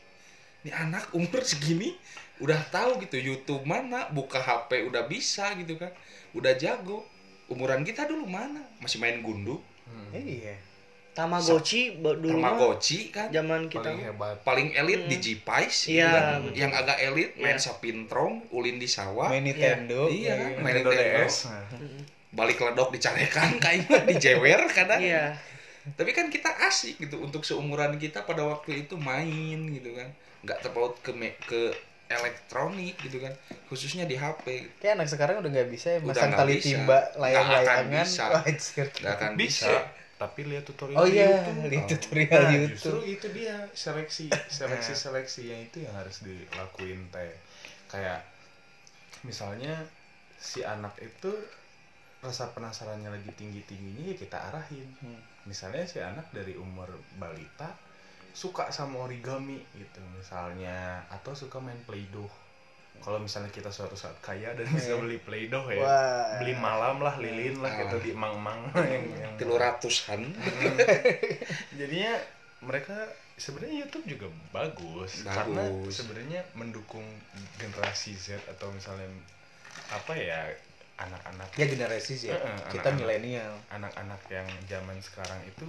Ini 0.62 0.70
anak 0.70 1.10
umur 1.12 1.42
segini 1.42 1.98
udah 2.38 2.62
tahu 2.70 3.02
gitu 3.02 3.18
YouTube 3.18 3.66
mana 3.66 4.06
buka 4.14 4.38
HP 4.38 4.86
udah 4.86 5.02
bisa 5.10 5.50
gitu 5.58 5.74
kan. 5.82 5.90
Udah 6.30 6.54
jago 6.54 7.02
umuran 7.46 7.80
kita 7.80 8.04
dulu 8.04 8.24
mana 8.24 8.60
masih 8.78 8.98
main 8.98 9.20
gundu 9.20 9.60
iya 10.10 10.56
Tamagotchi 11.14 11.94
dulu 11.94 12.26
Tamagotchi 12.34 13.08
kan 13.08 13.30
zaman 13.30 13.68
kita 13.68 13.86
paling 13.86 14.00
hebat 14.02 14.36
paling 14.42 14.68
elit 14.72 15.00
Hmm. 15.00 15.10
di 15.10 15.16
Jipais 15.16 15.76
Iya, 15.86 16.10
kan. 16.10 16.42
betul. 16.42 16.58
yang 16.58 16.72
agak 16.72 16.98
elit 17.00 17.30
main 17.36 17.54
Iya. 17.54 17.62
sapintrong 17.62 18.42
ulin 18.50 18.76
di 18.76 18.88
sawah 18.88 19.30
main 19.30 19.42
Nintendo 19.42 20.10
Iya, 20.10 20.58
main 20.58 20.74
Nintendo 20.74 20.90
Nintendo. 20.90 21.22
DS 21.22 21.36
nah. 21.46 21.64
balik 22.32 22.58
ledok 22.58 22.90
dicarekan 22.90 23.50
kayaknya 23.62 23.98
dijewer 24.04 24.60
kadang 24.68 24.98
Iya. 24.98 25.38
tapi 25.94 26.10
kan 26.10 26.26
kita 26.26 26.50
asik 26.66 26.98
gitu 26.98 27.20
untuk 27.20 27.40
seumuran 27.40 27.94
kita 27.94 28.24
pada 28.24 28.42
waktu 28.42 28.82
itu 28.82 28.96
main 28.96 29.30
gitu 29.70 29.94
kan 29.94 30.10
nggak 30.42 30.58
terpaut 30.60 30.98
ke 30.98 31.12
me- 31.12 31.38
ke 31.40 31.70
elektronik 32.08 32.94
gitu 33.00 33.16
kan 33.24 33.32
khususnya 33.72 34.04
di 34.04 34.20
HP 34.20 34.76
kayak 34.80 35.00
anak 35.00 35.08
sekarang 35.08 35.40
udah 35.40 35.50
nggak 35.50 35.68
bisa 35.72 35.96
ya 35.96 36.00
masang 36.04 36.36
tali 36.36 36.60
bisa. 36.60 36.66
timba 36.76 36.98
layang-layangan 37.16 38.06
nggak 39.00 39.14
akan 39.16 39.32
bisa, 39.36 39.66
bisa. 39.68 39.74
Tapi 40.14 40.46
lihat 40.46 40.62
tutorial 40.62 41.00
oh 41.00 41.06
di 41.10 41.18
iya 41.18 41.42
YouTube. 41.42 41.68
lihat 41.74 41.84
Oh. 41.84 41.90
tutorial 41.90 42.42
Nah, 42.44 42.52
YouTube 42.54 42.70
justru 42.70 42.98
itu 43.02 43.26
dia 43.34 43.54
seleksi 43.74 44.24
seleksi 44.46 44.92
seleksi 44.94 45.42
yang 45.50 45.60
itu 45.66 45.78
yang 45.82 45.94
harus 45.96 46.22
dilakuin 46.22 47.02
teh. 47.10 47.34
Kayak 47.90 48.22
misalnya 49.26 49.74
si 50.38 50.62
anak 50.62 50.94
itu 51.02 51.32
rasa 52.22 52.48
penasarannya 52.56 53.10
lagi 53.10 53.32
tinggi 53.36 53.60
tingginya 53.68 54.12
ya 54.12 54.16
kita 54.16 54.38
arahin. 54.52 54.88
Hmm. 55.02 55.20
misalnya 55.44 55.84
si 55.84 56.00
anak 56.00 56.32
dari 56.32 56.56
umur 56.56 56.88
balita 57.20 57.68
suka 58.34 58.68
sama 58.68 59.06
origami 59.06 59.62
gitu 59.72 60.02
misalnya. 60.12 61.00
Atau 61.08 61.32
suka 61.32 61.56
main 61.56 61.78
play-doh. 61.86 62.28
Kalau 62.98 63.18
misalnya 63.18 63.50
kita 63.50 63.68
suatu 63.68 63.94
saat 63.94 64.14
kaya 64.18 64.54
dan 64.54 64.64
bisa 64.70 64.94
beli 64.96 65.18
play-doh 65.18 65.66
ya 65.68 65.82
Wah. 65.82 66.38
beli 66.40 66.54
malam 66.54 67.02
lah 67.02 67.18
lilin 67.18 67.58
lah 67.58 67.68
gitu 67.76 67.96
Ah. 67.96 68.02
di 68.02 68.10
emang-emang 68.10 68.60
yang, 68.74 69.04
yang 69.22 69.32
tilu 69.36 69.54
ratusan. 69.54 70.24
Jadinya 71.74 72.12
mereka 72.64 72.96
sebenarnya 73.36 73.84
YouTube 73.84 74.06
juga 74.08 74.26
bagus, 74.50 75.20
Bagus. 75.20 75.26
karena 75.26 75.62
sebenarnya 75.90 76.40
mendukung 76.54 77.04
generasi 77.58 78.14
Z 78.16 78.40
atau 78.48 78.70
misalnya 78.72 79.04
apa 79.90 80.14
ya 80.16 80.48
anak-anak. 80.96 81.50
Ya 81.58 81.66
generasi 81.66 82.14
ya 82.24 82.38
Heeh, 82.38 82.58
kita 82.72 82.94
milenial. 82.94 83.52
Anak-anak 83.68 84.22
yang 84.30 84.46
zaman 84.64 84.96
sekarang 85.02 85.42
itu 85.44 85.66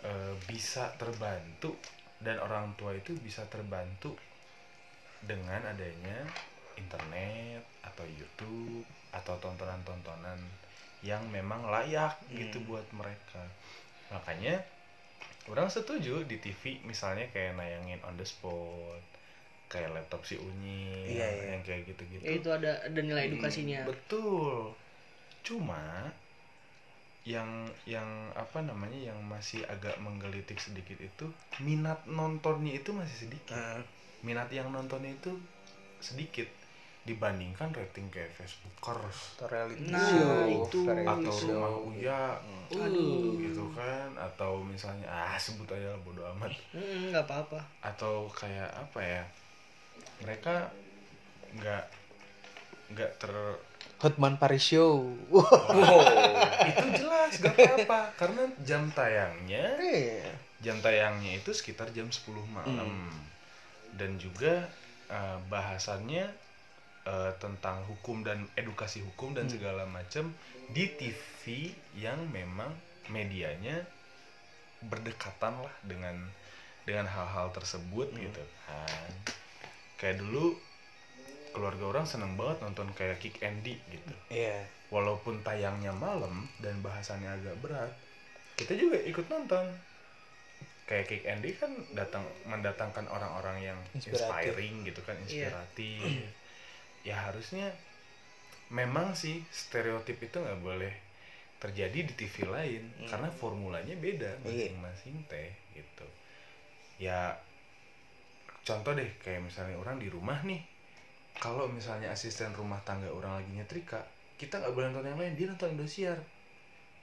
eh, 0.00 0.34
bisa 0.44 0.92
terbantu 0.96 1.76
dan 2.18 2.36
orang 2.38 2.72
tua 2.74 2.92
itu 2.92 3.12
bisa 3.16 3.44
terbantu 3.46 4.16
dengan 5.20 5.60
adanya 5.64 6.24
internet 6.74 7.64
atau 7.82 8.04
YouTube 8.06 8.84
atau 9.10 9.34
tontonan-tontonan 9.38 10.36
yang 11.00 11.24
memang 11.28 11.64
layak 11.66 12.16
gitu 12.28 12.58
Hmm. 12.58 12.68
buat 12.68 12.86
mereka 12.92 13.42
makanya 14.08 14.60
orang 15.46 15.66
setuju 15.66 16.22
di 16.22 16.36
TV 16.36 16.82
misalnya 16.82 17.26
kayak 17.30 17.54
nayangin 17.54 18.00
on 18.02 18.14
the 18.14 18.24
spot 18.24 19.00
kayak 19.66 19.90
laptop 19.90 20.22
si 20.22 20.36
Unyi 20.36 21.16
Iya, 21.16 21.26
iya. 21.26 21.44
yang 21.54 21.62
kayak 21.62 21.82
gitu-gitu 21.86 22.22
Ya, 22.22 22.32
itu 22.38 22.48
ada 22.48 22.70
ada 22.82 23.00
nilai 23.02 23.26
edukasinya. 23.26 23.82
Hmm, 23.82 23.90
betul. 23.90 24.74
Cuma 25.42 26.10
yang 27.26 27.50
yang 27.84 28.06
apa 28.32 28.62
namanya 28.62 29.10
yang 29.10 29.18
masih 29.20 29.66
agak 29.66 29.98
menggelitik 29.98 30.56
sedikit 30.56 30.94
itu 30.96 31.26
minat 31.58 31.98
nontonnya 32.06 32.72
itu 32.72 32.94
masih 32.94 33.26
sedikit. 33.26 33.52
Nah, 33.52 33.82
Minat 34.18 34.48
yang 34.48 34.70
nontonnya 34.70 35.12
itu 35.12 35.34
sedikit 35.98 36.46
dibandingkan 37.02 37.70
rating 37.70 38.10
kayak 38.10 38.30
Facebookers 38.32 39.36
atau 39.36 39.46
reality 39.46 39.86
Nah, 39.86 40.02
show 40.02 40.38
itu. 40.48 40.78
atau 40.88 41.30
show. 41.30 41.50
rumah 41.52 41.74
Uya 41.84 42.22
Aduh. 42.68 43.38
gitu 43.38 43.62
kan 43.70 44.10
atau 44.16 44.58
misalnya 44.58 45.06
ah 45.06 45.34
sebut 45.36 45.66
aja 45.68 45.86
lah 45.88 46.00
bodo 46.00 46.22
amat 46.34 46.50
Mm, 46.74 47.10
nggak 47.10 47.22
apa-apa. 47.24 47.60
atau 47.80 48.26
kayak 48.28 48.66
apa 48.72 48.98
ya 48.98 49.22
mereka 50.18 50.66
nggak 51.54 51.84
nggak 52.90 53.10
ter 53.16 53.30
Hotman 53.96 54.36
Paris 54.36 54.60
Show 54.62 55.08
wow. 55.32 55.42
Itu 56.70 56.86
jelas 57.00 57.32
gak 57.40 57.56
apa-apa. 57.56 58.00
Karena 58.14 58.42
jam 58.60 58.92
tayangnya 58.92 59.76
Iya. 59.80 60.28
jam 60.60 60.80
tayangnya 60.80 61.36
itu 61.36 61.52
sekitar 61.52 61.92
jam 61.92 62.08
10 62.08 62.26
malam. 62.48 63.08
Dan 63.94 64.20
juga 64.20 64.68
eh, 65.08 65.38
bahasannya 65.48 66.24
eh, 67.06 67.32
tentang 67.38 67.86
hukum 67.86 68.20
dan 68.20 68.44
edukasi 68.58 69.00
hukum 69.00 69.32
dan 69.32 69.46
segala 69.46 69.86
macam 69.86 70.32
di 70.74 70.90
TV 70.90 71.70
yang 71.94 72.18
memang 72.28 72.74
medianya 73.08 73.86
berdekatan 74.82 75.56
lah 75.62 75.74
dengan 75.86 76.18
dengan 76.84 77.06
hal-hal 77.06 77.50
tersebut 77.50 78.10
gitu 78.14 78.42
kan. 78.66 79.12
Kayak 79.96 80.20
dulu 80.22 80.58
keluarga 81.56 81.84
orang 81.88 82.04
seneng 82.04 82.36
banget 82.36 82.60
nonton 82.60 82.92
kayak 82.92 83.16
Kick 83.16 83.40
Andy 83.40 83.80
gitu. 83.88 84.14
Iya. 84.28 84.60
walaupun 84.86 85.42
tayangnya 85.42 85.90
malam 85.90 86.46
dan 86.62 86.78
bahasannya 86.78 87.26
agak 87.26 87.58
berat 87.58 87.90
kita 88.54 88.72
juga 88.76 88.96
ikut 89.02 89.26
nonton. 89.26 89.66
Kayak 90.86 91.06
Kick 91.10 91.24
Andy 91.26 91.50
kan 91.58 91.68
datang 91.92 92.22
mendatangkan 92.46 93.10
orang-orang 93.10 93.58
yang 93.72 93.78
inspiring 93.92 94.86
gitu 94.86 95.02
kan 95.02 95.18
inspiratif. 95.18 96.30
Ya 97.02 97.18
harusnya 97.26 97.74
memang 98.70 99.12
sih 99.12 99.42
stereotip 99.50 100.22
itu 100.22 100.38
nggak 100.38 100.62
boleh 100.62 100.94
terjadi 101.58 102.06
di 102.06 102.12
TV 102.14 102.46
lain 102.46 102.82
karena 103.10 103.26
formulanya 103.34 103.98
beda 103.98 104.38
Iya. 104.46 104.70
masing-masing 104.70 105.16
teh 105.26 105.50
gitu. 105.74 106.06
Ya 107.02 107.34
contoh 108.62 108.94
deh 108.94 109.10
kayak 109.22 109.42
misalnya 109.42 109.74
orang 109.78 109.98
di 109.98 110.06
rumah 110.06 110.38
nih 110.46 110.62
kalau 111.38 111.68
misalnya 111.68 112.10
asisten 112.10 112.52
rumah 112.52 112.80
tangga 112.82 113.08
orang 113.12 113.40
lagi 113.42 113.50
nyetrika 113.52 114.00
kita 114.36 114.60
nggak 114.60 114.72
boleh 114.76 114.92
nonton 114.92 115.08
yang 115.08 115.20
lain 115.20 115.32
dia 115.32 115.46
nonton 115.48 115.72
Indosiar. 115.72 116.18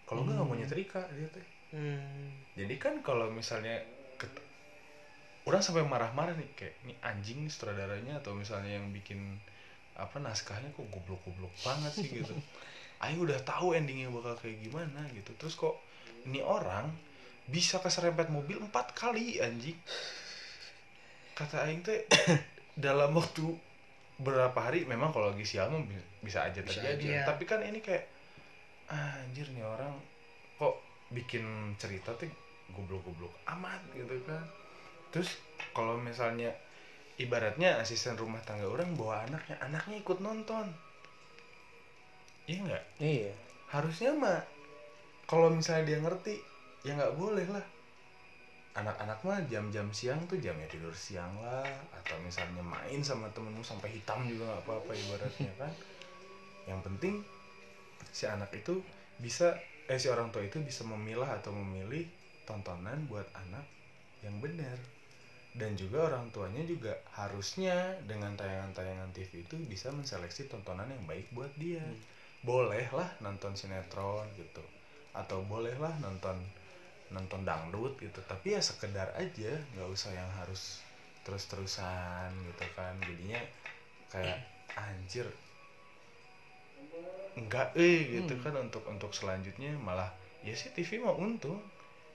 Kalau 0.05 0.21
nggak 0.21 0.35
nggak 0.37 0.47
mau 0.47 0.57
nyetrika 0.57 1.01
dia 1.13 1.29
teh 1.31 1.47
Hmm. 1.73 2.29
jadi 2.53 2.77
kan 2.77 3.01
kalau 3.01 3.33
misalnya 3.33 3.81
ket- 4.21 4.45
orang 5.49 5.57
sampai 5.57 5.81
marah-marah 5.81 6.37
nih 6.37 6.45
kayak 6.53 6.85
ini 6.85 6.93
anjing 7.01 7.49
sutradaranya 7.49 8.21
atau 8.21 8.37
misalnya 8.37 8.77
yang 8.77 8.93
bikin 8.93 9.41
apa 9.97 10.21
naskahnya 10.21 10.69
kok 10.77 10.85
goblok-goblok 10.93 11.49
banget 11.65 11.97
sih 11.97 12.09
gitu. 12.13 12.29
Ayo 13.03 13.25
udah 13.25 13.41
tahu 13.41 13.73
endingnya 13.73 14.13
bakal 14.13 14.37
kayak 14.37 14.61
gimana 14.61 15.01
gitu. 15.17 15.33
Terus 15.33 15.57
kok 15.57 15.81
ini 16.29 16.45
orang 16.45 16.93
bisa 17.49 17.81
keserempet 17.81 18.29
mobil 18.29 18.61
empat 18.61 18.93
kali 18.93 19.41
anjing. 19.41 19.75
Kata 21.33 21.65
aing 21.65 21.81
teh 21.81 22.05
dalam 22.85 23.17
waktu 23.17 23.49
berapa 24.23 24.55
hari 24.55 24.87
memang 24.87 25.11
kalau 25.11 25.29
lagi 25.35 25.43
sial 25.43 25.69
bisa 26.23 26.47
aja 26.47 26.63
Bisa 26.63 26.79
terjadi 26.79 27.05
aja. 27.21 27.35
tapi 27.35 27.43
kan 27.43 27.59
ini 27.61 27.83
kayak 27.83 28.07
ah, 28.87 29.19
anjir 29.21 29.45
nih 29.51 29.63
orang 29.63 29.91
kok 30.55 30.79
bikin 31.11 31.75
cerita 31.77 32.15
tuh 32.15 32.31
goblok-goblok 32.73 33.35
amat 33.53 33.83
gitu 33.93 34.17
kan. 34.25 34.41
Terus 35.13 35.29
kalau 35.75 35.99
misalnya 35.99 36.49
ibaratnya 37.21 37.77
asisten 37.77 38.17
rumah 38.17 38.41
tangga 38.41 38.65
orang 38.65 38.97
bawa 38.97 39.27
anaknya 39.29 39.59
anaknya 39.61 40.01
ikut 40.01 40.19
nonton. 40.23 40.65
Iya 42.49 42.59
nggak? 42.65 42.83
Iya. 42.99 43.31
Harusnya 43.69 44.11
mah 44.15 44.39
kalau 45.29 45.53
misalnya 45.53 45.93
dia 45.93 45.99
ngerti 46.01 46.35
ya 46.83 46.97
nggak 46.97 47.15
boleh 47.15 47.45
lah 47.47 47.65
anak-anak 48.73 49.19
mah 49.21 49.39
jam-jam 49.45 49.85
siang 49.93 50.17
tuh 50.25 50.41
jamnya 50.41 50.65
tidur 50.65 50.93
siang 50.97 51.29
lah 51.45 51.65
atau 52.01 52.17
misalnya 52.25 52.65
main 52.65 53.05
sama 53.05 53.29
temenmu 53.29 53.61
sampai 53.61 53.93
hitam 53.93 54.25
juga 54.25 54.49
nggak 54.49 54.63
apa-apa 54.65 54.91
ibaratnya 54.97 55.53
kan. 55.61 55.73
Yang 56.65 56.79
penting 56.89 57.15
si 58.09 58.25
anak 58.25 58.49
itu 58.53 58.81
bisa 59.21 59.53
eh 59.85 59.99
si 60.01 60.09
orang 60.09 60.33
tua 60.33 60.41
itu 60.41 60.57
bisa 60.65 60.81
memilah 60.89 61.37
atau 61.37 61.53
memilih 61.53 62.09
tontonan 62.49 63.05
buat 63.05 63.29
anak 63.37 63.65
yang 64.25 64.41
benar. 64.41 64.77
Dan 65.53 65.77
juga 65.77 66.09
orang 66.09 66.33
tuanya 66.33 66.65
juga 66.65 66.97
harusnya 67.13 67.93
dengan 68.09 68.33
tayangan-tayangan 68.33 69.13
TV 69.13 69.45
itu 69.45 69.53
bisa 69.69 69.93
menseleksi 69.93 70.49
tontonan 70.49 70.89
yang 70.89 71.05
baik 71.05 71.29
buat 71.29 71.53
dia. 71.61 71.85
Bolehlah 72.41 73.21
nonton 73.21 73.53
sinetron 73.53 74.25
gitu 74.33 74.65
atau 75.13 75.45
bolehlah 75.45 75.93
nonton 76.01 76.41
nonton 77.13 77.45
dangdut 77.45 77.95
gitu. 78.01 78.19
Tapi 78.25 78.57
ya 78.57 78.61
sekedar 78.61 79.13
aja 79.15 79.51
nggak 79.77 79.87
usah 79.87 80.11
yang 80.11 80.27
harus 80.41 80.81
terus-terusan 81.23 82.33
gitu 82.49 82.65
kan. 82.73 82.97
Jadinya 82.99 83.39
kayak 84.09 84.41
anjir 84.73 85.29
enggak 87.33 87.73
eh 87.77 88.19
gitu 88.19 88.33
kan. 88.41 88.53
Untuk 88.59 88.83
untuk 88.85 89.13
selanjutnya 89.13 89.73
malah 89.79 90.09
ya 90.41 90.53
sih 90.53 90.73
TV 90.73 90.99
mah 90.99 91.15
untung. 91.15 91.61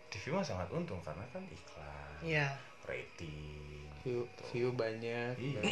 TV 0.09 0.33
mah 0.33 0.45
sangat 0.45 0.69
untung 0.73 0.99
karena 1.05 1.25
kan 1.31 1.45
iklan 1.45 2.21
Iya. 2.25 2.49
rating 2.89 3.85
view 4.03 4.25
view 4.51 4.69
banyak. 4.73 5.37
Iya. 5.37 5.63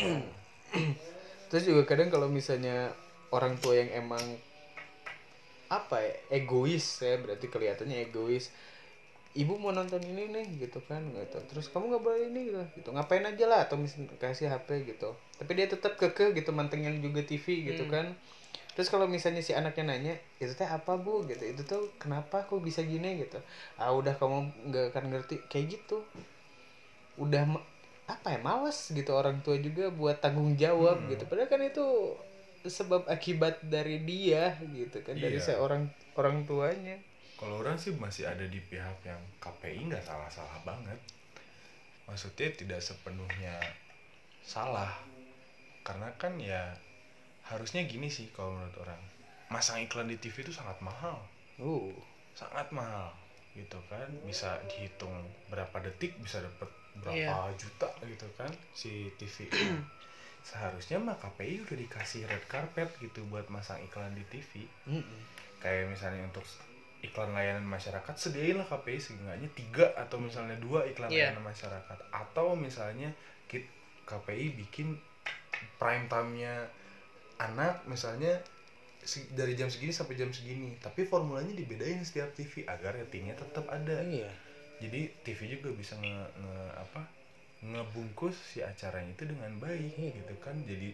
Terus 1.48 1.64
juga 1.64 1.86
kadang 1.86 2.10
kalau 2.10 2.28
misalnya 2.28 2.90
orang 3.30 3.56
tua 3.58 3.78
yang 3.80 3.90
emang 3.96 4.20
apa 5.66 5.98
ya 5.98 6.14
egois 6.30 7.02
ya 7.02 7.18
berarti 7.18 7.50
kelihatannya 7.50 8.06
egois 8.06 8.54
ibu 9.36 9.54
mau 9.54 9.68
nonton 9.70 10.00
ini 10.00 10.32
nih 10.32 10.46
gitu 10.58 10.80
kan 10.82 11.04
gitu. 11.12 11.36
Terus 11.46 11.68
kamu 11.68 11.92
nggak 11.92 12.02
boleh 12.02 12.20
ini 12.26 12.40
gitu. 12.48 12.62
Gitu. 12.74 12.88
Ngapain 12.88 13.20
aja 13.22 13.44
lah 13.44 13.60
atau 13.68 13.76
misalnya 13.76 14.16
kasih 14.16 14.48
HP 14.48 14.68
gitu. 14.88 15.12
Tapi 15.36 15.50
dia 15.52 15.68
tetap 15.68 15.94
kekeh 15.94 16.32
gitu 16.32 16.50
mantengin 16.50 16.96
juga 16.98 17.20
TV 17.20 17.68
gitu 17.68 17.84
Hmm. 17.86 17.92
kan. 17.92 18.06
Terus 18.72 18.88
kalau 18.88 19.04
misalnya 19.04 19.40
si 19.40 19.52
anaknya 19.52 19.88
nanya 19.88 20.14
itu 20.36 20.52
teh 20.52 20.64
apa 20.64 20.96
bu? 20.96 21.24
Gitu. 21.24 21.52
Itu 21.52 21.62
tuh 21.64 21.92
kenapa 21.96 22.44
kok 22.44 22.60
bisa 22.60 22.80
gini? 22.80 23.20
Gitu. 23.20 23.36
Ah 23.76 23.92
udah 23.92 24.16
kamu 24.16 24.38
nggak 24.68 24.84
akan 24.90 25.04
ngerti. 25.12 25.36
Kayak 25.48 25.80
gitu. 25.80 26.00
Udah 27.16 27.44
apa 28.06 28.26
ya 28.30 28.38
malas 28.38 28.88
gitu 28.88 29.10
orang 29.12 29.42
tua 29.42 29.58
juga 29.58 29.90
buat 29.90 30.20
tanggung 30.20 30.54
jawab 30.54 31.00
Hmm. 31.02 31.08
gitu. 31.12 31.24
Padahal 31.24 31.48
kan 31.48 31.60
itu 31.60 31.86
sebab 32.66 33.06
akibat 33.06 33.62
dari 33.62 34.02
dia 34.02 34.58
gitu 34.74 34.98
kan 35.00 35.14
dari 35.14 35.38
Iya. 35.38 35.54
seorang 35.54 35.86
orang 36.18 36.42
tuanya 36.44 36.98
Kalau 37.36 37.60
orang 37.60 37.76
sih 37.76 37.92
masih 37.92 38.24
ada 38.24 38.48
di 38.48 38.58
pihak 38.58 39.04
yang 39.04 39.20
KPI 39.38 39.92
nggak 39.92 40.04
salah-salah 40.04 40.56
banget. 40.64 40.96
Maksudnya 42.08 42.48
tidak 42.56 42.80
sepenuhnya 42.80 43.60
salah. 44.40 44.92
Karena 45.84 46.08
kan 46.16 46.40
ya 46.40 46.72
harusnya 47.44 47.84
gini 47.84 48.08
sih 48.08 48.32
kalau 48.32 48.56
menurut 48.56 48.76
orang. 48.82 49.00
Masang 49.46 49.78
iklan 49.78 50.10
di 50.10 50.16
TV 50.18 50.42
itu 50.42 50.50
sangat 50.50 50.80
mahal. 50.80 51.20
uh 51.60 51.92
Sangat 52.32 52.72
mahal 52.72 53.12
gitu 53.52 53.76
kan. 53.86 54.08
Bisa 54.24 54.56
dihitung 54.66 55.12
berapa 55.52 55.76
detik 55.84 56.16
bisa 56.18 56.40
dapat 56.40 56.68
berapa 56.96 57.12
Iya. 57.12 57.52
juta 57.60 57.88
gitu 58.08 58.26
kan 58.40 58.48
si 58.72 59.12
TV. 59.20 59.52
Seharusnya 60.48 61.02
mah 61.02 61.18
KPI 61.18 61.66
udah 61.66 61.76
dikasih 61.76 62.24
red 62.24 62.44
carpet 62.46 62.86
gitu 63.02 63.20
buat 63.26 63.50
masang 63.50 63.82
iklan 63.82 64.14
di 64.14 64.22
TV 64.30 64.62
mm-mm. 64.86 65.20
kayak 65.58 65.90
misalnya 65.90 66.22
untuk 66.22 66.46
iklan 67.06 67.30
layanan 67.30 67.62
masyarakat 67.62 68.14
sediainlah 68.14 68.66
KPI 68.66 68.98
seenggaknya 68.98 69.48
tiga 69.54 69.86
atau 69.94 70.18
misalnya 70.18 70.58
dua 70.58 70.82
iklan 70.84 71.08
Iya. 71.08 71.30
layanan 71.30 71.46
masyarakat. 71.46 71.98
Atau 72.10 72.54
misalnya 72.54 73.08
kit 73.46 73.64
KPI 74.04 74.58
bikin 74.58 74.98
prime 75.76 76.06
time-nya 76.06 76.66
anak 77.36 77.84
misalnya 77.84 78.36
dari 79.32 79.54
jam 79.54 79.70
segini 79.70 79.90
sampai 79.90 80.14
jam 80.14 80.30
segini. 80.30 80.74
Tapi 80.76 81.06
formulanya 81.06 81.54
dibedain 81.54 82.02
setiap 82.02 82.34
TV 82.34 82.66
agar 82.66 82.98
ratingnya 82.98 83.34
tetap 83.34 83.66
ada. 83.68 84.02
Iya. 84.02 84.26
Jadi 84.82 85.08
TV 85.22 85.56
juga 85.56 85.72
bisa 85.72 85.96
nge, 85.96 86.12
nge- 86.36 86.74
apa 86.76 87.00
ngebungkus 87.64 88.36
si 88.36 88.60
acaranya 88.60 89.08
itu 89.10 89.24
dengan 89.24 89.48
baik 89.56 89.96
gitu 89.96 90.34
kan. 90.42 90.58
Jadi 90.66 90.92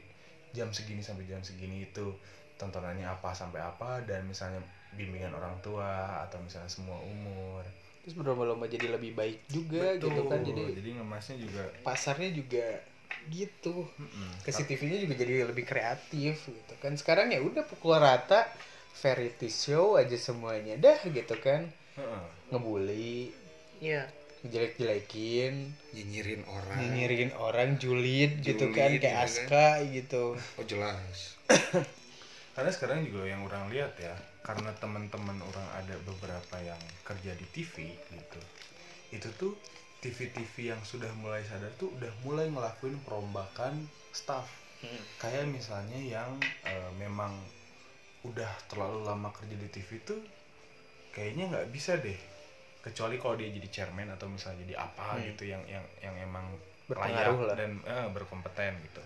jam 0.53 0.69
segini 0.71 1.01
sampai 1.01 1.25
jam 1.25 1.41
segini 1.41 1.89
itu 1.89 2.13
tontonannya 2.61 3.09
apa 3.09 3.33
sampai 3.33 3.59
apa 3.59 4.05
dan 4.05 4.29
misalnya 4.29 4.61
bimbingan 4.97 5.33
orang 5.33 5.57
tua 5.65 6.23
atau 6.29 6.39
misalnya 6.45 6.69
semua 6.69 6.99
umur. 7.01 7.65
Terus 8.03 8.15
berlomba-lomba 8.19 8.67
jadi 8.67 8.91
lebih 8.91 9.15
baik 9.15 9.47
juga 9.47 9.95
gitu 9.97 10.27
kan 10.27 10.43
jadi 10.43 10.63
jadi 10.75 10.91
ngemasnya 10.99 11.37
juga 11.39 11.63
pasarnya 11.87 12.31
juga 12.35 12.67
gitu. 13.31 13.87
Mm-mm. 13.87 14.43
ke 14.43 14.51
TV-nya 14.51 14.99
juga 15.07 15.15
jadi 15.15 15.33
lebih 15.47 15.65
kreatif 15.65 16.35
gitu 16.51 16.75
kan. 16.83 16.93
Sekarang 16.99 17.31
ya 17.31 17.39
udah 17.39 17.63
pukul 17.63 17.95
rata 17.97 18.51
variety 18.99 19.49
show 19.49 19.95
aja 19.97 20.17
semuanya 20.19 20.75
dah 20.77 20.99
gitu 21.07 21.37
kan. 21.39 21.71
Heeh. 21.97 22.25
ngebully 22.53 23.33
Iya. 23.83 24.09
jelek-jelekin 24.43 25.71
nyinyirin 25.95 26.43
orang. 26.51 26.79
nyinyirin 26.83 27.31
orang 27.39 27.79
julid, 27.79 28.43
gitu 28.43 28.75
kan 28.75 28.91
kayak 28.91 28.99
gitu 28.99 29.07
Aska 29.15 29.67
gitu. 29.87 30.25
Oh 30.59 30.65
jelas. 30.67 31.39
Karena 32.55 32.71
sekarang 32.75 33.07
juga 33.07 33.31
yang 33.31 33.47
orang 33.47 33.71
lihat 33.71 33.95
ya 34.03 34.15
karena 34.43 34.75
teman-teman 34.75 35.39
orang 35.41 35.69
ada 35.73 35.95
beberapa 36.01 36.57
yang 36.59 36.79
kerja 37.03 37.33
di 37.33 37.47
TV 37.49 37.75
gitu 38.11 38.41
itu 39.11 39.29
tuh 39.33 39.55
TV-TV 40.01 40.55
yang 40.69 40.83
sudah 40.83 41.07
mulai 41.15 41.41
sadar 41.43 41.71
tuh 41.73 41.87
udah 41.93 42.11
mulai 42.21 42.49
ngelakuin 42.49 42.99
perombakan 43.01 43.87
staff 44.11 44.51
kayak 45.17 45.47
misalnya 45.47 45.95
yang 45.97 46.31
eh, 46.65 46.91
memang 46.93 47.31
udah 48.23 48.51
terlalu 48.67 49.03
lama 49.03 49.31
kerja 49.31 49.55
di 49.55 49.69
TV 49.69 50.03
tuh 50.03 50.19
kayaknya 51.13 51.47
nggak 51.49 51.71
bisa 51.71 51.95
deh 51.97 52.19
kecuali 52.81 53.15
kalau 53.15 53.39
dia 53.39 53.47
jadi 53.47 53.69
chairman 53.71 54.11
atau 54.11 54.27
misalnya 54.27 54.59
jadi 54.61 54.75
apa 54.81 55.15
Hmm. 55.15 55.23
gitu 55.25 55.47
yang 55.47 55.63
yang 55.67 55.87
yang 56.01 56.17
emang 56.19 56.51
Berpengaruh 56.83 57.39
layak 57.39 57.47
lah. 57.47 57.57
dan 57.57 57.73
eh, 57.79 58.09
berkompeten 58.11 58.75
gitu 58.83 59.03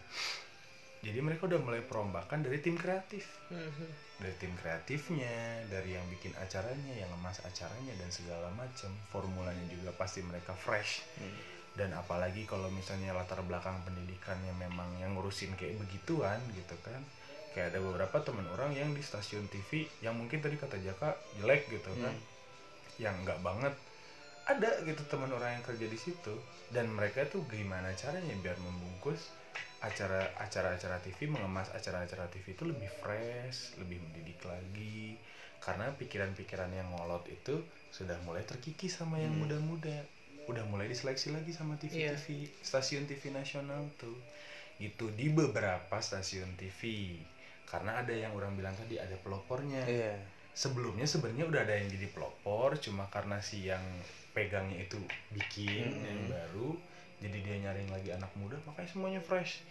jadi 1.07 1.23
mereka 1.23 1.47
udah 1.47 1.63
mulai 1.63 1.87
perombakan 1.87 2.43
dari 2.43 2.59
tim 2.59 2.75
kreatif. 2.75 3.23
Mhm. 3.55 3.87
dari 4.17 4.33
tim 4.41 4.49
kreatifnya 4.57 5.61
dari 5.69 5.93
yang 5.93 6.09
bikin 6.09 6.33
acaranya 6.41 6.95
yang 6.97 7.13
ngemas 7.13 7.45
acaranya 7.45 7.93
dan 8.01 8.09
segala 8.09 8.49
macam 8.57 8.89
formulanya 9.13 9.61
juga 9.69 9.93
pasti 9.93 10.25
mereka 10.25 10.57
fresh. 10.57 11.05
Hmm. 11.21 11.37
dan 11.77 11.93
apalagi 11.93 12.49
kalau 12.49 12.73
misalnya 12.73 13.13
latar 13.13 13.45
belakang 13.45 13.77
pendidikannya 13.85 14.49
memang 14.57 14.89
yang 14.97 15.13
ngurusin 15.13 15.53
kayak 15.61 15.77
begituan 15.77 16.41
gitu 16.57 16.73
kan. 16.81 17.05
Kayak 17.53 17.77
ada 17.77 17.81
beberapa 17.85 18.17
teman 18.25 18.49
orang 18.53 18.73
yang 18.73 18.97
di 18.97 19.05
stasiun 19.05 19.45
TV 19.53 19.85
yang 20.01 20.17
mungkin 20.17 20.41
tadi 20.41 20.57
kata 20.57 20.81
Jaka 20.81 21.13
jelek 21.37 21.69
gitu 21.69 21.93
kan. 22.01 22.17
Yang 22.97 23.15
enggak 23.25 23.41
banget. 23.45 23.75
Ada 24.49 24.89
gitu 24.89 25.05
teman 25.05 25.29
orang 25.33 25.61
yang 25.61 25.65
kerja 25.69 25.85
di 25.85 25.99
situ. 26.01 26.35
Dan 26.73 26.93
mereka 26.97 27.29
tuh 27.29 27.45
gimana 27.49 27.93
caranya 27.93 28.33
biar 28.41 28.57
membungkus 28.57 29.33
acara 29.81 30.33
acara-acara 30.41 30.99
TV 31.05 31.29
mengemas 31.29 31.69
acara-acara 31.71 32.27
TV 32.33 32.57
itu 32.57 32.65
lebih 32.67 32.89
fresh 33.01 33.77
lebih 33.79 34.01
mendidik 34.03 34.41
lagi. 34.45 35.17
Karena 35.61 35.91
pikiran-pikiran 35.91 36.71
yang 36.71 36.89
ngolot 36.95 37.27
itu 37.27 37.59
sudah 37.91 38.15
mulai 38.23 38.45
terkikis 38.45 38.99
sama 38.99 39.19
yang 39.19 39.35
muda-muda. 39.35 40.05
Udah 40.47 40.63
mulai 40.71 40.87
diseleksi 40.87 41.35
lagi 41.35 41.51
sama 41.51 41.75
TV 41.75 42.07
Iya. 42.07 42.15
TV 42.15 42.47
stasiun 42.63 43.09
TV 43.09 43.35
nasional 43.35 43.89
tuh. 43.99 44.15
Gitu 44.79 45.09
di 45.17 45.33
beberapa 45.33 45.97
stasiun 45.99 46.55
TV 46.61 47.17
karena 47.67 47.99
ada 47.99 48.15
yang 48.15 48.31
orang 48.37 48.55
bilang 48.55 48.77
tadi 48.79 49.01
ada 49.01 49.17
pelopornya. 49.21 49.83
Iya. 49.89 50.15
Sebelumnya 50.57 51.05
sebenarnya 51.05 51.45
udah 51.51 51.61
ada 51.69 51.75
yang 51.77 51.89
jadi 51.91 52.09
pelopor 52.15 52.79
cuma 52.81 53.05
karena 53.13 53.43
si 53.43 53.67
yang 53.69 53.83
pegangnya 54.33 54.85
itu 54.85 55.01
bikin 55.33 55.85
Mm-mm. 55.89 56.07
yang 56.07 56.21
baru 56.29 56.71
jadi 57.21 57.39
dia 57.41 57.57
nyariin 57.65 57.89
lagi 57.89 58.13
anak 58.13 58.33
muda 58.37 58.61
makanya 58.69 58.89
semuanya 58.93 59.21
fresh. 59.25 59.65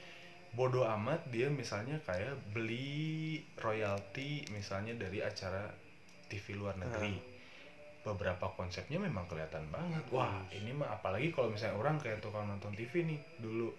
Bodoh 0.55 0.87
amat 0.87 1.27
dia 1.29 1.51
misalnya 1.51 1.99
kayak 2.07 2.39
beli 2.55 3.43
royalti 3.59 4.47
misalnya 4.55 4.95
dari 4.95 5.19
acara 5.19 5.67
TV 6.31 6.55
luar 6.55 6.79
negeri. 6.79 7.19
Beberapa 8.05 8.53
konsepnya 8.55 9.01
memang 9.01 9.27
kelihatan 9.27 9.67
banget. 9.69 10.03
Wah 10.15 10.41
ini 10.55 10.71
mah 10.71 10.95
apalagi 10.95 11.33
kalau 11.35 11.51
misalnya 11.51 11.75
orang 11.75 11.99
kayak 11.99 12.23
tukang 12.23 12.47
nonton 12.47 12.71
TV 12.73 13.03
nih 13.03 13.19
dulu. 13.43 13.69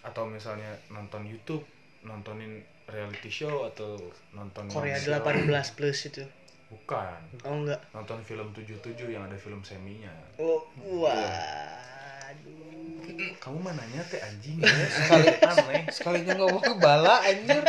Atau 0.00 0.26
misalnya 0.26 0.74
nonton 0.88 1.28
YouTube 1.28 1.64
nontonin 2.04 2.60
reality 2.84 3.32
show 3.32 3.64
atau 3.64 3.96
nonton 4.36 4.68
Korea 4.68 4.96
show. 4.96 5.16
18 5.16 5.76
plus 5.76 5.98
itu. 6.08 6.24
Bukan. 6.72 7.20
Oh 7.44 7.54
enggak. 7.62 7.80
Nonton 7.92 8.24
film 8.24 8.48
77 8.56 8.96
yang 9.12 9.28
ada 9.28 9.36
film 9.36 9.60
seminya. 9.60 10.12
Oh 10.40 10.64
waduh 10.80 11.53
kamu 13.44 13.60
mah 13.60 13.76
nanya 13.76 14.00
teh 14.08 14.24
anjing 14.24 14.56
ya 14.64 14.88
sekali 14.88 15.28
aneh 15.36 15.84
sekalinya 15.92 16.32
ngomong 16.40 16.80
bala 16.80 17.20
anjir. 17.28 17.60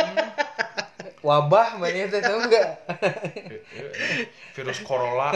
Wabah 1.20 1.76
mana 1.76 2.06
itu 2.06 2.16
tau 2.22 2.38
enggak 2.38 2.80
virus 4.56 4.78
corona 4.86 5.34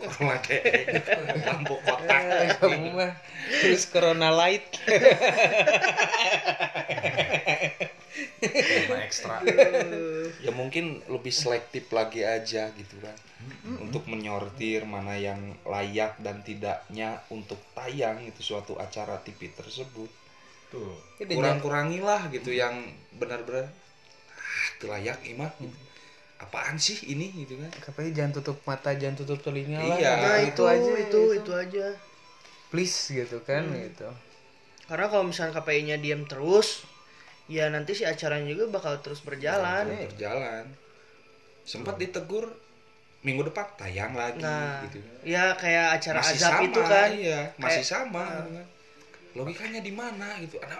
Corona 0.00 0.36
teh 0.40 0.62
lampu 1.44 1.76
kotak. 1.84 2.56
Kamu 2.64 2.96
mah 2.96 3.12
terus 3.60 3.84
corona 3.92 4.32
light 4.32 4.64
corona 8.50 8.98
ekstra. 9.06 9.36
Ya 10.42 10.50
mungkin 10.50 10.98
lebih 11.06 11.30
selektif 11.30 11.86
lagi 11.94 12.26
aja 12.26 12.68
gitu 12.74 12.96
kan. 12.98 13.16
Untuk 13.78 14.06
menyortir 14.10 14.82
mana 14.86 15.14
yang 15.14 15.38
layak 15.62 16.18
dan 16.18 16.42
tidaknya 16.42 17.22
untuk 17.30 17.58
tayang 17.74 18.22
itu 18.26 18.42
suatu 18.42 18.74
acara 18.78 19.18
TV 19.22 19.50
tersebut. 19.54 20.10
Tuh. 20.70 20.98
Kurang-kurangilah 21.22 22.32
gitu 22.34 22.50
yang 22.50 22.90
benar-benar 23.14 23.68
ah, 24.34 24.64
itu 24.78 24.84
layak 24.88 25.20
imah 25.28 25.52
gitu. 25.60 25.76
apaan 26.42 26.74
sih 26.74 26.98
ini 27.06 27.30
gitu 27.46 27.54
kan? 27.54 27.70
KPI 27.70 28.10
jangan 28.18 28.32
tutup 28.42 28.58
mata 28.66 28.90
jangan 28.98 29.14
tutup 29.22 29.38
telinga 29.46 29.78
lah. 29.78 29.94
Iya. 29.94 30.12
nah 30.18 30.36
Gitu 30.42 30.50
itu 30.50 30.62
aja 30.66 30.90
itu 30.90 30.98
gitu. 30.98 31.20
itu 31.38 31.52
aja. 31.54 31.86
Please 32.74 32.98
gitu 33.14 33.38
kan 33.46 33.62
gitu. 33.70 34.10
Karena 34.90 35.06
kalau 35.06 35.24
misalnya 35.28 35.54
KPI-nya 35.60 35.96
diam 36.02 36.26
terus 36.26 36.82
ya 37.50 37.66
nanti 37.68 37.92
si 37.92 38.02
acaranya 38.06 38.46
juga 38.50 38.70
bakal 38.70 38.98
terus 39.02 39.22
berjalan. 39.22 39.86
Terus 39.88 40.14
berjalan. 40.14 40.64
Sempat 41.62 41.98
ditegur 41.98 42.50
minggu 43.22 43.46
depan 43.46 43.66
tayang 43.78 44.18
lagi 44.18 44.42
nah 44.42 44.82
gitu. 44.90 44.98
ya 45.22 45.54
kayak 45.54 45.94
acara 46.02 46.18
masih 46.18 46.34
azab 46.42 46.50
sama 46.58 46.66
itu 46.66 46.80
kan. 46.82 47.08
iya 47.14 47.40
masih 47.54 47.82
Kayak- 47.86 47.86
sama 47.86 48.24
kan. 48.26 48.66
logikanya 49.38 49.78
di 49.78 49.92
mana 49.94 50.28
gitu. 50.42 50.58
Ada 50.58 50.74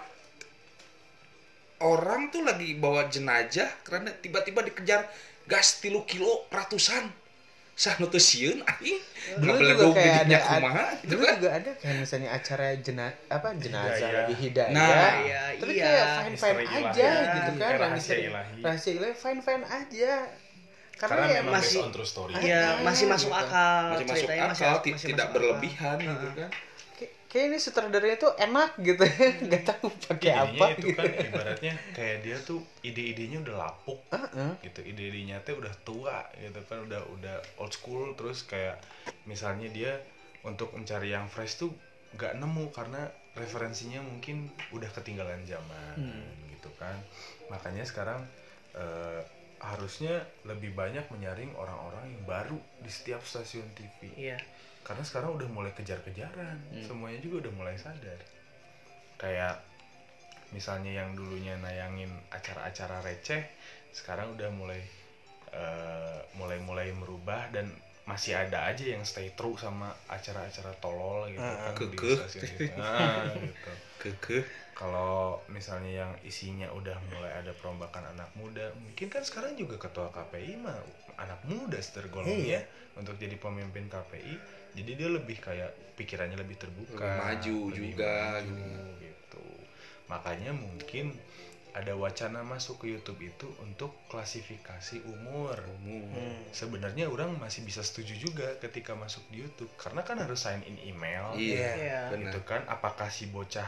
orang 1.83 2.31
tuh 2.31 2.43
lagi 2.43 2.79
bawa 2.79 3.07
jenazah 3.07 3.71
karena 3.83 4.11
tiba-tiba 4.19 4.63
dikejar 4.63 5.07
gas 5.47 5.83
tilu 5.83 6.03
kilo 6.07 6.47
ratusan 6.51 7.11
sah 7.83 7.99
nu 7.99 8.07
teu 8.07 8.23
sieun 8.23 8.63
aing 8.63 9.01
dulu 9.35 9.59
juga 9.59 9.85
kayak 9.93 10.17
ada 10.23 10.39
kumaha, 10.41 10.85
gitu 10.95 11.11
dulu 11.11 11.23
kan. 11.25 11.35
juga 11.35 11.51
ada 11.53 11.71
kayak 11.75 11.97
misalnya 11.99 12.31
acara 12.31 12.67
jena 12.79 13.07
apa 13.29 13.49
jenazah 13.57 13.91
Hidayah. 13.99 14.15
lagi 14.21 14.35
hidayah 14.39 14.71
Nah, 14.71 15.13
iya, 15.21 15.43
terus 15.57 15.75
iya. 15.75 15.83
kayak 15.85 16.07
fine 16.07 16.37
fine 16.37 16.55
Misteri 16.55 16.67
aja 16.81 17.09
ilahi. 17.11 17.35
gitu 17.35 17.51
kan 17.57 17.73
rahasia 17.77 18.17
ilahi. 18.21 18.55
rahasia 18.61 18.93
ilahi 18.93 19.15
fine 19.17 19.41
fine 19.41 19.65
aja 19.65 20.13
karena, 20.95 21.11
karena 21.11 21.27
ya 21.27 21.41
memang 21.41 21.55
masih- 21.59 21.75
based 21.75 21.83
on 21.83 21.91
true 21.91 22.07
story 22.07 22.33
Iya, 22.39 22.63
Ah, 22.63 22.73
masih 22.81 23.05
masuk 23.09 23.29
gitu. 23.29 23.43
akal. 23.43 23.83
masih 23.91 24.07
masuk 24.07 24.29
akal 24.31 24.47
masih, 24.47 24.63
masih 24.63 25.07
tidak 25.09 25.19
masuk 25.19 25.19
akal. 25.19 25.35
berlebihan 25.35 25.97
gitu 25.99 26.27
kan 26.37 26.51
kayak, 27.33 27.47
ini 27.49 27.57
sutradaranya 27.57 28.17
tuh 28.21 28.33
enak 28.37 28.77
gitu. 28.85 29.01
Nggak 29.49 29.65
tahu 29.65 29.89
pakai 29.89 30.33
apa 30.37 30.65
itu 30.77 30.93
gitu. 30.93 31.01
kan 31.01 31.09
ibaratnya 31.09 31.73
kayak 31.97 32.19
dia 32.21 32.37
tuh 32.45 32.61
ide-idenya 32.85 33.41
udah 33.41 33.57
lapuk 33.57 34.05
Heeh. 34.13 34.53
gitu. 34.69 34.81
Ide-idenya 34.85 35.41
tuh 35.41 35.65
udah 35.65 35.75
tua 35.81 36.29
gitu 36.37 36.61
kan 36.69 36.85
udah 36.85 37.01
udah 37.17 37.37
old 37.57 37.73
school. 37.73 38.13
Terus 38.13 38.45
kayak 38.45 38.77
misalnya 39.25 39.73
dia 39.73 39.93
untuk 40.45 40.77
mencari 40.77 41.09
yang 41.17 41.25
fresh 41.33 41.57
tuh 41.57 41.73
nggak 42.13 42.37
nemu 42.37 42.69
karena 42.77 43.09
referensinya 43.33 44.05
mungkin 44.05 44.53
udah 44.77 44.93
ketinggalan 44.93 45.41
zaman 45.49 45.97
gitu 46.53 46.69
kan. 46.77 47.01
Makanya 47.49 47.89
sekarang 47.89 48.21
eh, 48.77 49.25
harusnya 49.63 50.27
lebih 50.43 50.75
banyak 50.75 51.07
menyaring 51.09 51.55
orang-orang 51.55 52.11
yang 52.11 52.23
baru 52.27 52.59
di 52.83 52.91
setiap 52.91 53.23
stasiun 53.23 53.65
TV 53.79 54.11
Iya. 54.19 54.39
Karena 54.83 55.03
sekarang 55.03 55.35
udah 55.35 55.49
mulai 55.49 55.73
kejar-kejaran. 55.73 56.59
Semuanya 56.83 57.19
juga 57.19 57.47
udah 57.47 57.53
mulai 57.55 57.77
sadar. 57.77 58.19
Kayak 59.17 59.63
misalnya 60.51 60.93
yang 60.93 61.15
dulunya 61.15 61.57
nayangin 61.57 62.13
acara-acara 62.29 63.01
receh 63.01 63.41
sekarang 63.91 64.37
udah 64.37 64.51
mulai 64.53 64.81
eh, 65.53 66.21
mulai-mulai 66.35 66.93
merubah 66.93 67.49
dan 67.49 67.69
masih 68.03 68.35
ada 68.35 68.67
aja 68.67 68.83
yang 68.83 69.07
stay 69.07 69.31
true 69.33 69.55
sama 69.55 69.95
acara-acara 70.11 70.75
tolol 70.77 71.31
gitu 71.31 71.39
Ah, 71.39 71.71
kan 71.71 71.87
di 71.87 71.95
kekeh. 71.95 72.17
stasiun 72.19 72.43
TV. 72.43 72.61
Ah, 72.75 73.31
gitu. 73.39 73.73
Kekeh. 74.03 74.43
Kalau 74.75 75.39
misalnya 75.47 76.03
yang 76.03 76.13
isinya 76.21 76.67
udah 76.73 76.99
mulai 77.07 77.31
ada 77.31 77.55
perombakan 77.55 78.11
anak 78.11 78.33
muda 78.35 78.75
mungkin 78.75 79.07
kan 79.07 79.23
sekarang 79.23 79.55
juga 79.55 79.79
ketua 79.79 80.11
KPI 80.11 80.59
mah 80.59 80.75
anak 81.15 81.39
muda 81.45 81.79
tergolongnya 81.79 82.65
untuk 82.99 83.15
jadi 83.15 83.37
pemimpin 83.37 83.87
KPI 83.87 84.35
jadi 84.73 84.91
dia 84.97 85.09
lebih 85.09 85.37
kayak 85.39 85.71
pikirannya 85.95 86.37
lebih 86.37 86.57
terbuka 86.57 86.97
Lebih 86.97 87.19
maju 87.19 87.59
juga, 87.71 88.15
maju, 88.41 88.67
gitu. 88.99 89.45
makanya 90.09 90.53
mungkin 90.53 91.13
ada 91.73 91.97
wacana 91.97 92.45
masuk 92.45 92.85
ke 92.85 92.93
YouTube 92.93 93.17
itu 93.25 93.49
untuk 93.65 93.97
klasifikasi 94.13 95.01
umur. 95.09 95.57
Umum 95.81 96.13
sebenarnya 96.53 97.09
orang 97.09 97.33
masih 97.41 97.65
bisa 97.65 97.81
setuju 97.81 98.13
juga 98.21 98.45
ketika 98.61 98.93
masuk 98.93 99.25
di 99.33 99.41
YouTube 99.41 99.73
karena 99.81 100.05
kan 100.05 100.21
harus 100.21 100.45
sign 100.45 100.61
in 100.69 100.77
email 100.85 101.33
iya 101.33 101.73
Iya. 101.73 102.01
benar. 102.13 102.29
Gitu 102.29 102.41
kan? 102.45 102.61
Apakah 102.69 103.09
si 103.09 103.25
bocah 103.33 103.65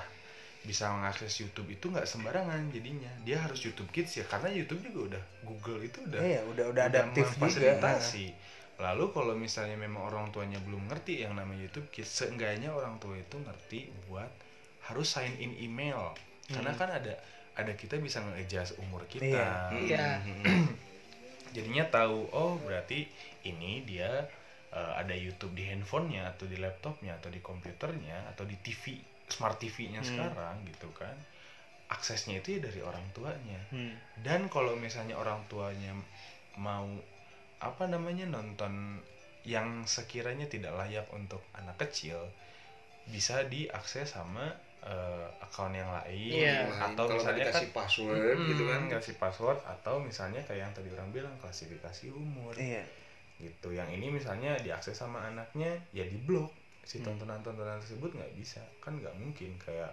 bisa 0.68 0.92
mengakses 0.92 1.32
YouTube 1.40 1.72
itu 1.72 1.88
nggak 1.88 2.04
sembarangan 2.04 2.68
jadinya? 2.72 3.08
Dia 3.24 3.40
harus 3.40 3.64
YouTube 3.64 3.88
Kids 3.88 4.20
ya 4.20 4.24
karena 4.28 4.52
YouTube 4.52 4.84
juga 4.84 5.16
udah 5.16 5.22
Google 5.48 5.80
itu 5.80 6.04
udah 6.04 6.20
Iya, 6.20 6.40
udah 6.44 6.64
udah 6.76 6.82
adaptif 6.84 7.24
juga. 7.24 7.40
memfasilitasi 7.40 8.26
lalu 8.78 9.14
kalau 9.14 9.34
misalnya 9.38 9.78
memang 9.78 10.10
orang 10.10 10.26
tuanya 10.34 10.58
belum 10.62 10.90
ngerti 10.90 11.22
yang 11.22 11.38
namanya 11.38 11.70
YouTube 11.70 11.88
Kids 11.94 12.10
seenggaknya 12.10 12.74
orang 12.74 12.98
tua 12.98 13.14
itu 13.14 13.38
ngerti 13.38 13.86
buat 14.10 14.30
harus 14.90 15.06
sign 15.08 15.34
in 15.38 15.54
email. 15.62 16.12
Karena 16.50 16.74
kan 16.76 16.90
ada 16.90 17.14
ada 17.54 17.72
kita 17.78 17.96
bisa 18.02 18.18
nge-adjust 18.20 18.82
umur 18.82 19.06
kita. 19.06 19.70
Iya. 19.78 20.20
jadinya 21.54 21.86
tahu 21.86 22.26
oh 22.34 22.58
berarti 22.66 23.06
ini 23.46 23.86
dia 23.86 24.26
eh, 24.74 24.92
ada 24.98 25.14
YouTube 25.14 25.54
di 25.54 25.70
handphonenya 25.70 26.34
atau 26.34 26.50
di 26.50 26.58
laptopnya 26.58 27.14
atau 27.22 27.30
di 27.30 27.38
komputernya 27.38 28.34
atau 28.34 28.42
di 28.42 28.58
TV 28.58 28.98
smart 29.30 29.62
TV-nya 29.62 30.02
sekarang 30.02 30.66
gitu 30.66 30.90
kan. 30.92 31.14
Aksesnya 31.94 32.42
itu 32.42 32.58
ya 32.58 32.60
dari 32.66 32.80
orang 32.82 33.06
tuanya. 33.14 33.60
Hmm. 33.70 33.94
dan 34.20 34.50
kalau 34.50 34.74
misalnya 34.74 35.14
orang 35.14 35.46
tuanya 35.46 35.94
mau 36.58 36.86
apa 37.64 37.88
namanya 37.88 38.28
nonton 38.28 39.00
yang 39.44 39.84
sekiranya 39.84 40.44
tidak 40.46 40.72
layak 40.76 41.04
untuk 41.12 41.40
anak 41.52 41.76
kecil 41.80 42.16
bisa 43.04 43.44
diakses 43.44 44.16
sama 44.16 44.48
eh, 44.84 45.26
akun 45.40 45.72
yang 45.72 45.88
lain. 45.88 46.44
Iya. 46.44 46.68
atau 46.76 47.08
kalau 47.08 47.16
misalnya 47.16 47.48
kan 47.48 47.64
password 47.72 48.36
Mm, 48.36 48.48
gitu 48.52 48.62
kan. 48.68 48.80
Kasih 48.92 49.16
password 49.16 49.58
atau 49.64 49.96
misalnya 49.96 50.44
kayak 50.44 50.60
yang 50.68 50.72
tadi 50.76 50.88
orang 50.92 51.08
bilang 51.08 51.34
klasifikasi 51.40 52.12
umur. 52.12 52.52
Iya. 52.56 52.84
gitu. 53.34 53.72
Yang 53.72 53.96
ini 53.98 54.06
misalnya 54.14 54.54
diakses 54.60 54.94
sama 54.94 55.24
anaknya 55.24 55.72
ya 55.90 56.04
di 56.04 56.14
blok 56.20 56.52
si 56.84 57.00
Hmm. 57.00 57.16
tontonan-tontonan 57.16 57.80
tersebut 57.80 58.12
nggak 58.12 58.32
bisa. 58.36 58.60
Kan 58.78 59.00
nggak 59.00 59.16
mungkin 59.16 59.56
kayak 59.58 59.90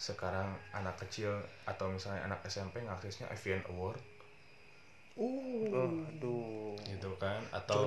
sekarang 0.00 0.48
anak 0.72 0.96
kecil 0.96 1.28
atau 1.68 1.90
misalnya 1.92 2.24
anak 2.24 2.40
SMP 2.48 2.80
ngaksesnya 2.80 3.28
Avian 3.28 3.60
Award 3.68 4.00
Oh, 5.20 6.00
aduh. 6.08 6.72
gitu 6.80 7.12
kan 7.16 7.38
atau 7.50 7.86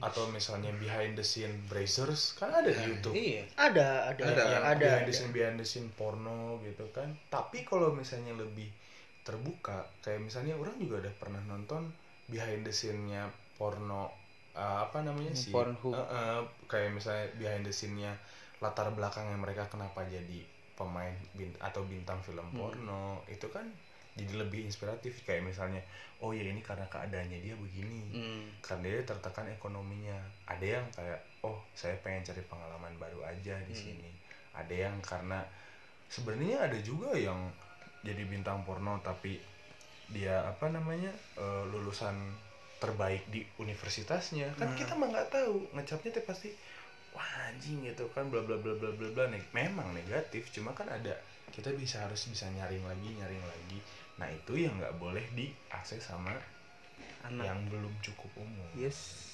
atau 0.00 0.24
misalnya 0.28 0.68
behind 0.76 1.16
the 1.16 1.24
scene 1.24 1.64
Brazers 1.64 2.32
kan 2.34 2.52
ada 2.52 2.68
di 2.68 2.84
YouTube 2.86 3.16
Iya. 3.16 3.44
Ada, 3.56 4.12
ada, 4.12 4.22
Ada. 4.22 4.42
yang 4.46 4.62
ada. 4.62 4.76
behind 4.78 5.00
ada. 5.00 5.08
the 5.08 5.14
scene 5.14 5.32
behind 5.32 5.56
the 5.56 5.64
scene 5.64 5.88
porno 5.90 6.60
gitu 6.60 6.84
kan 6.90 7.08
tapi 7.26 7.64
kalau 7.64 7.90
misalnya 7.90 8.32
lebih 8.34 8.68
terbuka 9.20 9.88
kayak 9.98 10.20
misalnya 10.22 10.52
orang 10.52 10.76
juga 10.76 11.00
udah 11.00 11.14
pernah 11.16 11.40
nonton 11.42 11.88
behind 12.26 12.62
the 12.62 12.70
scene-nya 12.70 13.28
porno 13.54 14.12
uh, 14.52 14.78
apa 14.82 15.00
namanya 15.00 15.32
Hmm, 15.32 15.40
sih 15.40 15.50
Pornhub. 15.50 15.90
Uh, 15.90 16.04
uh, 16.04 16.40
kayak 16.66 16.92
misalnya 16.92 17.24
behind 17.34 17.64
the 17.64 17.72
scene-nya 17.72 18.12
latar 18.60 18.88
belakangnya 18.90 19.36
mereka 19.36 19.64
kenapa 19.66 20.04
jadi 20.04 20.44
pemain 20.74 21.12
bin- 21.32 21.56
atau 21.58 21.84
bintang 21.84 22.20
film 22.20 22.44
Hmm. 22.46 22.58
porno 22.58 23.04
itu 23.26 23.48
kan 23.48 23.64
jadi 24.14 24.46
lebih 24.46 24.62
inspiratif 24.62 25.26
kayak 25.26 25.42
misalnya 25.42 25.82
oh 26.22 26.30
ya 26.30 26.46
ini 26.46 26.62
karena 26.62 26.86
keadaannya 26.86 27.42
dia 27.42 27.54
begini. 27.58 28.02
Hmm. 28.14 28.46
karena 28.62 28.94
dia 28.94 29.02
tertekan 29.02 29.50
ekonominya. 29.50 30.18
Ada 30.46 30.66
yang 30.80 30.86
kayak 30.94 31.20
oh 31.42 31.58
saya 31.74 31.98
pengen 32.00 32.22
cari 32.22 32.42
pengalaman 32.46 32.94
baru 32.96 33.26
aja 33.26 33.58
di 33.66 33.74
sini. 33.74 34.10
Ada 34.54 34.88
yang 34.88 34.96
karena 35.02 35.42
sebenarnya 36.06 36.70
ada 36.70 36.78
juga 36.78 37.18
yang 37.18 37.50
jadi 38.06 38.22
bintang 38.24 38.62
porno 38.62 39.02
tapi 39.02 39.42
dia 40.12 40.46
apa 40.46 40.70
namanya 40.70 41.10
eh, 41.34 41.64
lulusan 41.74 42.14
terbaik 42.78 43.26
di 43.34 43.42
universitasnya. 43.58 44.54
Kan 44.54 44.78
kita 44.78 44.94
mah 44.94 45.10
nggak 45.10 45.28
tahu 45.34 45.74
ngecapnya 45.74 46.10
teh 46.14 46.24
pasti 46.24 46.54
wah 47.10 47.50
anjing 47.50 47.82
gitu 47.82 48.06
kan 48.14 48.30
bla 48.30 48.46
bla 48.46 48.62
bla 48.62 48.78
bla 48.78 48.94
bla 48.94 49.08
bla. 49.10 49.24
Memang 49.50 49.90
negatif 49.90 50.54
cuma 50.54 50.70
kan 50.70 50.86
ada 50.86 51.18
kita 51.50 51.70
bisa 51.74 52.02
harus 52.02 52.26
bisa 52.26 52.50
nyaring 52.50 52.82
lagi 52.82 53.10
nyaring 53.14 53.44
lagi 53.46 53.78
nah 54.14 54.30
itu 54.30 54.54
yang 54.66 54.74
nggak 54.78 54.94
boleh 55.02 55.24
diakses 55.34 56.02
sama 56.02 56.30
Anak. 57.26 57.44
yang 57.50 57.58
belum 57.66 57.90
cukup 58.04 58.30
umur 58.38 58.68
Yes. 58.78 59.32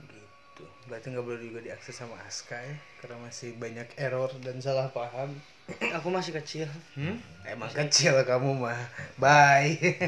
Gitu. 0.00 0.64
Berarti 0.88 1.06
nggak 1.12 1.26
boleh 1.26 1.40
juga 1.40 1.60
diakses 1.62 1.94
sama 1.94 2.16
Aska 2.24 2.56
ya, 2.56 2.74
karena 3.00 3.16
masih 3.22 3.54
banyak 3.56 3.88
error 3.96 4.30
dan 4.42 4.58
salah 4.60 4.88
paham. 4.90 5.32
Aku 6.00 6.10
masih 6.10 6.34
kecil. 6.34 6.66
Hmm? 6.98 7.16
Emang 7.46 7.70
kecil 7.70 8.18
kamu 8.26 8.58
mah. 8.58 8.80
Bye. 9.16 9.78